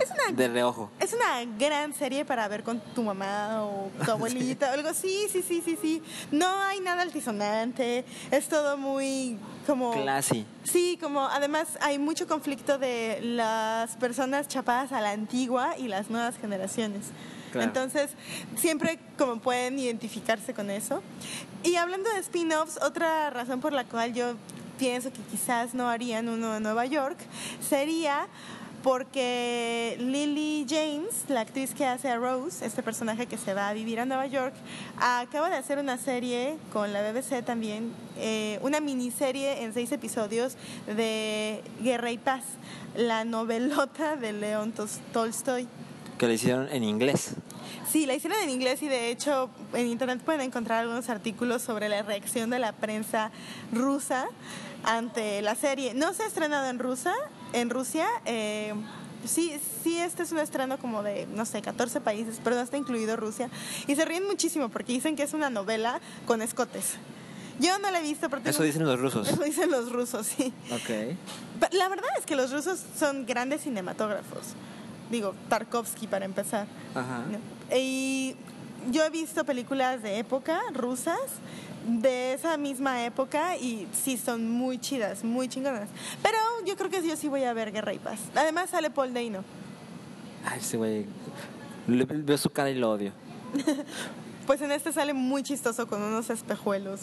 Es 0.00 0.10
una 0.10 0.36
de 0.36 0.48
reojo. 0.48 0.90
Es 1.00 1.12
una 1.12 1.44
gran 1.58 1.94
serie 1.94 2.24
para 2.24 2.46
ver 2.48 2.62
con 2.62 2.80
tu 2.94 3.02
mamá 3.02 3.64
o 3.64 3.90
tu 4.04 4.10
abuelita 4.10 4.70
o 4.70 4.74
algo. 4.74 4.94
Sí, 4.94 5.26
sí, 5.30 5.42
sí, 5.46 5.62
sí, 5.64 5.78
sí. 5.80 6.02
No 6.30 6.46
hay 6.62 6.80
nada 6.80 7.02
altisonante. 7.02 8.04
Es 8.30 8.48
todo 8.48 8.76
muy 8.76 9.38
como... 9.66 9.92
Classy. 9.92 10.46
Sí, 10.64 10.98
como 11.00 11.22
además 11.24 11.78
hay 11.80 11.98
mucho 11.98 12.26
conflicto 12.26 12.78
de 12.78 13.20
las 13.22 13.96
personas 13.96 14.48
chapadas 14.48 14.92
a 14.92 15.00
la 15.00 15.10
antigua 15.10 15.76
y 15.78 15.88
las 15.88 16.10
nuevas 16.10 16.36
generaciones. 16.38 17.06
Claro. 17.52 17.68
Entonces, 17.68 18.10
siempre 18.56 18.98
como 19.16 19.40
pueden 19.40 19.78
identificarse 19.78 20.52
con 20.52 20.70
eso. 20.70 21.02
Y 21.62 21.76
hablando 21.76 22.10
de 22.10 22.20
spin-offs, 22.20 22.78
otra 22.82 23.30
razón 23.30 23.60
por 23.60 23.72
la 23.72 23.84
cual 23.84 24.12
yo 24.12 24.34
pienso 24.78 25.12
que 25.12 25.20
quizás 25.22 25.74
no 25.74 25.88
harían 25.88 26.28
uno 26.28 26.56
en 26.56 26.62
Nueva 26.62 26.86
York 26.86 27.16
sería 27.66 28.26
porque 28.86 29.96
Lily 29.98 30.64
James, 30.68 31.24
la 31.26 31.40
actriz 31.40 31.74
que 31.74 31.84
hace 31.84 32.08
a 32.08 32.18
Rose, 32.18 32.64
este 32.64 32.84
personaje 32.84 33.26
que 33.26 33.36
se 33.36 33.52
va 33.52 33.68
a 33.68 33.72
vivir 33.72 33.98
a 33.98 34.04
Nueva 34.04 34.28
York, 34.28 34.54
acaba 34.96 35.50
de 35.50 35.56
hacer 35.56 35.80
una 35.80 35.98
serie 35.98 36.56
con 36.72 36.92
la 36.92 37.02
BBC 37.02 37.44
también, 37.44 37.90
eh, 38.16 38.60
una 38.62 38.78
miniserie 38.78 39.64
en 39.64 39.74
seis 39.74 39.90
episodios 39.90 40.54
de 40.86 41.64
Guerra 41.82 42.12
y 42.12 42.18
Paz, 42.18 42.44
la 42.94 43.24
novelota 43.24 44.14
de 44.14 44.32
León 44.32 44.72
Tolstoy. 45.12 45.66
Que 46.16 46.28
lo 46.28 46.32
hicieron 46.32 46.68
en 46.70 46.84
inglés. 46.84 47.34
Sí, 47.90 48.06
la 48.06 48.14
hicieron 48.14 48.38
en 48.40 48.50
inglés 48.50 48.84
y 48.84 48.88
de 48.88 49.10
hecho 49.10 49.50
en 49.74 49.88
internet 49.88 50.20
pueden 50.24 50.42
encontrar 50.42 50.82
algunos 50.82 51.08
artículos 51.08 51.60
sobre 51.60 51.88
la 51.88 52.02
reacción 52.02 52.50
de 52.50 52.60
la 52.60 52.70
prensa 52.70 53.32
rusa 53.72 54.28
ante 54.84 55.42
la 55.42 55.56
serie. 55.56 55.92
No 55.92 56.14
se 56.14 56.22
ha 56.22 56.26
estrenado 56.26 56.70
en 56.70 56.78
Rusia, 56.78 57.14
en 57.52 57.70
Rusia. 57.70 58.06
eh, 58.24 58.74
sí, 59.24 59.58
sí, 59.82 59.98
este 59.98 60.22
es 60.22 60.32
un 60.32 60.38
estreno 60.38 60.78
como 60.78 61.02
de, 61.02 61.26
no 61.26 61.44
sé, 61.44 61.62
14 61.62 62.00
países, 62.00 62.40
pero 62.42 62.56
no 62.56 62.62
está 62.62 62.76
incluido 62.76 63.16
Rusia. 63.16 63.50
Y 63.86 63.96
se 63.96 64.04
ríen 64.04 64.26
muchísimo 64.26 64.68
porque 64.68 64.92
dicen 64.92 65.16
que 65.16 65.22
es 65.22 65.32
una 65.34 65.50
novela 65.50 66.00
con 66.26 66.42
escotes. 66.42 66.94
Yo 67.58 67.78
no 67.78 67.90
la 67.90 68.00
he 68.00 68.02
visto, 68.02 68.28
pero 68.28 68.42
Eso 68.44 68.62
dicen 68.62 68.84
los 68.84 69.00
rusos. 69.00 69.28
Eso 69.28 69.42
dicen 69.42 69.70
los 69.70 69.90
rusos, 69.90 70.26
sí. 70.26 70.52
Ok. 70.70 71.16
La 71.72 71.88
verdad 71.88 72.10
es 72.18 72.26
que 72.26 72.36
los 72.36 72.52
rusos 72.52 72.80
son 72.98 73.24
grandes 73.24 73.62
cinematógrafos. 73.62 74.54
Digo, 75.10 75.34
Tarkovsky 75.48 76.06
para 76.06 76.24
empezar. 76.24 76.66
Ajá. 76.94 77.22
Y 77.74 78.36
yo 78.90 79.04
he 79.04 79.10
visto 79.10 79.44
películas 79.44 80.02
de 80.02 80.18
época 80.18 80.60
rusas 80.74 81.18
de 81.86 82.32
esa 82.32 82.56
misma 82.56 83.04
época 83.04 83.56
y 83.56 83.86
sí 83.92 84.16
son 84.16 84.50
muy 84.50 84.78
chidas, 84.78 85.24
muy 85.24 85.48
chingonas. 85.48 85.88
Pero 86.22 86.38
yo 86.66 86.76
creo 86.76 86.90
que 86.90 87.06
yo 87.06 87.16
sí 87.16 87.28
voy 87.28 87.44
a 87.44 87.52
ver 87.52 87.72
Guerra 87.72 87.94
y 87.94 87.98
Paz. 87.98 88.18
Además 88.34 88.70
sale 88.70 88.90
Paul 88.90 89.14
Dano. 89.14 89.44
Ay, 90.44 90.58
ese 90.58 90.76
güey. 90.76 91.06
Veo 91.86 92.38
su 92.38 92.50
cara 92.50 92.70
y 92.70 92.74
lo 92.74 92.90
odio. 92.90 93.12
Pues 94.46 94.60
en 94.62 94.70
este 94.70 94.92
sale 94.92 95.12
muy 95.12 95.42
chistoso 95.42 95.88
con 95.88 96.00
unos 96.00 96.30
espejuelos 96.30 97.00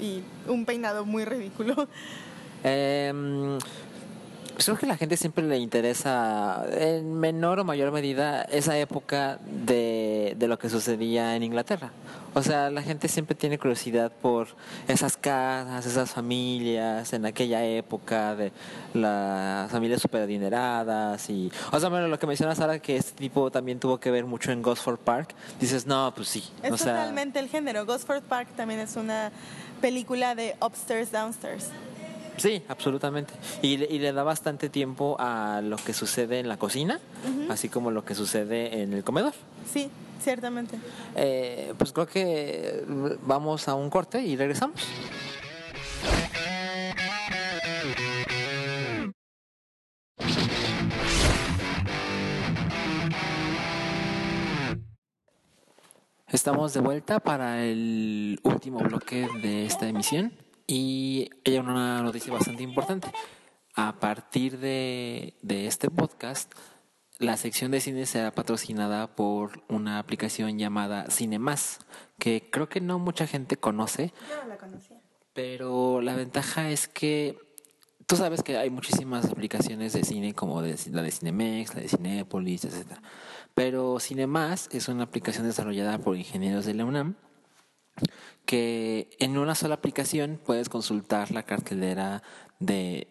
y 0.00 0.22
un 0.48 0.64
peinado 0.64 1.04
muy 1.04 1.26
ridículo. 1.26 1.74
Pues 2.62 3.12
creo 4.64 4.78
que 4.78 4.86
a 4.86 4.88
la 4.88 4.96
gente 4.96 5.16
siempre 5.16 5.44
le 5.44 5.58
interesa, 5.58 6.64
en 6.72 7.14
menor 7.14 7.60
o 7.60 7.64
mayor 7.64 7.92
medida, 7.92 8.42
esa 8.42 8.78
época 8.78 9.38
de, 9.44 10.34
de 10.38 10.48
lo 10.48 10.58
que 10.58 10.68
sucedía 10.68 11.36
en 11.36 11.42
Inglaterra. 11.42 11.92
O 12.32 12.42
sea, 12.42 12.70
la 12.70 12.82
gente 12.82 13.08
siempre 13.08 13.34
tiene 13.34 13.58
curiosidad 13.58 14.12
por 14.12 14.48
esas 14.86 15.16
casas, 15.16 15.84
esas 15.84 16.10
familias 16.10 17.12
en 17.12 17.26
aquella 17.26 17.64
época, 17.64 18.36
de 18.36 18.52
las 18.94 19.70
familias 19.70 20.00
super 20.00 20.22
adineradas 20.22 21.28
y... 21.28 21.50
O 21.72 21.80
sea, 21.80 21.88
bueno, 21.88 22.06
lo 22.06 22.18
que 22.18 22.26
mencionas 22.26 22.60
ahora 22.60 22.78
que 22.78 22.96
este 22.96 23.18
tipo 23.18 23.50
también 23.50 23.80
tuvo 23.80 23.98
que 23.98 24.10
ver 24.10 24.24
mucho 24.26 24.52
en 24.52 24.62
Gosford 24.62 24.98
Park, 24.98 25.34
dices, 25.58 25.86
no, 25.86 26.12
pues 26.14 26.28
sí. 26.28 26.44
Es 26.62 26.70
o 26.70 26.76
sea, 26.76 26.94
totalmente 26.94 27.40
el 27.40 27.48
género. 27.48 27.84
Gosford 27.84 28.22
Park 28.22 28.48
también 28.56 28.80
es 28.80 28.94
una 28.96 29.32
película 29.80 30.34
de 30.34 30.56
upstairs, 30.60 31.10
downstairs. 31.10 31.68
Sí, 32.40 32.62
absolutamente. 32.68 33.34
Y, 33.60 33.76
le- 33.76 33.86
y 33.90 33.98
le 33.98 34.12
da 34.14 34.22
bastante 34.22 34.70
tiempo 34.70 35.14
a 35.18 35.60
lo 35.62 35.76
que 35.76 35.92
sucede 35.92 36.38
en 36.38 36.48
la 36.48 36.56
cocina, 36.56 36.98
así 37.50 37.68
como 37.68 37.90
lo 37.90 38.02
que 38.02 38.14
sucede 38.14 38.80
en 38.80 38.94
el 38.94 39.04
comedor. 39.04 39.34
Sí, 39.70 39.90
ciertamente. 40.22 40.78
Eh, 41.16 41.74
pues 41.76 41.92
creo 41.92 42.06
que 42.06 42.82
vamos 43.26 43.68
a 43.68 43.74
un 43.74 43.90
corte 43.90 44.22
y 44.22 44.36
regresamos. 44.36 44.80
Estamos 56.28 56.72
de 56.74 56.80
vuelta 56.80 57.18
para 57.20 57.64
el 57.64 58.38
último 58.44 58.78
bloque 58.80 59.26
de 59.42 59.66
esta 59.66 59.88
emisión 59.88 60.32
y 60.70 61.30
hay 61.44 61.58
una 61.58 62.00
noticia 62.00 62.32
bastante 62.32 62.62
importante. 62.62 63.10
A 63.74 63.98
partir 63.98 64.58
de, 64.58 65.34
de 65.42 65.66
este 65.66 65.90
podcast, 65.90 66.52
la 67.18 67.36
sección 67.36 67.72
de 67.72 67.80
cine 67.80 68.06
será 68.06 68.30
patrocinada 68.30 69.16
por 69.16 69.64
una 69.68 69.98
aplicación 69.98 70.58
llamada 70.58 71.10
Cinemas, 71.10 71.80
que 72.20 72.50
creo 72.50 72.68
que 72.68 72.80
no 72.80 73.00
mucha 73.00 73.26
gente 73.26 73.56
conoce, 73.56 74.12
no 74.28 74.48
la 74.48 74.58
conocía. 74.58 75.00
pero 75.32 76.00
la 76.02 76.14
ventaja 76.14 76.70
es 76.70 76.86
que 76.86 77.36
tú 78.06 78.14
sabes 78.14 78.44
que 78.44 78.56
hay 78.56 78.70
muchísimas 78.70 79.24
aplicaciones 79.24 79.92
de 79.92 80.04
cine 80.04 80.34
como 80.34 80.62
de, 80.62 80.78
la 80.92 81.02
de 81.02 81.10
Cinemex, 81.10 81.74
la 81.74 81.80
de 81.80 81.88
Cinépolis, 81.88 82.64
etcétera. 82.64 83.02
Pero 83.54 83.98
Cinemas 83.98 84.68
es 84.70 84.86
una 84.86 85.02
aplicación 85.02 85.46
desarrollada 85.46 85.98
por 85.98 86.16
ingenieros 86.16 86.64
de 86.64 86.74
la 86.74 86.84
UNAM 86.84 87.16
que 88.44 89.10
en 89.18 89.38
una 89.38 89.54
sola 89.54 89.76
aplicación 89.76 90.40
puedes 90.44 90.68
consultar 90.68 91.30
la 91.30 91.44
cartelera 91.44 92.22
de 92.58 93.08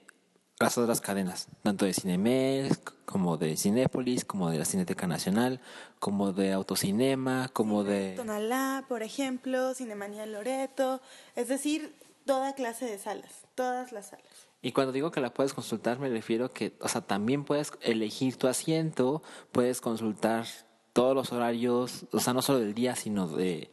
las 0.60 0.78
otras 0.78 1.00
cadenas, 1.00 1.48
tanto 1.64 1.86
de 1.86 1.94
Cinemex, 1.94 2.80
como 3.06 3.38
de 3.38 3.56
Cinépolis, 3.56 4.26
como 4.26 4.50
de 4.50 4.58
la 4.58 4.66
Cineteca 4.66 5.08
Nacional, 5.08 5.62
como 6.00 6.34
de 6.34 6.52
Autocinema, 6.52 7.50
como 7.54 7.84
de... 7.84 8.14
Tonalá, 8.18 8.86
por 8.90 9.02
ejemplo, 9.02 9.74
Cinemanía 9.74 10.26
Loreto, 10.26 11.02
es 11.36 11.48
decir, 11.48 11.96
toda 12.26 12.54
clase 12.54 12.86
de 12.86 13.00
salas, 13.00 13.48
todas 13.56 13.94
las 13.94 14.10
salas. 14.10 14.26
Y 14.62 14.74
cuando 14.74 14.92
digo 14.92 15.12
que 15.12 15.22
la 15.22 15.34
puedes 15.34 15.54
consultar, 15.54 16.00
me 16.00 16.10
refiero 16.10 16.52
que, 16.52 16.76
o 16.82 16.90
sea, 16.90 17.00
también 17.02 17.46
puedes 17.46 17.72
elegir 17.82 18.36
tu 18.36 18.48
asiento, 18.48 19.24
puedes 19.54 19.80
consultar 19.80 20.46
todos 20.92 21.16
los 21.16 21.32
horarios, 21.32 22.06
o 22.12 22.20
sea, 22.20 22.34
no 22.34 22.42
solo 22.42 22.60
del 22.60 22.74
día, 22.74 22.98
sino 22.98 23.28
de, 23.30 23.72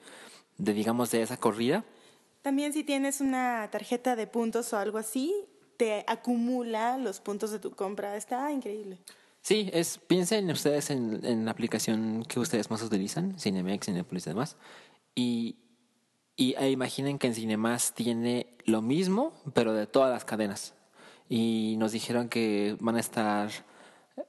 de 0.59 0.73
digamos, 0.73 1.11
de 1.11 1.23
esa 1.23 1.37
corrida. 1.37 1.85
También 2.43 2.73
si 2.73 2.85
tienes 2.85 3.21
una 3.21 3.69
tarjeta 3.71 4.17
de 4.17 4.27
puntos 4.27 4.73
o 4.73 4.79
algo 4.79 4.99
así, 4.99 5.35
te 5.77 6.05
acumula 6.07 6.97
los 6.97 7.21
puntos 7.21 7.51
de 7.51 7.59
tu 7.59 7.73
compra. 7.73 8.17
Está 8.17 8.51
increíble. 8.53 8.99
Sí, 9.43 9.71
es, 9.73 9.99
piensen 9.99 10.51
ustedes 10.51 10.91
en, 10.91 11.25
en 11.25 11.45
la 11.45 11.53
aplicación 11.53 12.25
que 12.25 12.41
ustedes 12.41 12.71
más 12.71 12.83
utilizan, 12.83 13.39
Cinemex, 13.39 13.87
Cinepolis 13.87 14.27
y 14.27 14.31
demás, 14.31 14.57
y, 15.15 15.57
y 16.37 16.55
e 16.59 16.71
imaginen 16.71 17.19
que 17.19 17.29
en 17.29 17.35
Cinemas 17.35 17.95
tiene 17.95 18.49
lo 18.65 18.83
mismo, 18.83 19.33
pero 19.55 19.73
de 19.73 19.87
todas 19.87 20.13
las 20.13 20.25
cadenas. 20.25 20.75
Y 21.29 21.77
nos 21.79 21.93
dijeron 21.93 22.29
que 22.29 22.77
van 22.81 22.97
a 22.97 23.01
estar 23.01 23.51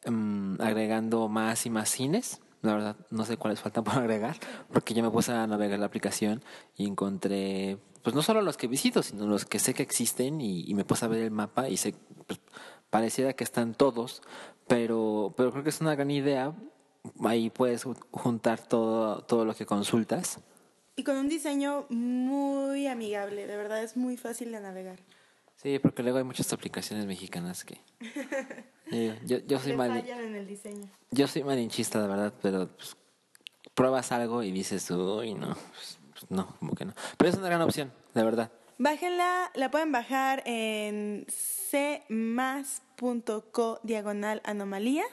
em, 0.03 0.59
agregando 0.61 1.27
más 1.27 1.65
y 1.65 1.69
más 1.69 1.89
cines. 1.89 2.39
La 2.61 2.73
verdad, 2.73 2.95
no 3.11 3.23
sé 3.25 3.37
cuáles 3.37 3.59
faltan 3.61 3.83
por 3.83 3.93
agregar, 3.97 4.35
porque 4.73 4.93
yo 4.93 5.03
me 5.03 5.11
puse 5.11 5.31
a 5.31 5.45
navegar 5.47 5.79
la 5.79 5.85
aplicación 5.85 6.43
y 6.75 6.87
encontré, 6.87 7.77
pues 8.03 8.15
no 8.15 8.21
solo 8.23 8.41
los 8.41 8.57
que 8.57 8.67
visito, 8.67 9.03
sino 9.03 9.27
los 9.27 9.45
que 9.45 9.59
sé 9.59 9.73
que 9.73 9.83
existen 9.83 10.41
y, 10.41 10.61
y 10.69 10.73
me 10.73 10.83
puse 10.85 11.05
a 11.05 11.07
ver 11.07 11.21
el 11.23 11.31
mapa 11.31 11.69
y 11.69 11.77
sé, 11.77 11.93
pues, 12.25 12.39
pareciera 12.89 13.33
que 13.33 13.43
están 13.43 13.73
todos, 13.75 14.21
pero, 14.67 15.33
pero 15.37 15.51
creo 15.51 15.63
que 15.63 15.69
es 15.69 15.81
una 15.81 15.95
gran 15.95 16.09
idea. 16.11 16.53
Ahí 17.23 17.49
puedes 17.49 17.85
ju- 17.85 17.97
juntar 18.11 18.59
todo, 18.67 19.21
todo 19.23 19.45
lo 19.45 19.53
que 19.55 19.65
consultas. 19.65 20.39
Y 20.95 21.03
con 21.03 21.15
un 21.17 21.29
diseño 21.29 21.85
muy 21.89 22.87
amigable, 22.87 23.45
de 23.45 23.55
verdad 23.55 23.83
es 23.83 23.95
muy 23.95 24.17
fácil 24.17 24.51
de 24.51 24.59
navegar. 24.59 24.99
Sí, 25.57 25.79
porque 25.79 26.01
luego 26.03 26.17
hay 26.17 26.23
muchas 26.23 26.51
aplicaciones 26.53 27.05
mexicanas 27.05 27.63
que... 27.63 27.79
Digo, 28.91 29.15
yo, 29.25 29.37
yo 29.39 29.59
soy 29.59 29.73
en 29.73 30.35
el 30.35 30.47
diseño. 30.47 30.89
yo 31.11 31.27
soy 31.27 31.43
malinchista, 31.43 32.01
de 32.01 32.07
verdad, 32.07 32.33
pero 32.41 32.69
pues, 32.69 32.95
pruebas 33.73 34.11
algo 34.11 34.43
y 34.43 34.51
dices, 34.51 34.89
uy, 34.91 35.33
no, 35.33 35.47
pues, 35.47 35.99
pues, 36.11 36.25
no, 36.29 36.55
como 36.59 36.73
que 36.73 36.85
no. 36.85 36.93
Pero 37.17 37.29
es 37.29 37.37
una 37.37 37.47
gran 37.47 37.61
opción, 37.61 37.91
de 38.13 38.23
verdad. 38.23 38.51
Bájenla, 38.79 39.51
la 39.55 39.71
pueden 39.71 39.91
bajar 39.91 40.43
en 40.45 41.25
cmas.co 41.71 43.79
diagonal 43.83 44.41
anomalía. 44.45 45.03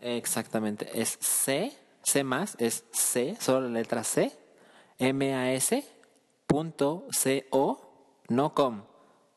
Exactamente, 0.00 1.00
es 1.00 1.18
C, 1.20 1.72
C 2.02 2.22
más, 2.22 2.54
es 2.58 2.84
C, 2.92 3.36
solo 3.40 3.68
la 3.68 3.80
letra 3.80 4.04
C, 4.04 4.30
M-A-S, 4.98 5.84
punto 6.46 7.06
C-O, 7.10 7.80
no 8.28 8.54
com, 8.54 8.84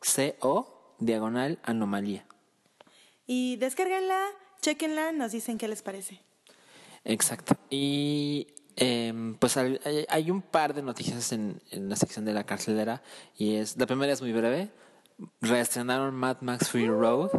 C-O, 0.01 0.95
diagonal 0.99 1.59
anomalía. 1.63 2.26
Y 3.27 3.57
descárguenla, 3.57 4.19
chequenla, 4.61 5.11
nos 5.11 5.33
dicen 5.33 5.57
qué 5.57 5.67
les 5.67 5.83
parece. 5.83 6.21
Exacto. 7.03 7.55
Y 7.69 8.47
em, 8.77 9.35
pues 9.35 9.57
hay, 9.57 9.79
hay 10.09 10.31
un 10.31 10.41
par 10.41 10.73
de 10.73 10.81
noticias 10.81 11.31
en, 11.33 11.61
en 11.71 11.89
la 11.89 11.95
sección 11.95 12.25
de 12.25 12.33
la 12.33 12.45
carcelera 12.45 13.03
y 13.37 13.55
es 13.55 13.77
la 13.77 13.85
primera 13.85 14.13
es 14.13 14.21
muy 14.21 14.31
breve. 14.31 14.69
Reestrenaron 15.41 16.15
Mad 16.15 16.37
Max 16.41 16.69
Fury 16.69 16.87
Road. 16.87 17.31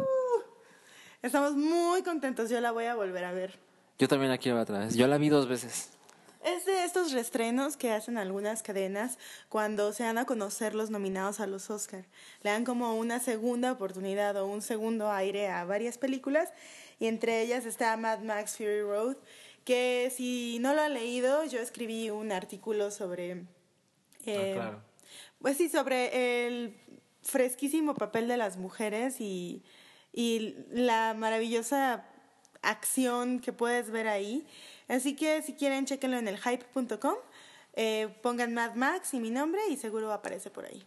Estamos 1.23 1.55
muy 1.55 2.03
contentos, 2.03 2.51
yo 2.51 2.61
la 2.61 2.71
voy 2.71 2.85
a 2.85 2.95
volver 2.95 3.25
a 3.25 3.33
ver. 3.33 3.59
Yo 3.99 4.07
también 4.07 4.31
la 4.31 4.39
quiero 4.39 4.57
ver 4.57 4.63
otra 4.63 4.79
vez. 4.81 4.95
Yo 4.95 5.07
la 5.09 5.19
vi 5.19 5.29
dos 5.29 5.49
veces. 5.49 5.98
Es 6.45 6.65
de 6.67 6.85
estos 6.85 7.13
restrenos 7.13 7.77
que 7.77 7.91
hacen 7.91 8.17
algunas 8.17 8.63
cadenas 8.63 9.19
cuando 9.49 9.93
se 9.93 10.05
dan 10.05 10.19
a 10.19 10.25
conocer 10.25 10.75
los 10.75 10.91
nominados 10.91 11.41
a 11.41 11.47
los 11.47 11.69
Oscar. 11.69 12.05
Le 12.43 12.51
dan 12.51 12.65
como 12.65 12.95
una 12.97 13.19
segunda 13.19 13.73
oportunidad 13.73 14.37
o 14.37 14.47
un 14.47 14.63
segundo 14.63 15.11
aire 15.11 15.49
a 15.49 15.65
varias 15.65 15.99
películas 15.99 16.53
y 17.01 17.07
entre 17.07 17.43
ellas 17.43 17.67
está 17.67 17.97
Mad 17.97 18.21
Max 18.21 18.57
Fury 18.57 18.83
Road, 18.83 19.17
que 19.65 20.13
si 20.15 20.59
no 20.61 20.75
lo 20.75 20.83
han 20.83 20.95
leído, 20.95 21.45
yo 21.45 21.61
escribí 21.61 22.11
un 22.11 22.33
artículo 22.33 22.91
sobre... 22.91 23.45
eh, 24.25 24.53
claro. 24.55 24.81
Pues 25.41 25.57
sí, 25.57 25.69
sobre 25.69 26.47
el 26.47 26.75
fresquísimo 27.23 27.95
papel 27.95 28.29
de 28.29 28.37
las 28.37 28.57
mujeres 28.57 29.21
y, 29.21 29.63
y 30.13 30.57
la 30.71 31.15
maravillosa 31.15 32.05
acción 32.63 33.41
que 33.41 33.53
puedes 33.53 33.91
ver 33.91 34.09
ahí. 34.09 34.47
Así 34.89 35.15
que 35.15 35.43
si 35.43 35.55
quieren, 35.55 35.85
chequenlo 35.85 36.19
en 36.19 36.29
el 36.29 36.39
hype.com, 36.39 37.15
eh, 37.75 38.09
pongan 38.23 38.55
Mad 38.55 38.75
Max 38.75 39.15
y 39.15 39.21
mi 39.21 39.31
nombre 39.31 39.61
y 39.71 39.77
seguro 39.77 40.13
aparece 40.13 40.51
por 40.51 40.65
ahí. 40.65 40.83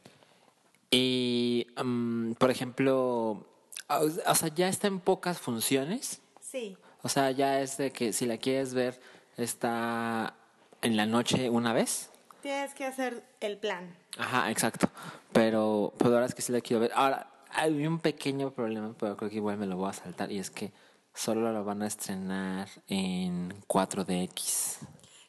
Y, 0.90 1.68
mm, 1.82 2.34
por 2.34 2.52
ejemplo, 2.52 3.46
o 3.88 3.96
o 4.28 4.36
sea, 4.36 4.50
ya 4.50 4.68
está 4.68 4.88
en 4.88 5.00
pocas 5.00 5.40
funciones. 5.40 6.22
Sí. 6.42 6.78
O 7.04 7.10
sea, 7.10 7.32
ya 7.32 7.62
es 7.62 7.78
de 7.78 7.92
que 7.92 8.12
si 8.12 8.26
la 8.26 8.38
quieres 8.38 8.74
ver, 8.74 9.00
está 9.38 10.36
en 10.82 10.98
la 10.98 11.06
noche 11.06 11.50
una 11.50 11.74
vez. 11.74 12.10
Tienes 12.42 12.74
que 12.74 12.86
hacer 12.86 13.24
el 13.40 13.58
plan. 13.58 13.96
Ajá, 14.18 14.50
exacto. 14.52 14.90
Pero, 15.32 15.94
pero 15.98 16.16
ahora 16.16 16.26
es 16.26 16.36
que 16.36 16.42
sí 16.42 16.52
la 16.52 16.62
quiero 16.62 16.82
ver. 16.82 16.92
Ahora, 16.94 17.28
hay 17.52 17.86
un 17.86 18.00
pequeño 18.00 18.52
problema, 18.52 18.94
pero 19.00 19.16
creo 19.16 19.30
que 19.30 19.38
igual 19.38 19.58
me 19.58 19.68
lo 19.68 19.78
voy 19.78 19.90
a 19.90 19.94
saltar, 19.94 20.32
y 20.32 20.40
es 20.40 20.50
que 20.50 20.72
solo 21.14 21.52
la 21.52 21.62
van 21.62 21.82
a 21.82 21.88
estrenar 21.88 22.68
en 22.88 23.54
4DX. 23.68 24.78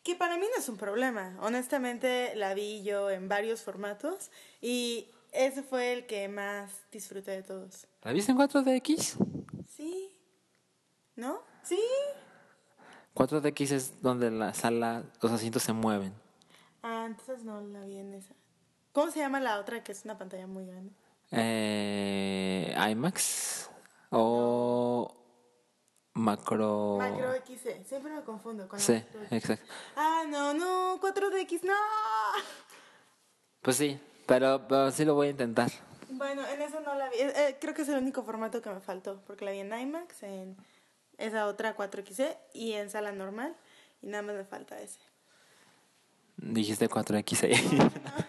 Que 0.03 0.17
para 0.17 0.37
mí 0.37 0.43
no 0.43 0.61
es 0.61 0.69
un 0.69 0.77
problema. 0.77 1.37
Honestamente, 1.41 2.35
la 2.35 2.55
vi 2.55 2.83
yo 2.83 3.11
en 3.11 3.29
varios 3.29 3.63
formatos 3.63 4.31
y 4.61 5.09
ese 5.33 5.63
fue 5.63 5.93
el 5.93 6.07
que 6.07 6.29
más 6.29 6.71
disfruté 6.91 7.31
de 7.33 7.43
todos. 7.43 7.87
¿La 8.03 8.13
viste 8.13 8.33
en 8.33 8.39
4DX? 8.39 9.17
Sí. 9.69 10.15
¿No? 11.17 11.41
Sí. 11.63 11.81
4DX 13.15 13.73
es 13.73 14.03
donde 14.03 14.31
la 14.31 14.55
sala, 14.55 15.05
los 15.21 15.33
asientos 15.33 15.63
se 15.63 15.73
mueven. 15.73 16.13
Ah, 16.83 17.05
entonces 17.07 17.45
no 17.45 17.61
la 17.61 17.85
vi 17.85 17.99
en 17.99 18.15
esa. 18.15 18.35
¿Cómo 18.93 19.11
se 19.11 19.21
llama 19.21 19.41
la 19.41 19.59
otra 19.59 19.83
que 19.83 19.93
es 19.93 20.05
una 20.05 20.19
pantalla 20.19 20.47
muy 20.47 20.67
grande? 20.67 20.93
Eh, 21.31 22.75
IMAX 22.91 23.71
o 24.11 25.15
macro. 26.15 26.97
Macro 26.99 27.33
XC. 27.35 27.85
Siempre 27.87 28.13
me 28.13 28.23
confundo 28.23 28.69
con 28.69 28.79
Sí, 28.81 28.95
XC. 28.95 29.35
exacto. 29.35 29.73
Ah, 29.97 30.25
no, 30.29 30.53
no, 30.55 31.01
4DX, 31.01 31.63
no. 31.65 31.73
Pues 33.61 33.77
sí, 33.77 33.99
pero, 34.27 34.67
pero 34.69 34.91
sí 34.91 35.05
lo 35.05 35.15
voy 35.15 35.29
a 35.29 35.31
intentar. 35.31 35.71
Bueno, 36.11 36.43
en 36.47 36.61
eso 36.63 36.81
no 36.81 36.95
la 36.95 37.09
vi. 37.09 37.17
Eh, 37.17 37.33
eh, 37.37 37.57
creo 37.61 37.75
que 37.75 37.83
es 37.83 37.89
el 37.89 37.99
único 37.99 38.23
formato 38.23 38.61
que 38.61 38.71
me 38.71 38.81
faltó, 38.81 39.23
porque 39.27 39.45
la 39.45 39.53
vi 39.53 39.61
en 39.61 39.73
IMAX, 39.73 40.23
en 40.25 40.57
esa 41.17 41.47
otra 41.47 41.77
4XC 41.77 42.37
y 42.53 42.73
en 42.73 42.91
sala 42.91 43.13
normal. 43.13 43.57
Y 44.03 44.09
nada 44.09 44.23
más 44.23 44.35
me 44.35 44.45
falta 44.45 44.79
ese. 44.81 44.99
Dijiste 46.37 46.89
4X 46.89 47.45
ahí. 47.45 47.79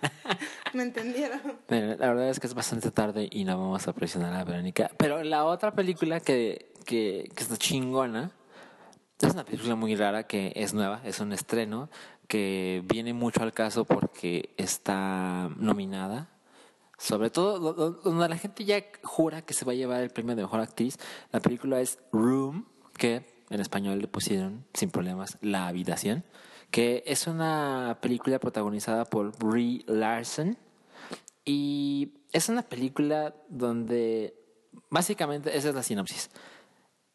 ¿Me 0.74 0.84
entendieron? 0.84 1.42
Pero 1.68 1.88
la 1.96 2.08
verdad 2.10 2.30
es 2.30 2.40
que 2.40 2.48
es 2.48 2.54
bastante 2.54 2.92
tarde 2.92 3.28
y 3.32 3.44
no 3.44 3.58
vamos 3.58 3.88
a 3.88 3.94
presionar 3.94 4.34
a 4.34 4.44
Verónica. 4.44 4.92
Pero 4.98 5.24
la 5.24 5.46
otra 5.46 5.72
película 5.74 6.20
que, 6.20 6.73
que, 6.84 7.30
que 7.36 7.44
está 7.44 7.58
chingona 7.58 8.32
es 9.22 9.32
una 9.34 9.46
película 9.46 9.76
muy 9.76 9.96
rara 9.96 10.28
que 10.28 10.52
es 10.56 10.74
nueva, 10.74 11.00
es 11.06 11.20
un 11.22 11.32
estreno 11.32 11.90
que 12.28 12.84
viene 12.86 13.14
mucho 13.14 13.42
al 13.42 13.54
caso 13.54 13.86
porque 13.86 14.54
está 14.58 15.50
nominada. 15.56 16.30
Sobre 16.98 17.30
todo 17.30 17.60
do- 17.60 17.74
do- 17.74 17.92
donde 17.92 18.28
la 18.30 18.38
gente 18.38 18.66
ya 18.66 18.84
jura 19.04 19.42
que 19.42 19.54
se 19.54 19.64
va 19.66 19.72
a 19.72 19.76
llevar 19.76 20.02
el 20.04 20.10
premio 20.10 20.36
de 20.36 20.42
mejor 20.42 20.60
actriz. 20.60 20.98
La 21.32 21.40
película 21.40 21.80
es 21.80 22.00
Room, 22.12 22.66
que 22.98 23.24
en 23.50 23.60
español 23.62 24.00
le 24.00 24.08
pusieron 24.08 24.66
sin 24.74 24.90
problemas 24.90 25.38
La 25.42 25.68
Habitación, 25.68 26.24
que 26.72 27.04
es 27.06 27.28
una 27.28 27.98
película 28.02 28.40
protagonizada 28.40 29.06
por 29.06 29.38
Brie 29.38 29.84
Larson. 29.88 30.58
Y 31.46 32.14
es 32.32 32.50
una 32.50 32.62
película 32.64 33.36
donde 33.50 34.34
básicamente 34.90 35.56
esa 35.58 35.70
es 35.70 35.76
la 35.76 35.84
sinopsis. 35.84 36.30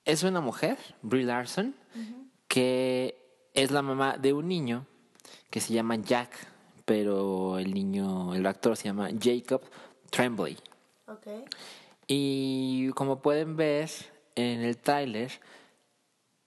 Es 0.08 0.22
una 0.22 0.40
mujer, 0.40 0.78
Brie 1.02 1.24
Larson, 1.24 1.74
que 2.48 3.14
es 3.52 3.70
la 3.70 3.82
mamá 3.82 4.16
de 4.16 4.32
un 4.32 4.48
niño 4.48 4.86
que 5.50 5.60
se 5.60 5.74
llama 5.74 5.96
Jack, 5.96 6.30
pero 6.86 7.58
el 7.58 7.74
niño, 7.74 8.34
el 8.34 8.46
actor 8.46 8.74
se 8.74 8.84
llama 8.84 9.10
Jacob 9.20 9.60
Tremblay. 10.08 10.56
Ok. 11.08 11.26
Y 12.06 12.88
como 12.94 13.20
pueden 13.20 13.56
ver 13.56 13.90
en 14.34 14.60
el 14.60 14.78
tráiler, 14.78 15.30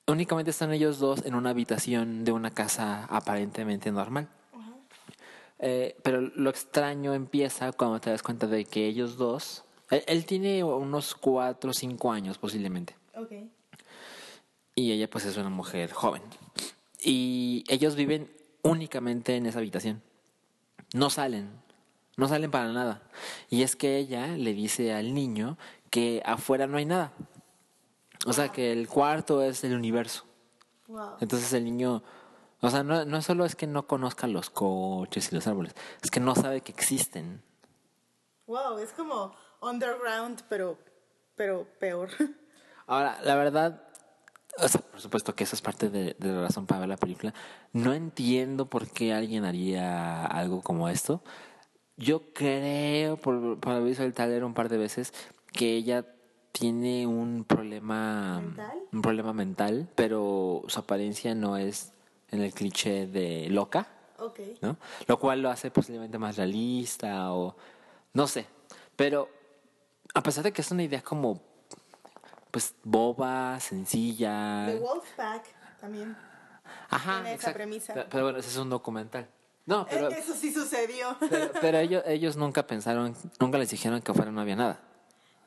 únicamente 0.07 0.49
están 0.49 0.73
ellos 0.73 0.97
dos 0.97 1.23
en 1.23 1.35
una 1.35 1.51
habitación 1.51 2.25
de 2.25 2.31
una 2.31 2.49
casa 2.49 3.05
aparentemente 3.11 3.91
normal. 3.91 4.27
Eh, 5.59 5.95
pero 6.01 6.19
lo 6.21 6.49
extraño 6.49 7.13
empieza 7.13 7.71
cuando 7.73 8.01
te 8.01 8.09
das 8.09 8.23
cuenta 8.23 8.47
de 8.47 8.65
que 8.65 8.87
ellos 8.87 9.17
dos, 9.17 9.63
él, 9.91 10.03
él 10.07 10.25
tiene 10.25 10.63
unos 10.63 11.13
cuatro 11.13 11.69
o 11.69 11.73
cinco 11.75 12.11
años 12.11 12.39
posiblemente, 12.39 12.95
Ok. 13.21 13.31
y 14.75 14.91
ella 14.91 15.09
pues 15.09 15.25
es 15.25 15.37
una 15.37 15.49
mujer 15.49 15.91
joven. 15.91 16.23
Y 17.03 17.63
ellos 17.67 17.95
viven 17.95 18.31
únicamente 18.63 19.35
en 19.35 19.45
esa 19.45 19.59
habitación. 19.59 20.01
No 20.93 21.09
salen, 21.09 21.49
no 22.17 22.27
salen 22.27 22.51
para 22.51 22.71
nada. 22.71 23.01
Y 23.49 23.63
es 23.63 23.75
que 23.75 23.97
ella 23.97 24.27
le 24.27 24.53
dice 24.53 24.93
al 24.93 25.13
niño 25.13 25.57
que 25.89 26.21
afuera 26.25 26.67
no 26.67 26.77
hay 26.77 26.85
nada. 26.85 27.13
O 28.25 28.33
sea, 28.33 28.49
que 28.49 28.71
el 28.71 28.87
cuarto 28.87 29.41
es 29.41 29.63
el 29.63 29.73
universo. 29.73 30.25
Wow. 30.87 31.17
Entonces 31.21 31.51
el 31.53 31.63
niño, 31.63 32.03
o 32.59 32.69
sea, 32.69 32.83
no, 32.83 33.05
no 33.05 33.21
solo 33.21 33.45
es 33.45 33.55
que 33.55 33.65
no 33.67 33.87
conozca 33.87 34.27
los 34.27 34.49
coches 34.49 35.31
y 35.31 35.35
los 35.35 35.47
árboles, 35.47 35.73
es 36.03 36.11
que 36.11 36.19
no 36.19 36.35
sabe 36.35 36.61
que 36.61 36.71
existen. 36.71 37.41
Wow, 38.45 38.79
es 38.79 38.91
como 38.91 39.33
underground, 39.61 40.43
pero, 40.49 40.77
pero 41.35 41.65
peor. 41.79 42.09
Ahora, 42.91 43.17
la 43.23 43.35
verdad, 43.35 43.83
o 44.57 44.67
sea, 44.67 44.81
por 44.81 44.99
supuesto 44.99 45.33
que 45.33 45.45
eso 45.45 45.55
es 45.55 45.61
parte 45.61 45.89
de, 45.89 46.13
de 46.19 46.27
la 46.33 46.41
razón 46.41 46.65
para 46.65 46.81
ver 46.81 46.89
la 46.89 46.97
película. 46.97 47.33
No 47.71 47.93
entiendo 47.93 48.65
por 48.65 48.89
qué 48.89 49.13
alguien 49.13 49.45
haría 49.45 50.25
algo 50.25 50.61
como 50.61 50.89
esto. 50.89 51.23
Yo 51.95 52.33
creo, 52.33 53.15
por, 53.15 53.59
por 53.61 53.71
haber 53.73 53.85
visto 53.85 54.03
el 54.03 54.13
taller 54.13 54.43
un 54.43 54.53
par 54.53 54.67
de 54.67 54.77
veces, 54.77 55.13
que 55.53 55.75
ella 55.75 56.05
tiene 56.51 57.07
un 57.07 57.45
problema 57.45 58.41
¿Mental? 58.41 58.79
un 58.91 59.01
problema 59.01 59.31
mental, 59.31 59.87
pero 59.95 60.63
su 60.67 60.79
apariencia 60.79 61.33
no 61.33 61.55
es 61.55 61.93
en 62.29 62.41
el 62.41 62.53
cliché 62.53 63.07
de 63.07 63.47
loca, 63.49 63.87
Ok. 64.19 64.39
¿no? 64.61 64.75
Lo 65.07 65.17
cual 65.17 65.41
lo 65.41 65.49
hace 65.49 65.71
posiblemente 65.71 66.17
más 66.17 66.35
realista 66.35 67.33
o 67.33 67.55
no 68.13 68.27
sé. 68.27 68.47
Pero 68.97 69.29
a 70.13 70.21
pesar 70.21 70.43
de 70.43 70.51
que 70.51 70.61
es 70.61 70.71
una 70.71 70.83
idea 70.83 71.01
como 71.01 71.41
pues 72.51 72.75
boba, 72.83 73.59
sencilla. 73.59 74.65
The 74.67 74.75
Wolfpack 74.75 75.43
también. 75.79 76.15
Ajá, 76.89 77.15
tiene 77.15 77.33
esa 77.33 77.53
premisa. 77.53 77.93
Pero, 77.93 78.07
pero 78.09 78.23
bueno, 78.25 78.39
ese 78.39 78.49
es 78.49 78.57
un 78.57 78.69
documental. 78.69 79.27
No, 79.65 79.85
pero, 79.89 80.09
Eh, 80.09 80.15
Eso 80.19 80.33
sí 80.33 80.53
sucedió. 80.53 81.15
pero, 81.29 81.51
pero 81.61 81.77
ellos, 81.79 82.03
ellos 82.05 82.35
nunca 82.35 82.65
pensaron, 82.67 83.15
nunca 83.39 83.57
les 83.57 83.69
dijeron 83.69 84.01
que 84.01 84.11
afuera 84.11 84.31
no 84.31 84.41
había 84.41 84.55
nada. 84.55 84.79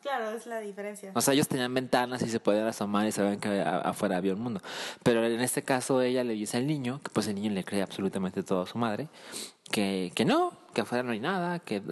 claro, 0.03 0.31
es 0.31 0.47
la 0.47 0.61
diferencia. 0.61 1.11
O 1.15 1.21
sea, 1.21 1.35
ellos 1.35 1.49
tenían 1.49 1.73
ventanas 1.75 2.23
y 2.23 2.29
se 2.29 2.41
podían 2.41 2.67
asomar 2.67 3.07
y 3.07 3.13
sabían 3.13 3.41
que 3.41 3.61
afuera 3.61 4.17
había 4.17 4.35
un 4.35 4.41
mundo. 4.41 4.61
Pero 5.03 5.25
en 5.27 5.41
este 5.41 5.63
caso 5.63 6.01
ella 6.01 6.25
le 6.25 6.35
dice 6.35 6.57
al 6.59 6.67
niño, 6.67 7.01
que 7.03 7.11
pues 7.11 7.27
el 7.27 7.35
niño 7.35 7.51
le 7.51 7.65
cree 7.65 7.83
absolutamente 7.83 8.43
todo 8.43 8.63
a 8.63 8.67
su 8.67 8.79
madre, 8.79 9.09
que, 9.71 10.13
que 10.15 10.25
no, 10.25 10.53
que 10.73 10.83
afuera 10.83 11.03
no 11.03 11.13
hay 11.13 11.21
nada, 11.21 11.59
que 11.59 11.83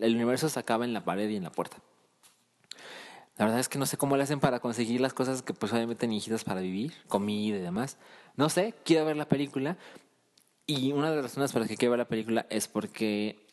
el 0.00 0.14
universo 0.14 0.48
se 0.48 0.58
acaba 0.58 0.84
en 0.84 0.92
la 0.92 1.04
pared 1.04 1.28
y 1.28 1.36
en 1.36 1.44
la 1.44 1.50
puerta. 1.52 1.76
La 3.36 3.46
verdad 3.46 3.60
es 3.60 3.68
que 3.68 3.78
no 3.78 3.86
sé 3.86 3.96
cómo 3.96 4.16
le 4.16 4.24
hacen 4.24 4.40
para 4.40 4.60
conseguir 4.60 5.00
las 5.00 5.14
cosas 5.14 5.42
que 5.42 5.54
pues 5.54 5.72
obviamente 5.72 6.06
necesitas 6.06 6.44
para 6.44 6.60
vivir, 6.60 6.92
comida 7.08 7.56
y 7.56 7.60
demás. 7.60 7.96
No 8.36 8.48
sé, 8.48 8.74
quiero 8.84 9.06
ver 9.06 9.16
la 9.16 9.26
película. 9.26 9.78
Y 10.66 10.92
una 10.92 11.10
de 11.10 11.16
las 11.16 11.24
razones 11.24 11.52
por 11.52 11.60
las 11.62 11.68
que 11.68 11.76
quiero 11.76 11.92
ver 11.92 11.98
la 11.98 12.08
película 12.08 12.46
es 12.50 12.68
porque 12.68 13.46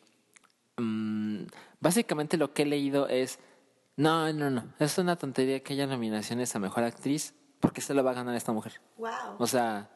mm, 0.76 1.44
básicamente 1.80 2.36
lo 2.36 2.52
que 2.52 2.62
he 2.62 2.66
leído 2.66 3.08
es, 3.08 3.38
no, 3.96 4.32
no, 4.32 4.50
no, 4.50 4.64
es 4.78 4.98
una 4.98 5.16
tontería 5.16 5.60
que 5.60 5.72
haya 5.72 5.86
nominaciones 5.86 6.54
a 6.54 6.58
Mejor 6.58 6.84
Actriz 6.84 7.34
porque 7.58 7.80
se 7.80 7.94
lo 7.94 8.04
va 8.04 8.12
a 8.12 8.14
ganar 8.14 8.34
esta 8.34 8.52
mujer. 8.52 8.80
Wow. 8.98 9.36
O 9.38 9.46
sea, 9.46 9.90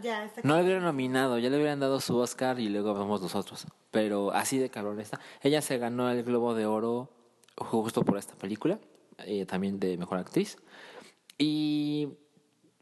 ya 0.00 0.24
está. 0.24 0.40
no 0.44 0.56
le 0.56 0.62
hubieran 0.62 0.84
nominado, 0.84 1.38
ya 1.38 1.50
le 1.50 1.56
hubieran 1.56 1.80
dado 1.80 2.00
su 2.00 2.16
Oscar 2.16 2.60
y 2.60 2.68
luego 2.68 2.94
vamos 2.94 3.20
nosotros. 3.20 3.66
Pero 3.90 4.32
así 4.32 4.58
de 4.58 4.70
cabrón 4.70 5.00
está. 5.00 5.20
Ella 5.42 5.60
se 5.60 5.78
ganó 5.78 6.10
el 6.10 6.22
Globo 6.22 6.54
de 6.54 6.66
Oro 6.66 7.15
justo 7.56 8.04
por 8.04 8.18
esta 8.18 8.34
película, 8.34 8.78
eh, 9.18 9.46
también 9.46 9.78
de 9.78 9.96
Mejor 9.96 10.18
Actriz. 10.18 10.58
Y 11.38 12.08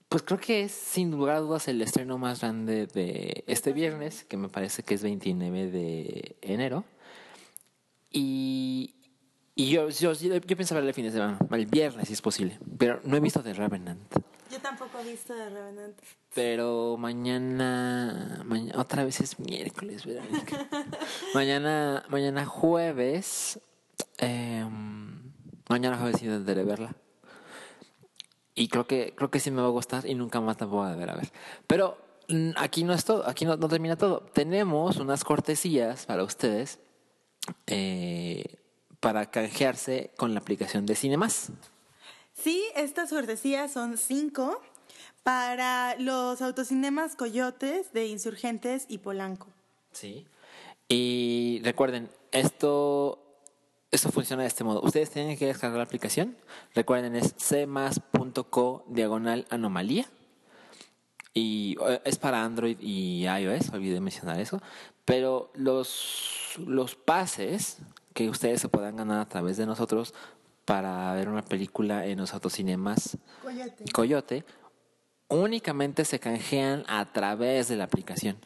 pues 0.08 0.22
creo 0.22 0.38
que 0.38 0.62
es 0.62 0.72
sin 0.72 1.10
lugar 1.10 1.36
a 1.36 1.40
dudas 1.40 1.66
el 1.68 1.82
estreno 1.82 2.18
más 2.18 2.40
grande 2.40 2.86
de 2.86 3.44
este 3.46 3.72
viernes, 3.72 4.24
que 4.24 4.36
me 4.36 4.48
parece 4.48 4.82
que 4.82 4.94
es 4.94 5.02
29 5.02 5.70
de 5.70 6.36
enero. 6.40 6.84
Y, 8.10 8.94
y 9.56 9.70
yo, 9.70 9.88
yo, 9.88 10.12
yo, 10.12 10.36
yo 10.36 10.56
verla 10.56 10.88
el 10.88 10.94
fin 10.94 11.06
de 11.06 11.10
semana, 11.10 11.38
el 11.50 11.66
viernes 11.66 12.06
si 12.06 12.14
es 12.14 12.22
posible, 12.22 12.58
pero 12.78 13.00
no 13.04 13.16
he 13.16 13.20
visto 13.20 13.42
The 13.42 13.54
Revenant. 13.54 14.00
Yo 14.52 14.60
tampoco 14.60 15.00
he 15.00 15.10
visto 15.10 15.34
de 15.34 15.50
Revenant. 15.50 15.98
Pero 16.32 16.96
mañana, 16.96 18.42
mañana 18.44 18.80
otra 18.80 19.04
vez 19.04 19.20
es 19.20 19.40
miércoles, 19.40 20.06
Verónica. 20.06 20.68
mañana, 21.34 22.04
mañana 22.08 22.46
jueves, 22.46 23.58
eh, 24.18 24.66
mañana 25.68 25.98
jueves 25.98 26.22
intentaré 26.22 26.64
verla. 26.64 26.94
Y 28.54 28.68
creo 28.68 28.86
que, 28.86 29.14
creo 29.16 29.30
que 29.30 29.40
sí 29.40 29.50
me 29.50 29.60
va 29.60 29.68
a 29.68 29.70
gustar 29.70 30.06
y 30.06 30.14
nunca 30.14 30.40
más 30.40 30.60
la 30.60 30.66
voy 30.66 30.88
a 30.88 30.94
ver 30.94 31.10
a 31.10 31.16
ver. 31.16 31.32
Pero 31.66 31.98
mm, 32.28 32.50
aquí 32.56 32.84
no 32.84 32.92
es 32.92 33.04
todo, 33.04 33.28
aquí 33.28 33.44
no, 33.44 33.56
no 33.56 33.68
termina 33.68 33.96
todo. 33.96 34.20
Tenemos 34.32 34.96
unas 34.96 35.24
cortesías 35.24 36.06
para 36.06 36.22
ustedes 36.22 36.78
eh, 37.66 38.58
para 39.00 39.30
canjearse 39.30 40.12
con 40.16 40.32
la 40.32 40.40
aplicación 40.40 40.86
de 40.86 40.94
Cinemas. 40.94 41.50
Sí, 42.32 42.64
estas 42.74 43.10
cortesías 43.10 43.72
son 43.72 43.98
cinco 43.98 44.60
para 45.22 45.96
los 45.98 46.40
autocinemas 46.42 47.16
Coyotes 47.16 47.92
de 47.92 48.06
Insurgentes 48.06 48.86
y 48.88 48.98
Polanco. 48.98 49.48
Sí. 49.92 50.26
Y 50.88 51.60
recuerden, 51.64 52.10
esto, 52.32 53.23
esto 53.95 54.11
funciona 54.11 54.42
de 54.42 54.49
este 54.49 54.64
modo. 54.64 54.82
Ustedes 54.82 55.11
tienen 55.11 55.38
que 55.38 55.47
descargar 55.47 55.78
la 55.78 55.84
aplicación. 55.84 56.36
Recuerden, 56.74 57.14
es 57.16 57.34
cmas.co 57.34 58.84
diagonal 58.88 59.47
anomalía. 59.51 60.07
Y 61.32 61.76
eh, 61.86 62.01
es 62.05 62.18
para 62.18 62.45
Android 62.45 62.76
y 62.80 63.26
iOS, 63.26 63.70
olvidé 63.70 64.01
mencionar 64.01 64.40
eso. 64.40 64.61
Pero 65.05 65.51
los, 65.55 66.55
los 66.59 66.95
pases 66.95 67.78
que 68.14 68.28
ustedes 68.28 68.61
se 68.61 68.68
puedan 68.68 68.97
ganar 68.97 69.20
a 69.20 69.28
través 69.28 69.57
de 69.57 69.66
nosotros 69.66 70.14
para 70.64 71.12
ver 71.14 71.28
una 71.28 71.42
película 71.42 72.07
en 72.07 72.18
los 72.18 72.32
autocinemas 72.32 73.18
Coyote. 73.42 73.92
Coyote 73.92 74.45
únicamente 75.28 76.05
se 76.05 76.18
canjean 76.20 76.84
a 76.86 77.12
través 77.12 77.68
de 77.68 77.76
la 77.76 77.84
aplicación. 77.84 78.36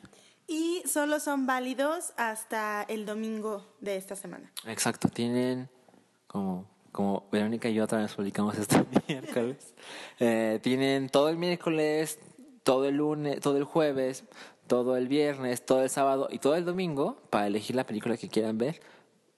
Y 0.51 0.83
solo 0.87 1.21
son 1.21 1.47
válidos 1.47 2.15
hasta 2.17 2.83
el 2.85 3.05
domingo 3.05 3.67
de 3.81 3.97
esta 3.97 4.17
semana. 4.17 4.51
Exacto, 4.67 5.11
tienen 5.11 5.69
como, 6.27 6.67
como 6.91 7.29
Verónica 7.31 7.69
y 7.69 7.75
yo 7.75 7.85
otra 7.85 7.99
vez 7.99 8.15
publicamos 8.15 8.57
este 8.57 8.83
miércoles. 9.09 9.75
Eh, 10.19 10.59
tienen 10.63 11.11
todo 11.11 11.29
el 11.29 11.37
miércoles, 11.37 12.19
todo 12.63 12.87
el 12.87 12.97
lunes, 12.97 13.41
todo 13.41 13.59
el 13.59 13.65
jueves, 13.65 14.25
todo 14.67 14.97
el 14.97 15.07
viernes, 15.07 15.67
todo 15.67 15.83
el 15.83 15.91
sábado 15.91 16.29
y 16.31 16.39
todo 16.39 16.57
el 16.57 16.65
domingo 16.65 17.21
para 17.29 17.47
elegir 17.47 17.77
la 17.77 17.85
película 17.85 18.17
que 18.17 18.31
quieran 18.31 18.57
ver. 18.57 18.81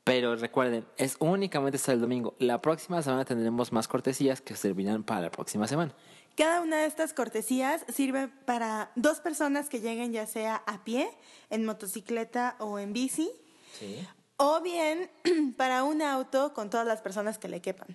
Pero 0.05 0.37
recuerden, 0.37 0.87
es 0.97 1.17
únicamente 1.19 1.77
hasta 1.77 1.93
el 1.93 2.01
domingo. 2.01 2.35
La 2.39 2.61
próxima 2.61 3.03
semana 3.03 3.25
tendremos 3.25 3.73
más 3.73 3.89
cortesías 3.89 4.41
que 4.41 4.55
servirán 4.55 5.03
para 5.03 5.23
la 5.23 5.31
próxima 5.33 5.67
semana. 5.67 5.93
Cada 6.41 6.62
una 6.62 6.78
de 6.78 6.86
estas 6.86 7.12
cortesías 7.12 7.84
sirve 7.95 8.28
para 8.47 8.91
dos 8.95 9.20
personas 9.20 9.68
que 9.68 9.80
lleguen 9.80 10.11
ya 10.11 10.26
sea 10.26 10.62
a 10.66 10.82
pie, 10.84 11.07
en 11.51 11.66
motocicleta 11.66 12.57
o 12.61 12.78
en 12.78 12.95
bici, 12.95 13.30
Sí. 13.78 13.99
o 14.38 14.62
bien 14.62 15.11
para 15.59 15.84
un 15.84 16.01
auto 16.01 16.55
con 16.55 16.70
todas 16.70 16.86
las 16.86 17.03
personas 17.03 17.36
que 17.36 17.49
le 17.49 17.61
quepan. 17.61 17.95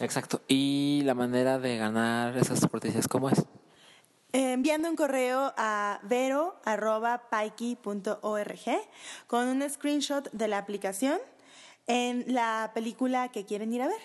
Exacto. 0.00 0.42
Y 0.48 1.02
la 1.04 1.14
manera 1.14 1.60
de 1.60 1.76
ganar 1.76 2.36
esas 2.36 2.66
cortesías, 2.66 3.06
¿cómo 3.06 3.30
es? 3.30 3.44
Enviando 4.32 4.90
un 4.90 4.96
correo 4.96 5.54
a 5.56 6.00
vero.paiki.org 6.02 8.66
con 9.28 9.46
un 9.46 9.70
screenshot 9.70 10.28
de 10.32 10.48
la 10.48 10.58
aplicación 10.58 11.20
en 11.86 12.24
la 12.26 12.72
película 12.74 13.30
que 13.30 13.46
quieren 13.46 13.72
ir 13.72 13.82
a 13.82 13.86
ver. 13.86 14.00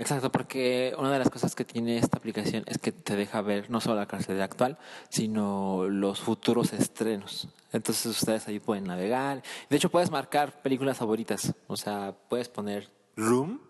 Exacto, 0.00 0.32
porque 0.32 0.94
una 0.96 1.12
de 1.12 1.18
las 1.18 1.28
cosas 1.28 1.54
que 1.54 1.66
tiene 1.66 1.98
esta 1.98 2.16
aplicación 2.16 2.64
es 2.66 2.78
que 2.78 2.90
te 2.90 3.16
deja 3.16 3.42
ver 3.42 3.68
no 3.68 3.82
solo 3.82 3.96
la 3.96 4.06
cartelera 4.06 4.46
actual, 4.46 4.78
sino 5.10 5.86
los 5.90 6.20
futuros 6.20 6.72
estrenos. 6.72 7.48
Entonces 7.70 8.06
ustedes 8.06 8.48
ahí 8.48 8.60
pueden 8.60 8.84
navegar. 8.84 9.42
De 9.68 9.76
hecho, 9.76 9.90
puedes 9.90 10.10
marcar 10.10 10.62
películas 10.62 10.96
favoritas. 10.96 11.52
O 11.66 11.76
sea, 11.76 12.14
puedes 12.30 12.48
poner 12.48 12.88
Room 13.14 13.60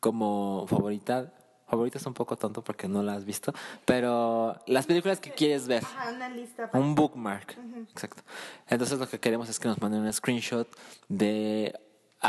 como 0.00 0.66
favorita. 0.68 1.32
Favorita 1.66 1.96
es 1.96 2.04
un 2.04 2.12
poco 2.12 2.36
tonto 2.36 2.62
porque 2.62 2.86
no 2.86 3.02
la 3.02 3.14
has 3.14 3.24
visto, 3.24 3.54
pero 3.86 4.60
las 4.66 4.84
películas 4.84 5.18
que 5.18 5.30
quieres 5.30 5.66
ver. 5.66 5.82
Ajá, 5.82 6.12
una 6.12 6.28
lista. 6.28 6.68
Un 6.74 6.94
bookmark. 6.94 7.56
Exacto. 7.90 8.22
Entonces 8.68 8.98
lo 8.98 9.08
que 9.08 9.18
queremos 9.18 9.48
es 9.48 9.58
que 9.58 9.68
nos 9.68 9.80
manden 9.80 10.02
un 10.02 10.12
screenshot 10.12 10.68
de 11.08 11.74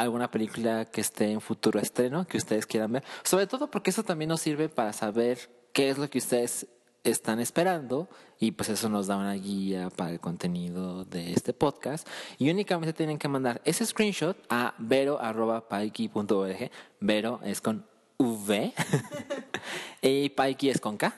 alguna 0.02 0.30
película 0.30 0.86
que 0.86 1.02
esté 1.02 1.32
en 1.32 1.42
futuro 1.42 1.80
estreno 1.80 2.28
que 2.28 2.38
ustedes 2.38 2.66
quieran 2.66 2.92
ver. 2.92 3.04
Sobre 3.24 3.48
todo 3.48 3.72
porque 3.72 3.90
eso 3.90 4.04
también 4.04 4.30
nos 4.30 4.42
sirve 4.42 4.70
para 4.70 4.94
saber 4.94 5.50
qué 5.74 5.90
es 5.90 5.98
lo 5.98 6.10
que 6.10 6.20
ustedes 6.20 6.68
están 7.04 7.40
esperando 7.40 8.10
y 8.40 8.52
pues 8.52 8.70
eso 8.70 8.90
nos 8.90 9.08
da 9.08 9.16
una 9.18 9.34
guía 9.34 9.90
para 9.90 10.12
el 10.12 10.20
contenido 10.20 11.06
de 11.06 11.34
este 11.34 11.54
podcast. 11.54 12.08
Y 12.38 12.50
únicamente 12.50 12.94
tienen 12.94 13.18
que 13.18 13.28
mandar 13.28 13.62
ese 13.64 13.86
screenshot 13.86 14.38
a 14.50 14.74
vero.paiki.org 14.78 16.72
vero 17.00 17.40
es 17.44 17.62
con 17.62 17.86
V 18.18 18.74
y 20.02 20.30
paiki 20.30 20.70
es 20.70 20.82
con 20.82 20.98
K. 20.98 21.14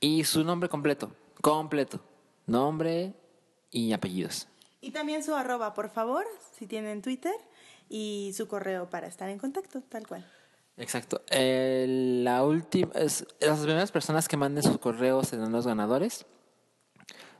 Y 0.00 0.24
su 0.24 0.44
nombre 0.44 0.68
completo, 0.68 1.12
completo, 1.40 2.00
nombre 2.46 3.14
y 3.70 3.92
apellidos. 3.92 4.48
Y 4.80 4.90
también 4.90 5.22
su 5.22 5.34
arroba, 5.34 5.74
por 5.74 5.90
favor, 5.90 6.26
si 6.58 6.66
tienen 6.66 7.02
Twitter, 7.02 7.34
y 7.92 8.32
su 8.34 8.48
correo 8.48 8.88
para 8.88 9.06
estar 9.06 9.28
en 9.28 9.38
contacto, 9.38 9.82
tal 9.82 10.06
cual. 10.06 10.26
Exacto. 10.78 11.20
Eh, 11.28 11.84
la 12.24 12.42
última, 12.42 12.90
es, 12.94 13.26
las 13.38 13.60
primeras 13.60 13.92
personas 13.92 14.28
que 14.28 14.38
manden 14.38 14.62
sus 14.62 14.78
correos 14.78 15.28
serán 15.28 15.52
los 15.52 15.66
ganadores. 15.66 16.24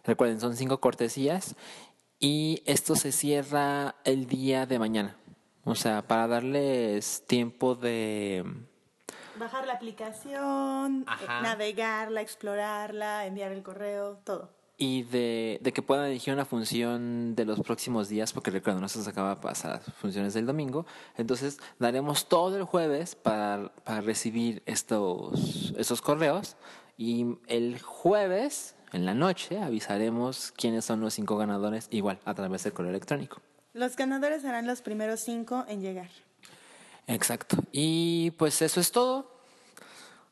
Recuerden, 0.05 0.41
son 0.41 0.55
cinco 0.55 0.79
cortesías 0.79 1.57
y 2.19 2.63
esto 2.67 2.95
se 2.97 3.13
cierra 3.13 3.95
el 4.05 4.27
día 4.27 4.67
de 4.67 4.79
mañana. 4.79 5.17
O 5.65 5.75
sea, 5.75 6.03
para 6.03 6.27
darles 6.27 7.25
tiempo 7.27 7.75
de 7.75 8.45
Bajar 9.37 9.67
la 9.67 9.73
aplicación, 9.73 11.05
Ajá. 11.07 11.41
navegarla, 11.41 12.21
explorarla, 12.21 13.25
enviar 13.25 13.53
el 13.53 13.63
correo, 13.63 14.19
todo. 14.25 14.51
Y 14.85 15.05
de, 15.05 15.61
de 15.63 15.73
que 15.73 15.81
puedan 15.81 16.07
elegir 16.07 16.35
una 16.35 16.45
función 16.45 17.37
de 17.37 17.45
los 17.45 17.61
próximos 17.61 18.09
días, 18.09 18.33
porque 18.33 18.51
recuerden, 18.51 18.81
no 18.83 18.89
se 18.89 18.99
nos 18.99 19.07
acaba 19.07 19.41
pasar 19.41 19.81
las 19.87 19.95
funciones 19.95 20.35
del 20.35 20.45
domingo. 20.45 20.87
Entonces, 21.17 21.61
daremos 21.79 22.29
todo 22.29 22.57
el 22.57 22.65
jueves 22.65 23.15
para, 23.15 23.73
para 23.85 24.01
recibir 24.01 24.61
estos, 24.67 25.73
estos 25.79 26.03
correos. 26.03 26.57
Y 26.99 27.39
el 27.47 27.81
jueves, 27.81 28.75
en 28.93 29.07
la 29.07 29.15
noche, 29.15 29.63
avisaremos 29.63 30.51
quiénes 30.57 30.85
son 30.85 31.01
los 31.01 31.15
cinco 31.15 31.37
ganadores, 31.37 31.87
igual, 31.93 32.19
a 32.25 32.35
través 32.35 32.65
del 32.65 32.73
correo 32.73 32.91
electrónico. 32.91 33.41
Los 33.75 33.95
ganadores 33.95 34.43
serán 34.43 34.67
los 34.67 34.83
primeros 34.83 35.21
cinco 35.21 35.65
en 35.69 35.81
llegar. 35.81 36.11
Exacto. 37.07 37.57
Y 37.71 38.33
pues 38.33 38.61
eso 38.63 38.81
es 38.81 38.91
todo. 38.91 39.31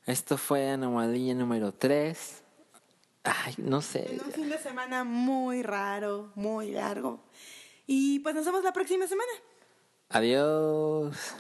Esto 0.07 0.37
fue 0.37 0.71
anomalía 0.71 1.35
número 1.37 1.71
3. 1.71 2.43
Ay, 3.25 3.55
no 3.59 3.83
sé. 3.83 4.15
En 4.15 4.21
un 4.25 4.33
fin 4.33 4.49
de 4.49 4.59
semana 4.59 5.05
muy 5.05 5.63
raro, 5.63 6.33
muy 6.35 6.71
largo. 6.71 7.21
Y 7.87 8.21
pues 8.21 8.35
nos 8.35 8.45
vemos 8.47 8.65
la 8.65 8.73
próxima 8.73 9.07
semana. 9.07 9.33
Adiós. 10.09 11.35